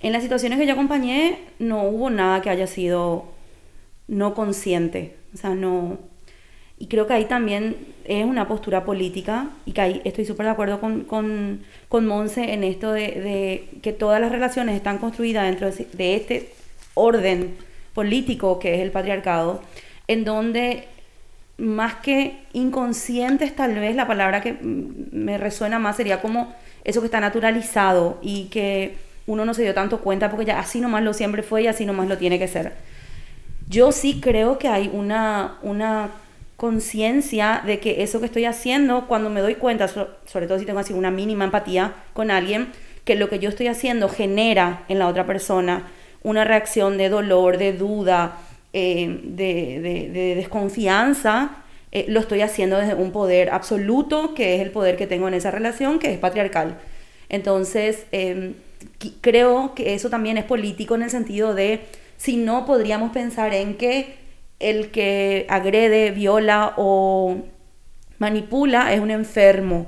En 0.02 0.12
las 0.12 0.22
situaciones 0.22 0.60
que 0.60 0.68
yo 0.68 0.74
acompañé 0.74 1.40
no 1.60 1.84
hubo 1.84 2.10
nada 2.10 2.42
que 2.42 2.50
haya 2.50 2.68
sido 2.68 3.32
no 4.10 4.34
consciente. 4.34 5.16
O 5.34 5.38
sea, 5.38 5.56
no... 5.56 5.98
Y 6.78 6.88
creo 6.88 7.08
que 7.08 7.14
ahí 7.14 7.26
también 7.26 7.94
es 8.06 8.26
una 8.26 8.48
postura 8.48 8.84
política 8.84 9.50
y 9.66 9.72
que 9.72 9.82
ahí 9.82 10.02
estoy 10.04 10.26
súper 10.26 10.48
de 10.48 10.52
acuerdo 10.52 10.80
con, 10.80 11.02
con, 11.06 11.62
con 11.88 12.06
Monse 12.06 12.54
en 12.54 12.64
esto 12.64 12.92
de, 12.92 13.02
de 13.02 13.70
que 13.82 13.94
todas 13.94 14.20
las 14.20 14.32
relaciones 14.32 14.76
están 14.76 14.98
construidas 14.98 15.46
dentro 15.46 15.72
de, 15.72 16.16
este 16.16 16.52
orden 16.96 17.56
político 17.94 18.60
que 18.60 18.76
es 18.76 18.82
el 18.82 18.92
patriarcado, 18.92 19.62
en 20.08 20.26
donde 20.26 20.88
más 21.58 21.96
que 21.96 22.44
inconscientes 22.54 23.56
tal 23.56 23.76
vez 23.76 23.96
la 23.96 24.08
palabra 24.08 24.42
que 24.42 24.58
me 24.62 25.38
resuena 25.38 25.80
más 25.80 25.98
sería 25.98 26.22
como 26.22 26.54
eso 26.84 27.00
que 27.00 27.06
está 27.06 27.20
naturalizado 27.20 28.20
y 28.22 28.46
que 28.46 28.98
uno 29.28 29.46
no 29.46 29.54
se 29.54 29.62
dio 29.62 29.74
tanto 29.74 30.02
cuenta 30.02 30.30
porque 30.30 30.46
ya 30.46 30.60
así 30.60 30.82
nomás 30.82 31.04
lo 31.04 31.14
siempre 31.14 31.44
fue 31.44 31.64
y 31.64 31.68
así 31.68 31.86
nomás 31.86 32.10
lo 32.10 32.18
tiene 32.18 32.40
que 32.40 32.48
ser. 32.48 32.74
Yo 33.70 33.92
sí 33.92 34.20
creo 34.20 34.58
que 34.58 34.68
hay 34.68 34.90
una, 34.92 35.58
una 35.62 36.10
conciencia 36.58 37.62
de 37.66 37.80
que 37.80 38.04
eso 38.04 38.20
que 38.20 38.26
estoy 38.28 38.46
haciendo, 38.46 39.08
cuando 39.08 39.30
me 39.30 39.42
doy 39.42 39.56
cuenta, 39.56 39.88
so- 39.88 40.10
sobre 40.26 40.48
todo 40.48 40.60
si 40.60 40.66
tengo 40.66 40.80
así 40.80 40.94
una 40.94 41.12
mínima 41.12 41.46
empatía 41.46 41.94
con 42.14 42.32
alguien, 42.32 42.68
que 43.06 43.16
lo 43.16 43.30
que 43.30 43.40
yo 43.40 43.50
estoy 43.50 43.68
haciendo 43.68 44.08
genera 44.08 44.84
en 44.88 45.00
la 45.00 45.08
otra 45.08 45.26
persona 45.26 45.88
una 46.24 46.46
reacción 46.46 46.98
de 46.98 47.10
dolor, 47.10 47.58
de 47.58 47.74
duda, 47.74 48.38
eh, 48.72 49.20
de, 49.24 49.80
de- 49.82 50.10
de 50.10 50.36
desconfianza, 50.36 51.58
eh, 51.92 52.06
lo 52.08 52.20
estoy 52.22 52.42
haciendo 52.42 52.78
desde 52.78 52.96
un 52.96 53.12
poder 53.12 53.50
absoluto, 53.50 54.34
que 54.34 54.56
es 54.56 54.62
el 54.62 54.72
poder 54.72 54.96
que 54.96 55.06
tengo 55.06 55.28
en 55.28 55.34
esa 55.34 55.52
relación, 55.52 56.00
que 56.00 56.12
es 56.14 56.18
patriarcal. 56.20 56.78
Entonces, 57.30 58.06
qui- 58.12 59.14
creo 59.22 59.74
que 59.76 59.94
eso 59.94 60.10
también 60.10 60.38
es 60.38 60.46
político 60.46 60.96
en 60.96 61.04
el 61.04 61.10
sentido 61.10 61.54
de, 61.54 61.82
si 62.18 62.38
no, 62.38 62.66
podríamos 62.66 63.12
pensar 63.12 63.54
en 63.54 63.76
que 63.76 64.16
el 64.70 64.92
que 64.92 65.46
agrede, 65.50 66.12
viola 66.12 66.74
o 66.78 67.38
manipula 68.20 68.94
es 68.94 69.00
un 69.00 69.12
enfermo. 69.12 69.88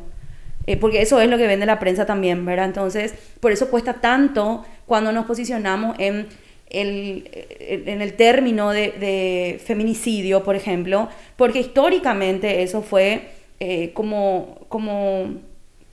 Eh, 0.68 0.78
porque 0.78 1.02
eso 1.02 1.22
es 1.22 1.30
lo 1.30 1.38
que 1.38 1.48
vende 1.48 1.66
la 1.66 1.80
prensa 1.80 2.06
también, 2.06 2.46
¿verdad? 2.46 2.66
Entonces, 2.66 3.14
por 3.40 3.52
eso 3.52 3.70
cuesta 3.70 3.94
tanto 3.94 4.66
cuando 4.86 5.12
nos 5.12 5.26
posicionamos 5.26 5.96
en 6.00 6.28
el, 6.70 7.30
en 7.60 8.02
el 8.02 8.14
término 8.14 8.72
de, 8.72 9.62
feminicidio, 9.64 10.44
por 10.44 10.56
ejemplo, 10.56 11.08
porque 11.36 11.60
históricamente 11.60 12.64
eso 12.64 12.82
fue 12.82 13.30
eh, 13.60 13.92
como, 13.94 14.66
como 14.68 15.36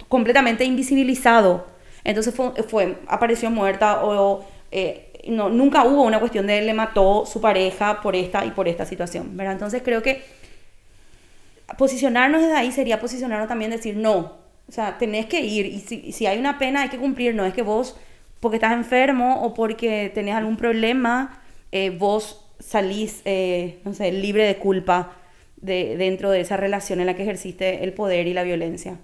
completamente 0.09 0.65
invisibilizado. 0.65 1.67
Entonces 2.05 2.35
fue, 2.35 2.97
apareció 3.07 3.51
muerta 3.51 4.05
o 4.05 4.45
eh, 4.73 5.12
no, 5.29 5.49
nunca 5.49 5.85
hubo 5.85 6.03
una 6.03 6.21
cuestión 6.21 6.47
de 6.47 6.63
le 6.63 6.75
mató 6.75 7.25
su 7.27 7.41
pareja 7.41 8.01
por 8.01 8.17
esta 8.17 8.45
y 8.45 8.51
por 8.51 8.69
esta 8.69 8.85
situación, 8.85 9.37
¿verdad? 9.37 9.55
Entonces 9.55 9.83
creo 9.85 10.03
que 10.03 10.23
posicionarnos 11.79 12.43
desde 12.43 12.55
ahí 12.55 12.73
sería 12.73 13.01
posicionarnos 13.01 13.49
también 13.49 13.71
decir 13.71 13.97
no, 13.97 14.19
o 14.69 14.73
sea, 14.73 14.99
tenés 14.99 15.27
que 15.27 15.41
ir 15.41 15.67
y 15.67 15.81
si, 15.81 16.13
si 16.13 16.27
hay 16.27 16.39
una 16.39 16.59
pena 16.59 16.83
hay 16.83 16.89
que 16.89 16.99
cumplir, 16.99 17.35
no 17.35 17.45
es 17.45 17.55
que 17.55 17.63
vos 17.63 17.97
porque 18.41 18.57
estás 18.57 18.73
enfermo 18.73 19.43
o 19.43 19.55
porque 19.55 20.11
tenés 20.13 20.35
algún 20.35 20.57
problema, 20.57 21.41
eh, 21.71 21.91
vos 21.91 22.45
salís, 22.59 23.23
eh, 23.25 23.81
no 23.85 23.95
sé, 23.95 24.11
libre 24.11 24.45
de 24.45 24.57
culpa 24.57 25.17
de, 25.57 25.97
dentro 25.97 26.31
de 26.31 26.41
esa 26.41 26.57
relación 26.57 27.01
en 27.01 27.07
la 27.07 27.15
que 27.15 27.23
ejerciste 27.23 27.85
el 27.85 27.93
poder 27.93 28.27
y 28.27 28.35
la 28.35 28.43
violencia. 28.43 28.99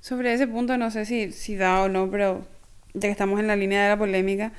Sobre 0.00 0.32
ese 0.32 0.46
punto 0.46 0.76
no 0.78 0.90
sé 0.90 1.06
si, 1.06 1.32
si 1.32 1.56
da 1.56 1.82
o 1.82 1.88
no, 1.88 2.08
pero 2.10 2.46
ya 2.94 3.08
que 3.08 3.10
estamos 3.10 3.40
en 3.40 3.46
la 3.46 3.56
línea 3.56 3.82
de 3.82 3.88
la 3.90 3.98
polémica, 3.98 4.52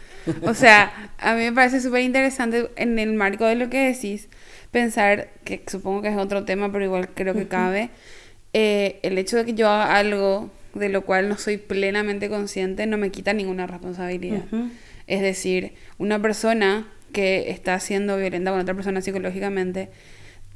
o 0.43 0.53
sea, 0.53 1.11
a 1.17 1.33
mí 1.33 1.41
me 1.41 1.53
parece 1.53 1.81
súper 1.81 2.01
interesante 2.01 2.69
en 2.75 2.99
el 2.99 3.13
marco 3.13 3.45
de 3.45 3.55
lo 3.55 3.69
que 3.69 3.88
decís, 3.88 4.27
pensar, 4.71 5.29
que 5.43 5.63
supongo 5.67 6.01
que 6.01 6.09
es 6.09 6.17
otro 6.17 6.43
tema, 6.43 6.71
pero 6.71 6.83
igual 6.83 7.09
creo 7.13 7.33
que 7.33 7.47
cabe, 7.47 7.89
eh, 8.53 8.99
el 9.03 9.17
hecho 9.17 9.38
de 9.38 9.45
que 9.45 9.53
yo 9.53 9.69
haga 9.69 9.97
algo 9.97 10.51
de 10.73 10.89
lo 10.89 11.03
cual 11.03 11.29
no 11.29 11.38
soy 11.38 11.57
plenamente 11.57 12.29
consciente 12.29 12.86
no 12.86 12.97
me 12.97 13.09
quita 13.09 13.33
ninguna 13.33 13.65
responsabilidad. 13.65 14.43
Ujú. 14.51 14.69
Es 15.07 15.21
decir, 15.21 15.73
una 15.97 16.21
persona 16.21 16.88
que 17.13 17.49
está 17.49 17.79
siendo 17.79 18.17
violenta 18.17 18.51
con 18.51 18.59
otra 18.59 18.75
persona 18.75 19.01
psicológicamente, 19.01 19.89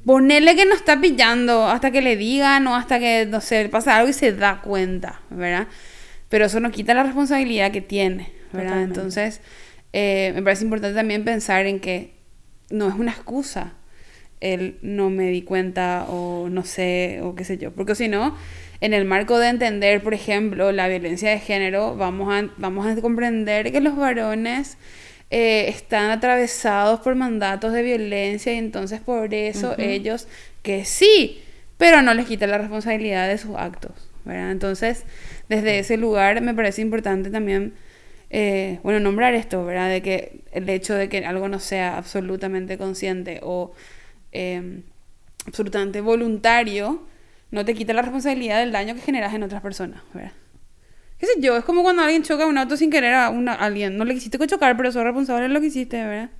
ponele 0.04 0.54
que 0.56 0.66
no 0.66 0.74
está 0.74 1.00
pillando 1.00 1.66
hasta 1.66 1.90
que 1.90 2.02
le 2.02 2.16
digan 2.16 2.66
o 2.66 2.74
hasta 2.74 2.98
que, 2.98 3.26
no 3.26 3.40
sé, 3.40 3.68
pasa 3.70 3.96
algo 3.96 4.10
y 4.10 4.12
se 4.12 4.32
da 4.32 4.60
cuenta, 4.60 5.20
¿verdad? 5.30 5.68
Pero 6.30 6.46
eso 6.46 6.58
no 6.60 6.70
quita 6.70 6.94
la 6.94 7.02
responsabilidad 7.02 7.70
que 7.70 7.82
tiene, 7.82 8.32
¿verdad? 8.52 8.70
Totalmente. 8.70 8.94
Entonces, 8.94 9.40
eh, 9.92 10.32
me 10.34 10.42
parece 10.42 10.64
importante 10.64 10.94
también 10.94 11.24
pensar 11.24 11.66
en 11.66 11.80
que 11.80 12.14
no 12.70 12.88
es 12.88 12.94
una 12.94 13.10
excusa 13.10 13.74
el 14.40 14.78
no 14.80 15.10
me 15.10 15.28
di 15.28 15.42
cuenta 15.42 16.06
o 16.08 16.48
no 16.48 16.64
sé 16.64 17.20
o 17.22 17.34
qué 17.34 17.44
sé 17.44 17.58
yo, 17.58 17.72
porque 17.72 17.94
si 17.94 18.08
no, 18.08 18.34
en 18.80 18.94
el 18.94 19.04
marco 19.04 19.38
de 19.38 19.48
entender, 19.48 20.02
por 20.02 20.14
ejemplo, 20.14 20.72
la 20.72 20.88
violencia 20.88 21.30
de 21.30 21.38
género, 21.38 21.96
vamos 21.96 22.32
a, 22.32 22.48
vamos 22.56 22.86
a 22.86 22.98
comprender 23.00 23.70
que 23.70 23.80
los 23.80 23.96
varones 23.96 24.78
eh, 25.30 25.66
están 25.68 26.10
atravesados 26.10 27.00
por 27.00 27.14
mandatos 27.14 27.72
de 27.72 27.82
violencia 27.82 28.52
y 28.54 28.58
entonces 28.58 29.00
por 29.00 29.34
eso 29.34 29.74
ellos 29.78 30.26
que 30.62 30.84
sí, 30.84 31.42
pero 31.76 32.02
no 32.02 32.14
les 32.14 32.26
quita 32.26 32.46
la 32.46 32.58
responsabilidad 32.58 33.28
de 33.28 33.36
sus 33.36 33.56
actos, 33.56 34.09
¿verdad? 34.24 34.50
Entonces, 34.50 35.04
desde 35.48 35.78
ese 35.78 35.96
lugar 35.96 36.40
me 36.40 36.54
parece 36.54 36.82
importante 36.82 37.30
también, 37.30 37.74
eh, 38.30 38.80
bueno, 38.82 39.00
nombrar 39.00 39.34
esto, 39.34 39.64
¿verdad? 39.64 39.90
De 39.90 40.02
que 40.02 40.42
el 40.52 40.68
hecho 40.68 40.94
de 40.94 41.08
que 41.08 41.24
algo 41.24 41.48
no 41.48 41.58
sea 41.58 41.96
absolutamente 41.96 42.78
consciente 42.78 43.40
o 43.42 43.72
eh, 44.32 44.82
absolutamente 45.46 46.00
voluntario 46.00 47.06
no 47.50 47.64
te 47.64 47.74
quita 47.74 47.92
la 47.92 48.02
responsabilidad 48.02 48.60
del 48.60 48.72
daño 48.72 48.94
que 48.94 49.00
generas 49.00 49.34
en 49.34 49.42
otras 49.42 49.62
personas, 49.62 50.02
¿verdad? 50.14 50.32
¿Qué 51.18 51.26
sé 51.26 51.32
yo? 51.38 51.56
Es 51.56 51.64
como 51.64 51.82
cuando 51.82 52.02
alguien 52.02 52.22
choca 52.22 52.46
un 52.46 52.56
auto 52.56 52.76
sin 52.78 52.90
querer 52.90 53.12
a, 53.12 53.28
una, 53.28 53.52
a 53.52 53.66
alguien. 53.66 53.98
No 53.98 54.06
le 54.06 54.14
quisiste 54.14 54.38
chocar, 54.46 54.74
pero 54.76 54.90
sos 54.90 55.04
responsable 55.04 55.42
de 55.42 55.48
lo 55.50 55.60
que 55.60 55.66
hiciste, 55.66 56.02
¿verdad? 56.02 56.30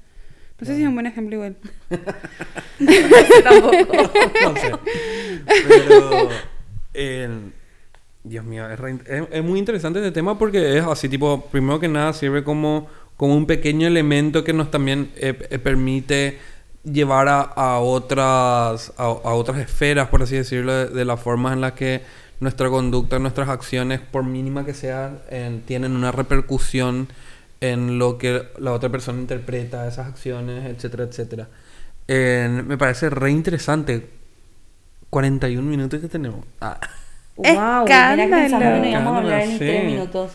No 0.59 0.67
sé 0.67 0.75
si 0.75 0.83
es 0.83 0.89
un 0.89 0.95
buen 0.95 1.07
ejemplo 1.07 1.37
igual. 1.37 1.57
Tampoco. 3.45 4.13
no 4.43 4.57
sé. 4.57 4.73
Pero. 5.69 6.29
eh, 6.95 7.41
Dios 8.23 8.45
mío, 8.45 8.69
es, 8.71 8.79
re- 8.79 8.99
es- 9.07 9.29
es 9.31 9.45
muy 9.45 9.59
interesante 9.59 9.99
este 10.01 10.13
tema 10.13 10.39
porque 10.39 10.77
es 10.79 10.85
así, 10.85 11.09
tipo, 11.09 11.47
primero 11.51 11.81
que 11.81 11.89
nada 11.89 12.13
sirve 12.13 12.45
como, 12.45 12.87
como 13.17 13.35
un 13.37 13.47
pequeño 13.47 13.87
elemento 13.87 14.45
que 14.45 14.53
nos 14.53 14.71
también 14.71 15.11
eh, 15.17 15.39
eh, 15.51 15.59
permite 15.59 16.39
llevar 16.85 17.29
a, 17.29 17.41
a 17.41 17.79
otras 17.81 18.93
a, 18.99 19.05
a 19.05 19.35
otras 19.35 19.59
esferas, 19.59 20.09
por 20.09 20.23
así 20.23 20.37
decirlo, 20.37 20.73
de, 20.73 20.87
de 20.89 21.05
las 21.05 21.21
formas 21.21 21.53
en 21.55 21.61
las 21.63 21.73
que 21.73 22.03
nuestra 22.41 22.69
conducta, 22.71 23.19
nuestras 23.19 23.49
acciones, 23.49 24.01
por 24.01 24.25
mínima 24.25 24.65
que 24.65 24.75
sea, 24.75 25.23
en- 25.31 25.63
tienen 25.63 25.93
una 25.93 26.13
repercusión 26.13 27.09
en 27.63 27.99
lo 27.99 28.17
que 28.19 28.43
la 28.59 28.73
otra 28.73 28.89
persona 28.91 29.21
interpreta 29.21 29.87
esas 29.87 30.07
acciones, 30.09 30.65
etcétera, 30.67 31.05
etcétera. 31.05 31.49
Me 32.09 32.77
parece 32.79 33.09
re 33.11 33.31
interesante. 33.31 34.09
41 35.11 35.69
minutos 35.69 36.01
que 36.01 36.09
tenemos. 36.09 36.45
Ah. 36.61 36.79
Wow, 37.43 37.85
Escándalo. 37.85 38.87
íbamos 38.89 39.15
a 39.15 39.19
hablar 39.19 39.47
Sí. 39.47 39.57
tres 39.59 39.85
minutos. 39.85 40.33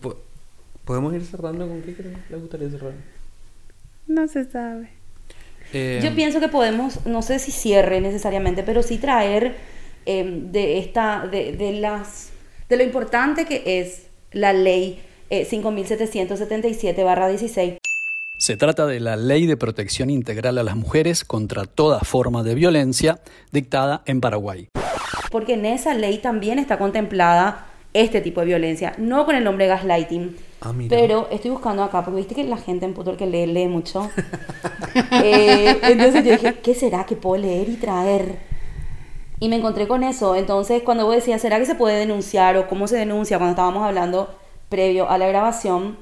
Po- 0.00 0.16
¿Podemos 0.84 1.14
ir 1.14 1.24
cerrando 1.24 1.66
con 1.66 1.80
qué 1.82 1.94
gustaría 2.36 2.68
cerrar? 2.70 2.92
No 4.06 4.28
se 4.28 4.44
sabe. 4.44 4.90
Eh, 5.72 6.00
Yo 6.02 6.14
pienso 6.14 6.40
que 6.40 6.48
podemos, 6.48 7.06
no 7.06 7.22
sé 7.22 7.38
si 7.38 7.50
cierre 7.50 8.00
necesariamente, 8.00 8.62
pero 8.62 8.82
sí 8.82 8.98
traer 8.98 9.56
eh, 10.06 10.42
de 10.52 10.78
esta, 10.78 11.26
de, 11.26 11.52
de 11.56 11.72
las, 11.72 12.28
de 12.68 12.76
lo 12.76 12.82
importante 12.84 13.46
que 13.46 13.80
es 13.80 14.02
la 14.32 14.52
ley 14.52 15.00
eh, 15.30 15.48
5777-16 15.50 17.78
Se 18.38 18.56
trata 18.58 18.84
de 18.86 19.00
la 19.00 19.16
Ley 19.16 19.46
de 19.46 19.56
Protección 19.56 20.10
Integral 20.10 20.58
a 20.58 20.62
las 20.62 20.76
Mujeres 20.76 21.24
contra 21.24 21.64
toda 21.64 22.00
forma 22.00 22.42
de 22.42 22.54
violencia 22.54 23.20
dictada 23.52 24.02
en 24.04 24.20
Paraguay. 24.20 24.68
Porque 25.34 25.54
en 25.54 25.66
esa 25.66 25.94
ley 25.94 26.18
también 26.18 26.60
está 26.60 26.78
contemplada 26.78 27.66
este 27.92 28.20
tipo 28.20 28.38
de 28.38 28.46
violencia, 28.46 28.94
no 28.98 29.26
con 29.26 29.34
el 29.34 29.42
nombre 29.42 29.66
gaslighting. 29.66 30.36
Ah. 30.60 30.72
Pero 30.88 31.26
estoy 31.28 31.50
buscando 31.50 31.82
acá, 31.82 32.04
porque 32.04 32.18
viste 32.18 32.36
que 32.36 32.44
la 32.44 32.56
gente 32.56 32.84
en 32.86 32.94
Puto 32.94 33.16
que 33.16 33.26
lee, 33.26 33.46
lee 33.46 33.66
mucho. 33.66 34.08
Eh, 35.24 35.80
entonces 35.82 36.24
yo 36.24 36.30
dije, 36.30 36.54
¿qué 36.62 36.72
será 36.72 37.04
que 37.04 37.16
puedo 37.16 37.42
leer 37.42 37.68
y 37.68 37.74
traer? 37.74 38.38
Y 39.40 39.48
me 39.48 39.56
encontré 39.56 39.88
con 39.88 40.04
eso. 40.04 40.36
Entonces, 40.36 40.82
cuando 40.84 41.04
vos 41.04 41.16
decías, 41.16 41.42
¿será 41.42 41.58
que 41.58 41.66
se 41.66 41.74
puede 41.74 41.98
denunciar 41.98 42.56
o 42.56 42.68
cómo 42.68 42.86
se 42.86 42.96
denuncia? 42.96 43.38
Cuando 43.38 43.54
estábamos 43.54 43.82
hablando 43.82 44.32
previo 44.68 45.10
a 45.10 45.18
la 45.18 45.26
grabación, 45.26 45.96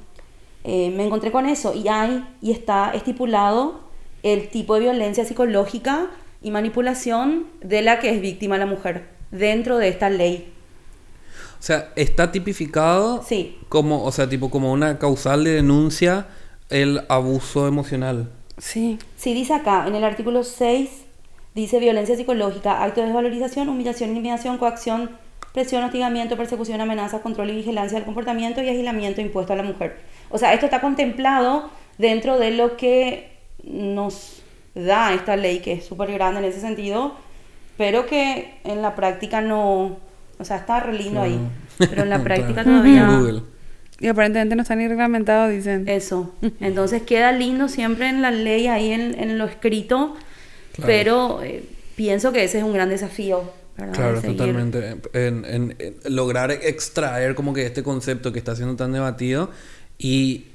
eh, 0.65 0.93
me 0.95 1.07
encontré 1.07 1.33
con 1.33 1.47
eso. 1.47 1.73
Y 1.73 1.89
hay, 1.89 2.23
y 2.43 2.53
está 2.53 2.93
estipulado 2.93 3.81
el 4.23 4.51
tipo 4.51 4.75
de 4.75 4.81
violencia 4.81 5.25
psicológica 5.25 6.09
y 6.43 6.51
manipulación 6.51 7.47
de 7.63 7.81
la 7.81 7.99
que 7.99 8.11
es 8.11 8.21
víctima 8.21 8.59
la 8.59 8.67
mujer 8.67 9.22
dentro 9.33 9.79
de 9.79 9.89
esta 9.89 10.09
ley. 10.09 10.53
O 11.59 11.63
sea, 11.65 11.93
está 11.97 12.31
tipificado 12.33 13.23
Sí. 13.27 13.59
como, 13.69 14.05
o 14.05 14.13
sea, 14.13 14.29
tipo 14.29 14.51
como 14.51 14.73
una 14.73 14.99
causal 14.99 15.43
de 15.45 15.53
denuncia 15.53 16.27
el 16.71 17.03
abuso 17.09 17.67
emocional. 17.67 18.31
Sí. 18.59 18.99
Sí, 19.17 19.35
dice 19.35 19.55
acá, 19.55 19.85
en 19.87 19.95
el 19.95 20.05
artículo 20.05 20.45
6, 20.45 20.89
dice 21.55 21.79
violencia 21.79 22.17
psicológica, 22.17 22.83
acto 22.83 23.01
de 23.01 23.07
desvalorización, 23.09 23.69
humillación, 23.69 24.11
intimidación, 24.11 24.59
coacción, 24.59 25.11
presión, 25.53 25.85
hostigamiento, 25.85 26.37
persecución, 26.37 26.81
amenaza, 26.81 27.21
control 27.21 27.51
y 27.51 27.57
vigilancia 27.57 27.97
del 27.99 28.07
comportamiento 28.07 28.63
y 28.63 28.69
aislamiento 28.69 29.21
impuesto 29.21 29.53
a 29.53 29.57
la 29.57 29.63
mujer. 29.63 30.01
O 30.31 30.39
sea, 30.39 30.55
esto 30.55 30.67
está 30.67 30.81
contemplado 30.81 31.71
dentro 31.99 32.39
de 32.39 32.53
lo 32.53 32.77
que 32.77 33.37
nos 33.63 34.43
da 34.75 35.13
esta 35.13 35.37
ley, 35.37 35.61
que 35.61 35.75
es 35.75 35.85
súper 35.85 36.11
grande 36.13 36.41
en 36.41 36.47
ese 36.47 36.61
sentido, 36.61 37.15
pero 37.77 38.07
que 38.07 38.55
en 38.65 38.83
la 38.83 38.95
práctica 38.95 39.41
no... 39.41 39.99
O 40.39 40.45
sea, 40.45 40.57
está 40.57 40.81
re 40.81 40.93
lindo 40.95 41.23
ahí, 41.23 41.39
pero 41.79 42.03
en 42.03 42.11
la 42.11 42.19
práctica 42.25 42.65
todavía... 42.65 43.07
Google. 43.07 43.43
Y 44.01 44.09
aparentemente 44.09 44.57
no 44.57 44.63
está 44.63 44.75
ni 44.75 44.89
reglamentado, 44.89 45.49
dicen. 45.49 45.89
Eso. 45.89 46.35
Entonces 46.61 47.03
queda 47.03 47.31
lindo 47.31 47.69
siempre 47.69 48.09
en 48.09 48.21
la 48.21 48.33
ley, 48.33 48.67
ahí 48.67 48.91
en, 48.91 49.17
en 49.21 49.39
lo 49.39 49.45
escrito, 49.45 50.17
pero 50.85 51.41
eh, 51.45 51.65
pienso 51.95 52.33
que 52.33 52.43
ese 52.43 52.59
es 52.59 52.65
un 52.65 52.73
gran 52.73 52.89
desafío. 52.89 53.45
¿verdad? 53.77 53.95
Claro, 53.95 54.23
totalmente. 54.23 54.97
En, 55.13 55.45
en- 55.45 55.77
en 55.79 55.97
lograr 56.17 56.51
extraer 56.51 57.35
como 57.37 57.55
que 57.55 57.65
este 57.65 57.83
concepto 57.85 58.33
que 58.33 58.39
está 58.41 58.57
siendo 58.57 58.75
tan 58.77 58.93
debatido 58.93 59.51
y 59.99 60.47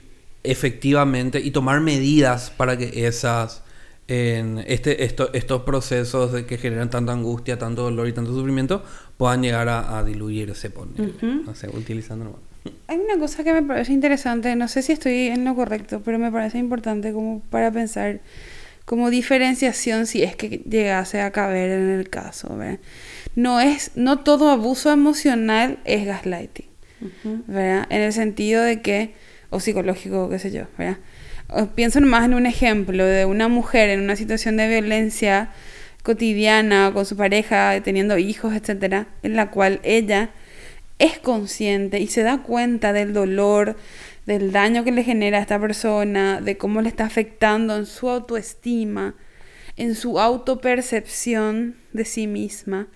efectivamente 0.44 1.40
y 1.40 1.52
tomar 1.52 1.80
medidas 1.82 2.52
para 2.56 2.78
que 2.78 3.08
esas 3.08 3.64
en 4.08 4.64
este 4.68 5.04
esto- 5.04 5.32
estos 5.34 5.64
procesos 5.64 6.32
de 6.32 6.46
que 6.46 6.58
generan 6.58 6.90
tanta 6.90 7.12
angustia, 7.12 7.58
tanto 7.60 7.84
dolor 7.84 8.08
y 8.08 8.14
tanto 8.14 8.34
sufrimiento 8.34 8.84
puedan 9.18 9.42
llegar 9.42 9.68
a, 9.70 9.98
a 9.98 10.04
diluirse, 10.04 10.70
poner, 10.70 11.12
no 11.46 11.54
sé, 11.56 11.68
utilizando 11.70 12.26
nomás. 12.26 12.40
Hay 12.88 12.98
una 12.98 13.18
cosa 13.18 13.44
que 13.44 13.54
me 13.54 13.64
parece 13.64 13.94
interesante, 13.94 14.56
no 14.56 14.68
sé 14.68 14.82
si 14.82 14.92
estoy 14.94 15.28
en 15.28 15.44
lo 15.46 15.56
correcto, 15.56 16.02
pero 16.04 16.20
me 16.20 16.32
parece 16.32 16.58
importante 16.58 17.12
como 17.14 17.42
para 17.50 17.72
pensar 17.72 18.20
como 18.86 19.10
diferenciación 19.10 20.06
si 20.06 20.24
es 20.24 20.36
que 20.38 20.62
llegase 20.70 21.22
a 21.22 21.32
caber 21.32 21.70
en 21.72 21.90
el 21.90 22.10
caso, 22.10 22.56
¿verdad? 22.56 22.80
No 23.36 23.60
es 23.60 23.92
no 23.96 24.20
todo 24.20 24.50
abuso 24.50 24.92
emocional 24.92 25.80
es 25.86 26.06
gaslighting, 26.06 26.66
¿verdad? 27.48 27.86
En 27.90 28.02
el 28.02 28.14
sentido 28.14 28.64
de 28.64 28.82
que 28.82 29.14
o 29.50 29.60
psicológico, 29.60 30.30
qué 30.30 30.40
sé 30.40 30.52
yo, 30.52 30.64
¿verdad? 30.78 30.98
Pienso 31.76 32.02
nomás 32.02 32.26
en 32.26 32.34
un 32.34 32.46
ejemplo 32.46 33.06
de 33.06 33.24
una 33.26 33.48
mujer 33.48 33.90
en 33.90 34.02
una 34.02 34.18
situación 34.18 34.58
de 34.58 34.68
violencia 34.68 35.50
cotidiana 36.04 36.92
con 36.94 37.06
su 37.06 37.16
pareja, 37.16 37.82
teniendo 37.82 38.18
hijos, 38.18 38.54
etcétera, 38.54 39.08
en 39.24 39.36
la 39.36 39.50
cual 39.50 39.80
ella 39.84 40.32
es 41.00 41.20
consciente 41.20 42.00
y 42.00 42.08
se 42.08 42.24
da 42.24 42.44
cuenta 42.44 42.92
del 42.92 43.14
dolor, 43.14 43.78
del 44.26 44.52
daño 44.52 44.84
que 44.84 44.92
le 44.92 45.06
genera 45.06 45.38
a 45.38 45.42
esta 45.42 45.60
persona, 45.60 46.42
de 46.42 46.58
cómo 46.58 46.82
le 46.82 46.90
está 46.90 47.06
afectando 47.06 47.78
en 47.78 47.86
su 47.86 48.10
autoestima, 48.10 49.16
en 49.78 49.96
su 49.96 50.20
autopercepción 50.20 51.78
de 51.94 52.04
sí 52.04 52.28
misma, 52.28 52.88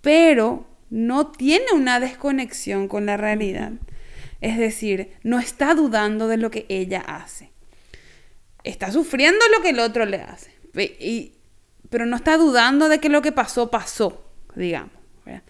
pero 0.00 0.66
no 0.88 1.30
tiene 1.30 1.66
una 1.74 2.00
desconexión 2.00 2.88
con 2.88 3.04
la 3.04 3.18
realidad. 3.18 3.72
Es 4.40 4.56
decir, 4.56 5.10
no 5.22 5.38
está 5.38 5.74
dudando 5.74 6.26
de 6.26 6.38
lo 6.38 6.50
que 6.50 6.64
ella 6.68 7.00
hace. 7.00 7.51
Está 8.64 8.92
sufriendo 8.92 9.40
lo 9.56 9.62
que 9.62 9.70
el 9.70 9.80
otro 9.80 10.04
le 10.06 10.18
hace. 10.22 10.52
Y- 11.00 11.32
pero 11.90 12.06
no 12.06 12.16
está 12.16 12.36
dudando 12.38 12.88
de 12.88 13.00
que 13.00 13.08
lo 13.10 13.20
que 13.20 13.32
pasó, 13.32 13.70
pasó, 13.70 14.24
digamos. 14.54 14.92
¿verdad? 15.26 15.42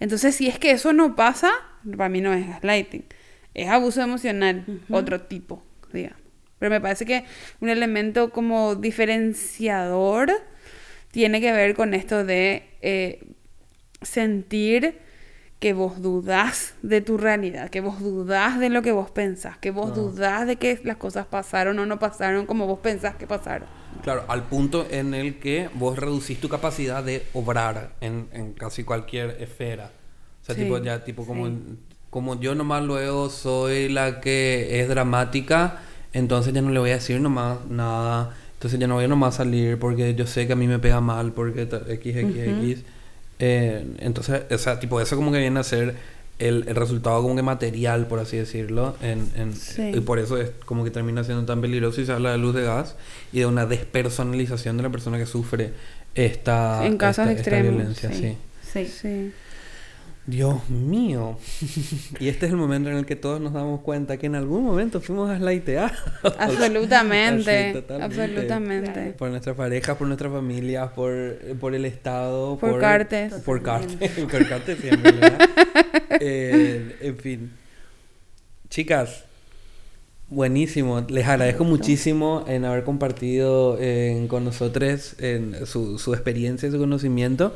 Entonces, 0.00 0.34
si 0.34 0.46
es 0.48 0.58
que 0.58 0.70
eso 0.72 0.92
no 0.92 1.16
pasa, 1.16 1.50
para 1.96 2.08
mí 2.08 2.20
no 2.20 2.32
es 2.34 2.46
gaslighting. 2.46 3.04
Es 3.54 3.68
abuso 3.68 4.02
emocional, 4.02 4.64
otro 4.90 5.22
tipo, 5.22 5.64
digamos. 5.92 6.18
Pero 6.58 6.70
me 6.70 6.80
parece 6.80 7.06
que 7.06 7.24
un 7.60 7.68
elemento 7.70 8.30
como 8.30 8.74
diferenciador 8.74 10.32
tiene 11.10 11.40
que 11.40 11.52
ver 11.52 11.74
con 11.74 11.94
esto 11.94 12.24
de 12.24 12.68
eh, 12.82 13.32
sentir 14.02 14.98
que 15.58 15.72
vos 15.72 16.00
dudás 16.02 16.74
de 16.82 17.00
tu 17.00 17.18
realidad, 17.18 17.70
que 17.70 17.80
vos 17.80 18.00
dudás 18.00 18.60
de 18.60 18.70
lo 18.70 18.82
que 18.82 18.92
vos 18.92 19.10
pensás, 19.10 19.58
que 19.58 19.70
vos 19.72 19.94
dudás 19.94 20.46
de 20.46 20.56
que 20.56 20.80
las 20.84 20.96
cosas 20.96 21.26
pasaron 21.26 21.78
o 21.80 21.86
no 21.86 21.98
pasaron 21.98 22.46
como 22.46 22.66
vos 22.66 22.78
pensás 22.80 23.16
que 23.16 23.26
pasaron. 23.26 23.68
Claro, 24.02 24.24
al 24.28 24.44
punto 24.48 24.86
en 24.90 25.14
el 25.14 25.40
que 25.40 25.68
vos 25.74 25.98
reducís 25.98 26.40
tu 26.40 26.48
capacidad 26.48 27.02
de 27.02 27.26
obrar 27.32 27.96
en, 28.00 28.28
en 28.32 28.52
casi 28.52 28.84
cualquier 28.84 29.36
esfera. 29.40 29.94
O 30.42 30.44
sea, 30.44 30.54
Sí, 30.54 30.62
tipo, 30.62 30.78
ya, 30.78 31.04
tipo, 31.04 31.26
como, 31.26 31.48
como 32.10 32.38
yo 32.40 32.54
nomás 32.54 32.84
luego 32.84 33.28
soy 33.28 33.88
la 33.88 34.20
que 34.20 34.80
es 34.80 34.88
dramática, 34.88 35.80
entonces 36.12 36.54
ya 36.54 36.62
no 36.62 36.70
le 36.70 36.78
voy 36.78 36.90
a 36.90 36.94
decir 36.94 37.20
nomás 37.20 37.66
nada. 37.66 38.34
Entonces 38.54 38.78
ya 38.80 38.86
no 38.86 38.94
voy 38.94 39.04
a 39.04 39.08
nomás 39.08 39.36
salir 39.36 39.78
porque 39.78 40.14
yo 40.14 40.26
sé 40.26 40.46
que 40.46 40.52
a 40.54 40.56
mí 40.56 40.66
me 40.66 40.78
pega 40.78 41.00
mal 41.00 41.32
porque 41.32 41.62
X, 41.62 42.16
X, 42.16 42.36
X. 42.36 42.84
Eh, 43.38 43.84
entonces, 43.98 44.42
o 44.50 44.58
sea, 44.58 44.80
tipo, 44.80 45.00
eso 45.00 45.16
como 45.16 45.30
que 45.32 45.38
viene 45.38 45.60
a 45.60 45.64
ser 45.64 45.94
el, 46.38 46.64
el 46.68 46.74
resultado 46.76 47.20
como 47.22 47.34
que 47.36 47.42
material, 47.42 48.06
por 48.06 48.18
así 48.20 48.36
decirlo. 48.36 48.96
En, 49.02 49.28
en- 49.36 49.54
Sí. 49.56 49.90
Y 49.94 50.00
por 50.00 50.18
eso 50.18 50.36
es 50.38 50.50
como 50.64 50.84
que 50.84 50.90
termina 50.90 51.24
siendo 51.24 51.44
tan 51.44 51.60
peligroso 51.60 52.00
y 52.00 52.06
se 52.06 52.12
habla 52.12 52.32
de 52.32 52.38
luz 52.38 52.54
de 52.54 52.62
gas 52.62 52.94
y 53.32 53.40
de 53.40 53.46
una 53.46 53.66
despersonalización 53.66 54.76
de 54.76 54.82
la 54.84 54.90
persona 54.90 55.18
que 55.18 55.26
sufre 55.26 55.72
esta, 56.14 56.84
En 56.86 56.96
casos 56.96 57.26
esta- 57.28 57.60
violencia. 57.60 58.10
sí. 58.12 58.36
sí. 58.72 58.86
Sí. 58.86 58.86
Sí. 58.86 59.32
Dios 60.28 60.68
mío. 60.68 61.38
y 62.20 62.28
este 62.28 62.44
es 62.44 62.52
el 62.52 62.58
momento 62.58 62.90
en 62.90 62.98
el 62.98 63.06
que 63.06 63.16
todos 63.16 63.40
nos 63.40 63.54
damos 63.54 63.80
cuenta 63.80 64.18
que 64.18 64.26
en 64.26 64.34
algún 64.34 64.62
momento 64.62 65.00
fuimos 65.00 65.30
aslaiteados. 65.30 65.92
Absolutamente, 66.38 67.70
Así, 67.88 68.02
absolutamente. 68.02 69.14
Por 69.16 69.30
nuestras 69.30 69.56
parejas, 69.56 69.96
por 69.96 70.06
nuestras 70.06 70.30
familias, 70.30 70.90
por, 70.90 71.38
por 71.58 71.74
el 71.74 71.86
Estado. 71.86 72.58
Por 72.58 72.78
Cartes. 72.78 73.32
Por 73.36 73.62
Cartes. 73.62 74.10
por 74.10 74.46
Cartes 74.46 74.78
siempre, 74.78 75.12
¿verdad? 75.12 75.48
Eh, 76.20 76.96
en 77.00 77.16
fin. 77.16 77.52
Chicas, 78.68 79.24
buenísimo. 80.28 81.06
Les 81.08 81.26
agradezco 81.26 81.64
muchísimo 81.64 82.44
en 82.46 82.66
haber 82.66 82.84
compartido 82.84 83.78
eh, 83.80 84.26
con 84.28 84.44
nosotros 84.44 85.16
en 85.20 85.64
su, 85.64 85.98
su 85.98 86.12
experiencia 86.12 86.68
y 86.68 86.72
su 86.72 86.78
conocimiento. 86.78 87.54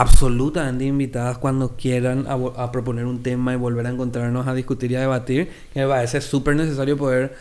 Absolutamente 0.00 0.84
invitadas 0.84 1.38
cuando 1.38 1.76
quieran 1.76 2.26
a, 2.28 2.34
a 2.62 2.70
proponer 2.70 3.04
un 3.04 3.20
tema 3.24 3.52
y 3.52 3.56
volver 3.56 3.84
a 3.86 3.90
encontrarnos 3.90 4.46
a 4.46 4.54
discutir 4.54 4.92
y 4.92 4.94
a 4.94 5.00
debatir. 5.00 5.50
Que 5.74 5.80
me 5.80 5.88
parece 5.88 6.20
súper 6.20 6.54
necesario 6.54 6.96
poder 6.96 7.34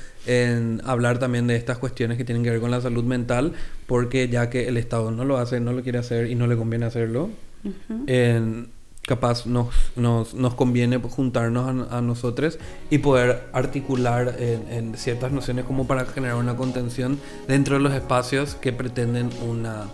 hablar 0.84 1.20
también 1.20 1.46
de 1.46 1.56
estas 1.56 1.78
cuestiones 1.78 2.18
que 2.18 2.26
tienen 2.26 2.44
que 2.44 2.50
ver 2.50 2.60
con 2.60 2.72
la 2.72 2.82
salud 2.82 3.04
mental, 3.04 3.54
porque 3.86 4.28
ya 4.28 4.50
que 4.50 4.68
el 4.68 4.78
Estado 4.78 5.12
no 5.12 5.24
lo 5.24 5.38
hace, 5.38 5.60
no 5.60 5.72
lo 5.72 5.84
quiere 5.84 6.00
hacer 6.00 6.32
y 6.32 6.36
no 6.36 6.48
le 6.48 6.58
conviene 6.58 6.86
hacerlo, 6.88 7.30
en- 8.08 8.70
capaz 9.04 9.46
nos, 9.46 9.68
nos, 9.96 10.34
nos 10.34 10.54
conviene 10.56 10.98
juntarnos 10.98 11.90
a, 11.92 11.98
a 12.00 12.02
nosotros 12.02 12.60
y 12.90 12.98
poder 12.98 13.44
articular 13.54 14.36
en, 14.40 14.70
en 14.70 14.98
ciertas 14.98 15.32
nociones 15.32 15.64
como 15.64 15.88
para 15.88 16.06
generar 16.06 16.36
una 16.36 16.58
contención 16.58 17.18
dentro 17.48 17.76
de 17.76 17.82
los 17.82 17.94
espacios 17.94 18.56
que 18.56 18.74
pretenden 18.74 19.30
una 19.48 19.86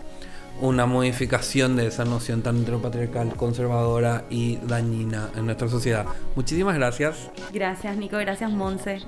una 0.61 0.85
modificación 0.85 1.75
de 1.75 1.87
esa 1.87 2.05
noción 2.05 2.41
tan 2.41 2.61
heteropatriarcal, 2.61 3.35
conservadora 3.35 4.25
y 4.29 4.57
dañina 4.57 5.29
en 5.35 5.45
nuestra 5.45 5.67
sociedad. 5.67 6.05
Muchísimas 6.35 6.75
gracias. 6.75 7.29
Gracias, 7.51 7.97
Nico. 7.97 8.17
Gracias, 8.17 8.51
Monse. 8.51 8.99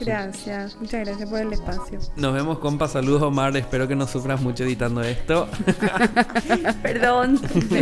Gracias, 0.00 0.76
muchas 0.80 1.06
gracias 1.06 1.28
por 1.28 1.40
el 1.40 1.52
espacio. 1.52 1.98
Nos 2.16 2.32
vemos, 2.32 2.58
compa. 2.58 2.88
Saludos, 2.88 3.22
Omar. 3.22 3.54
Espero 3.56 3.86
que 3.86 3.94
no 3.94 4.06
sufras 4.06 4.40
mucho 4.40 4.64
editando 4.64 5.02
esto. 5.02 5.46
Perdón. 6.82 7.38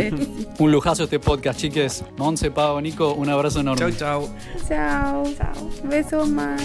Un 0.59 0.71
lujazo 0.71 1.05
este 1.05 1.19
podcast, 1.19 1.59
chiques. 1.59 2.03
Monse, 2.17 2.51
Pau, 2.51 2.81
Nico, 2.81 3.13
un 3.13 3.29
abrazo 3.29 3.61
enorme. 3.61 3.95
chau, 3.95 4.25
chau. 4.27 4.29
Chao. 4.67 5.23
Chao. 5.37 5.69
Besos 5.85 6.27
más. 6.29 6.61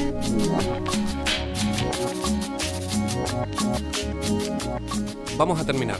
Vamos 5.36 5.58
a 5.60 5.66
terminar. 5.66 5.98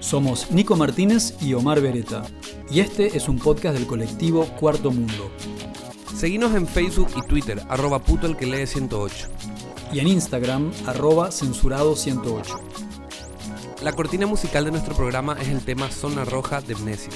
Somos 0.00 0.50
Nico 0.50 0.76
Martínez 0.76 1.34
y 1.40 1.54
Omar 1.54 1.80
Beretta. 1.80 2.24
Y 2.68 2.80
este 2.80 3.16
es 3.16 3.28
un 3.28 3.38
podcast 3.38 3.76
del 3.76 3.86
colectivo 3.86 4.44
Cuarto 4.58 4.90
Mundo. 4.90 5.30
Seguinos 6.16 6.54
en 6.54 6.66
Facebook 6.66 7.08
y 7.16 7.22
Twitter, 7.22 7.62
arroba 7.68 8.00
puto 8.00 8.26
el 8.26 8.36
que 8.36 8.46
lee 8.46 8.66
108. 8.66 9.28
Y 9.92 10.00
en 10.00 10.08
Instagram, 10.08 10.72
arroba 10.86 11.30
censurado108. 11.30 12.60
La 13.82 13.92
cortina 13.92 14.26
musical 14.26 14.64
de 14.64 14.72
nuestro 14.72 14.94
programa 14.94 15.36
es 15.40 15.48
el 15.48 15.60
tema 15.60 15.88
Zona 15.88 16.24
Roja 16.24 16.60
de 16.60 16.74
Mnesis. 16.74 17.14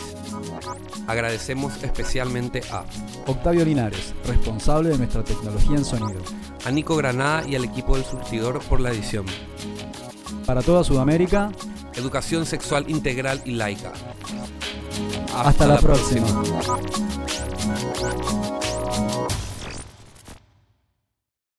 Agradecemos 1.08 1.82
especialmente 1.82 2.62
a, 2.70 2.84
Octavio 3.26 3.64
Linares, 3.64 4.14
responsable 4.24 4.90
de 4.90 4.98
nuestra 4.98 5.24
tecnología 5.24 5.76
en 5.76 5.84
sonido. 5.84 6.20
a 6.64 6.70
Nico 6.70 6.96
Granada 6.96 7.46
y 7.46 7.56
al 7.56 7.64
equipo 7.64 7.96
del 7.96 8.04
surtidor 8.06 8.60
por 8.60 8.80
la 8.80 8.90
edición 8.90 9.26
para 10.46 10.62
toda 10.62 10.84
Sudamérica. 10.84 11.50
Educación 11.94 12.46
sexual 12.46 12.84
integral 12.88 13.42
y 13.44 13.52
laica. 13.52 13.92
Hasta, 15.34 15.66
la, 15.66 15.78
próxima. 15.78 16.26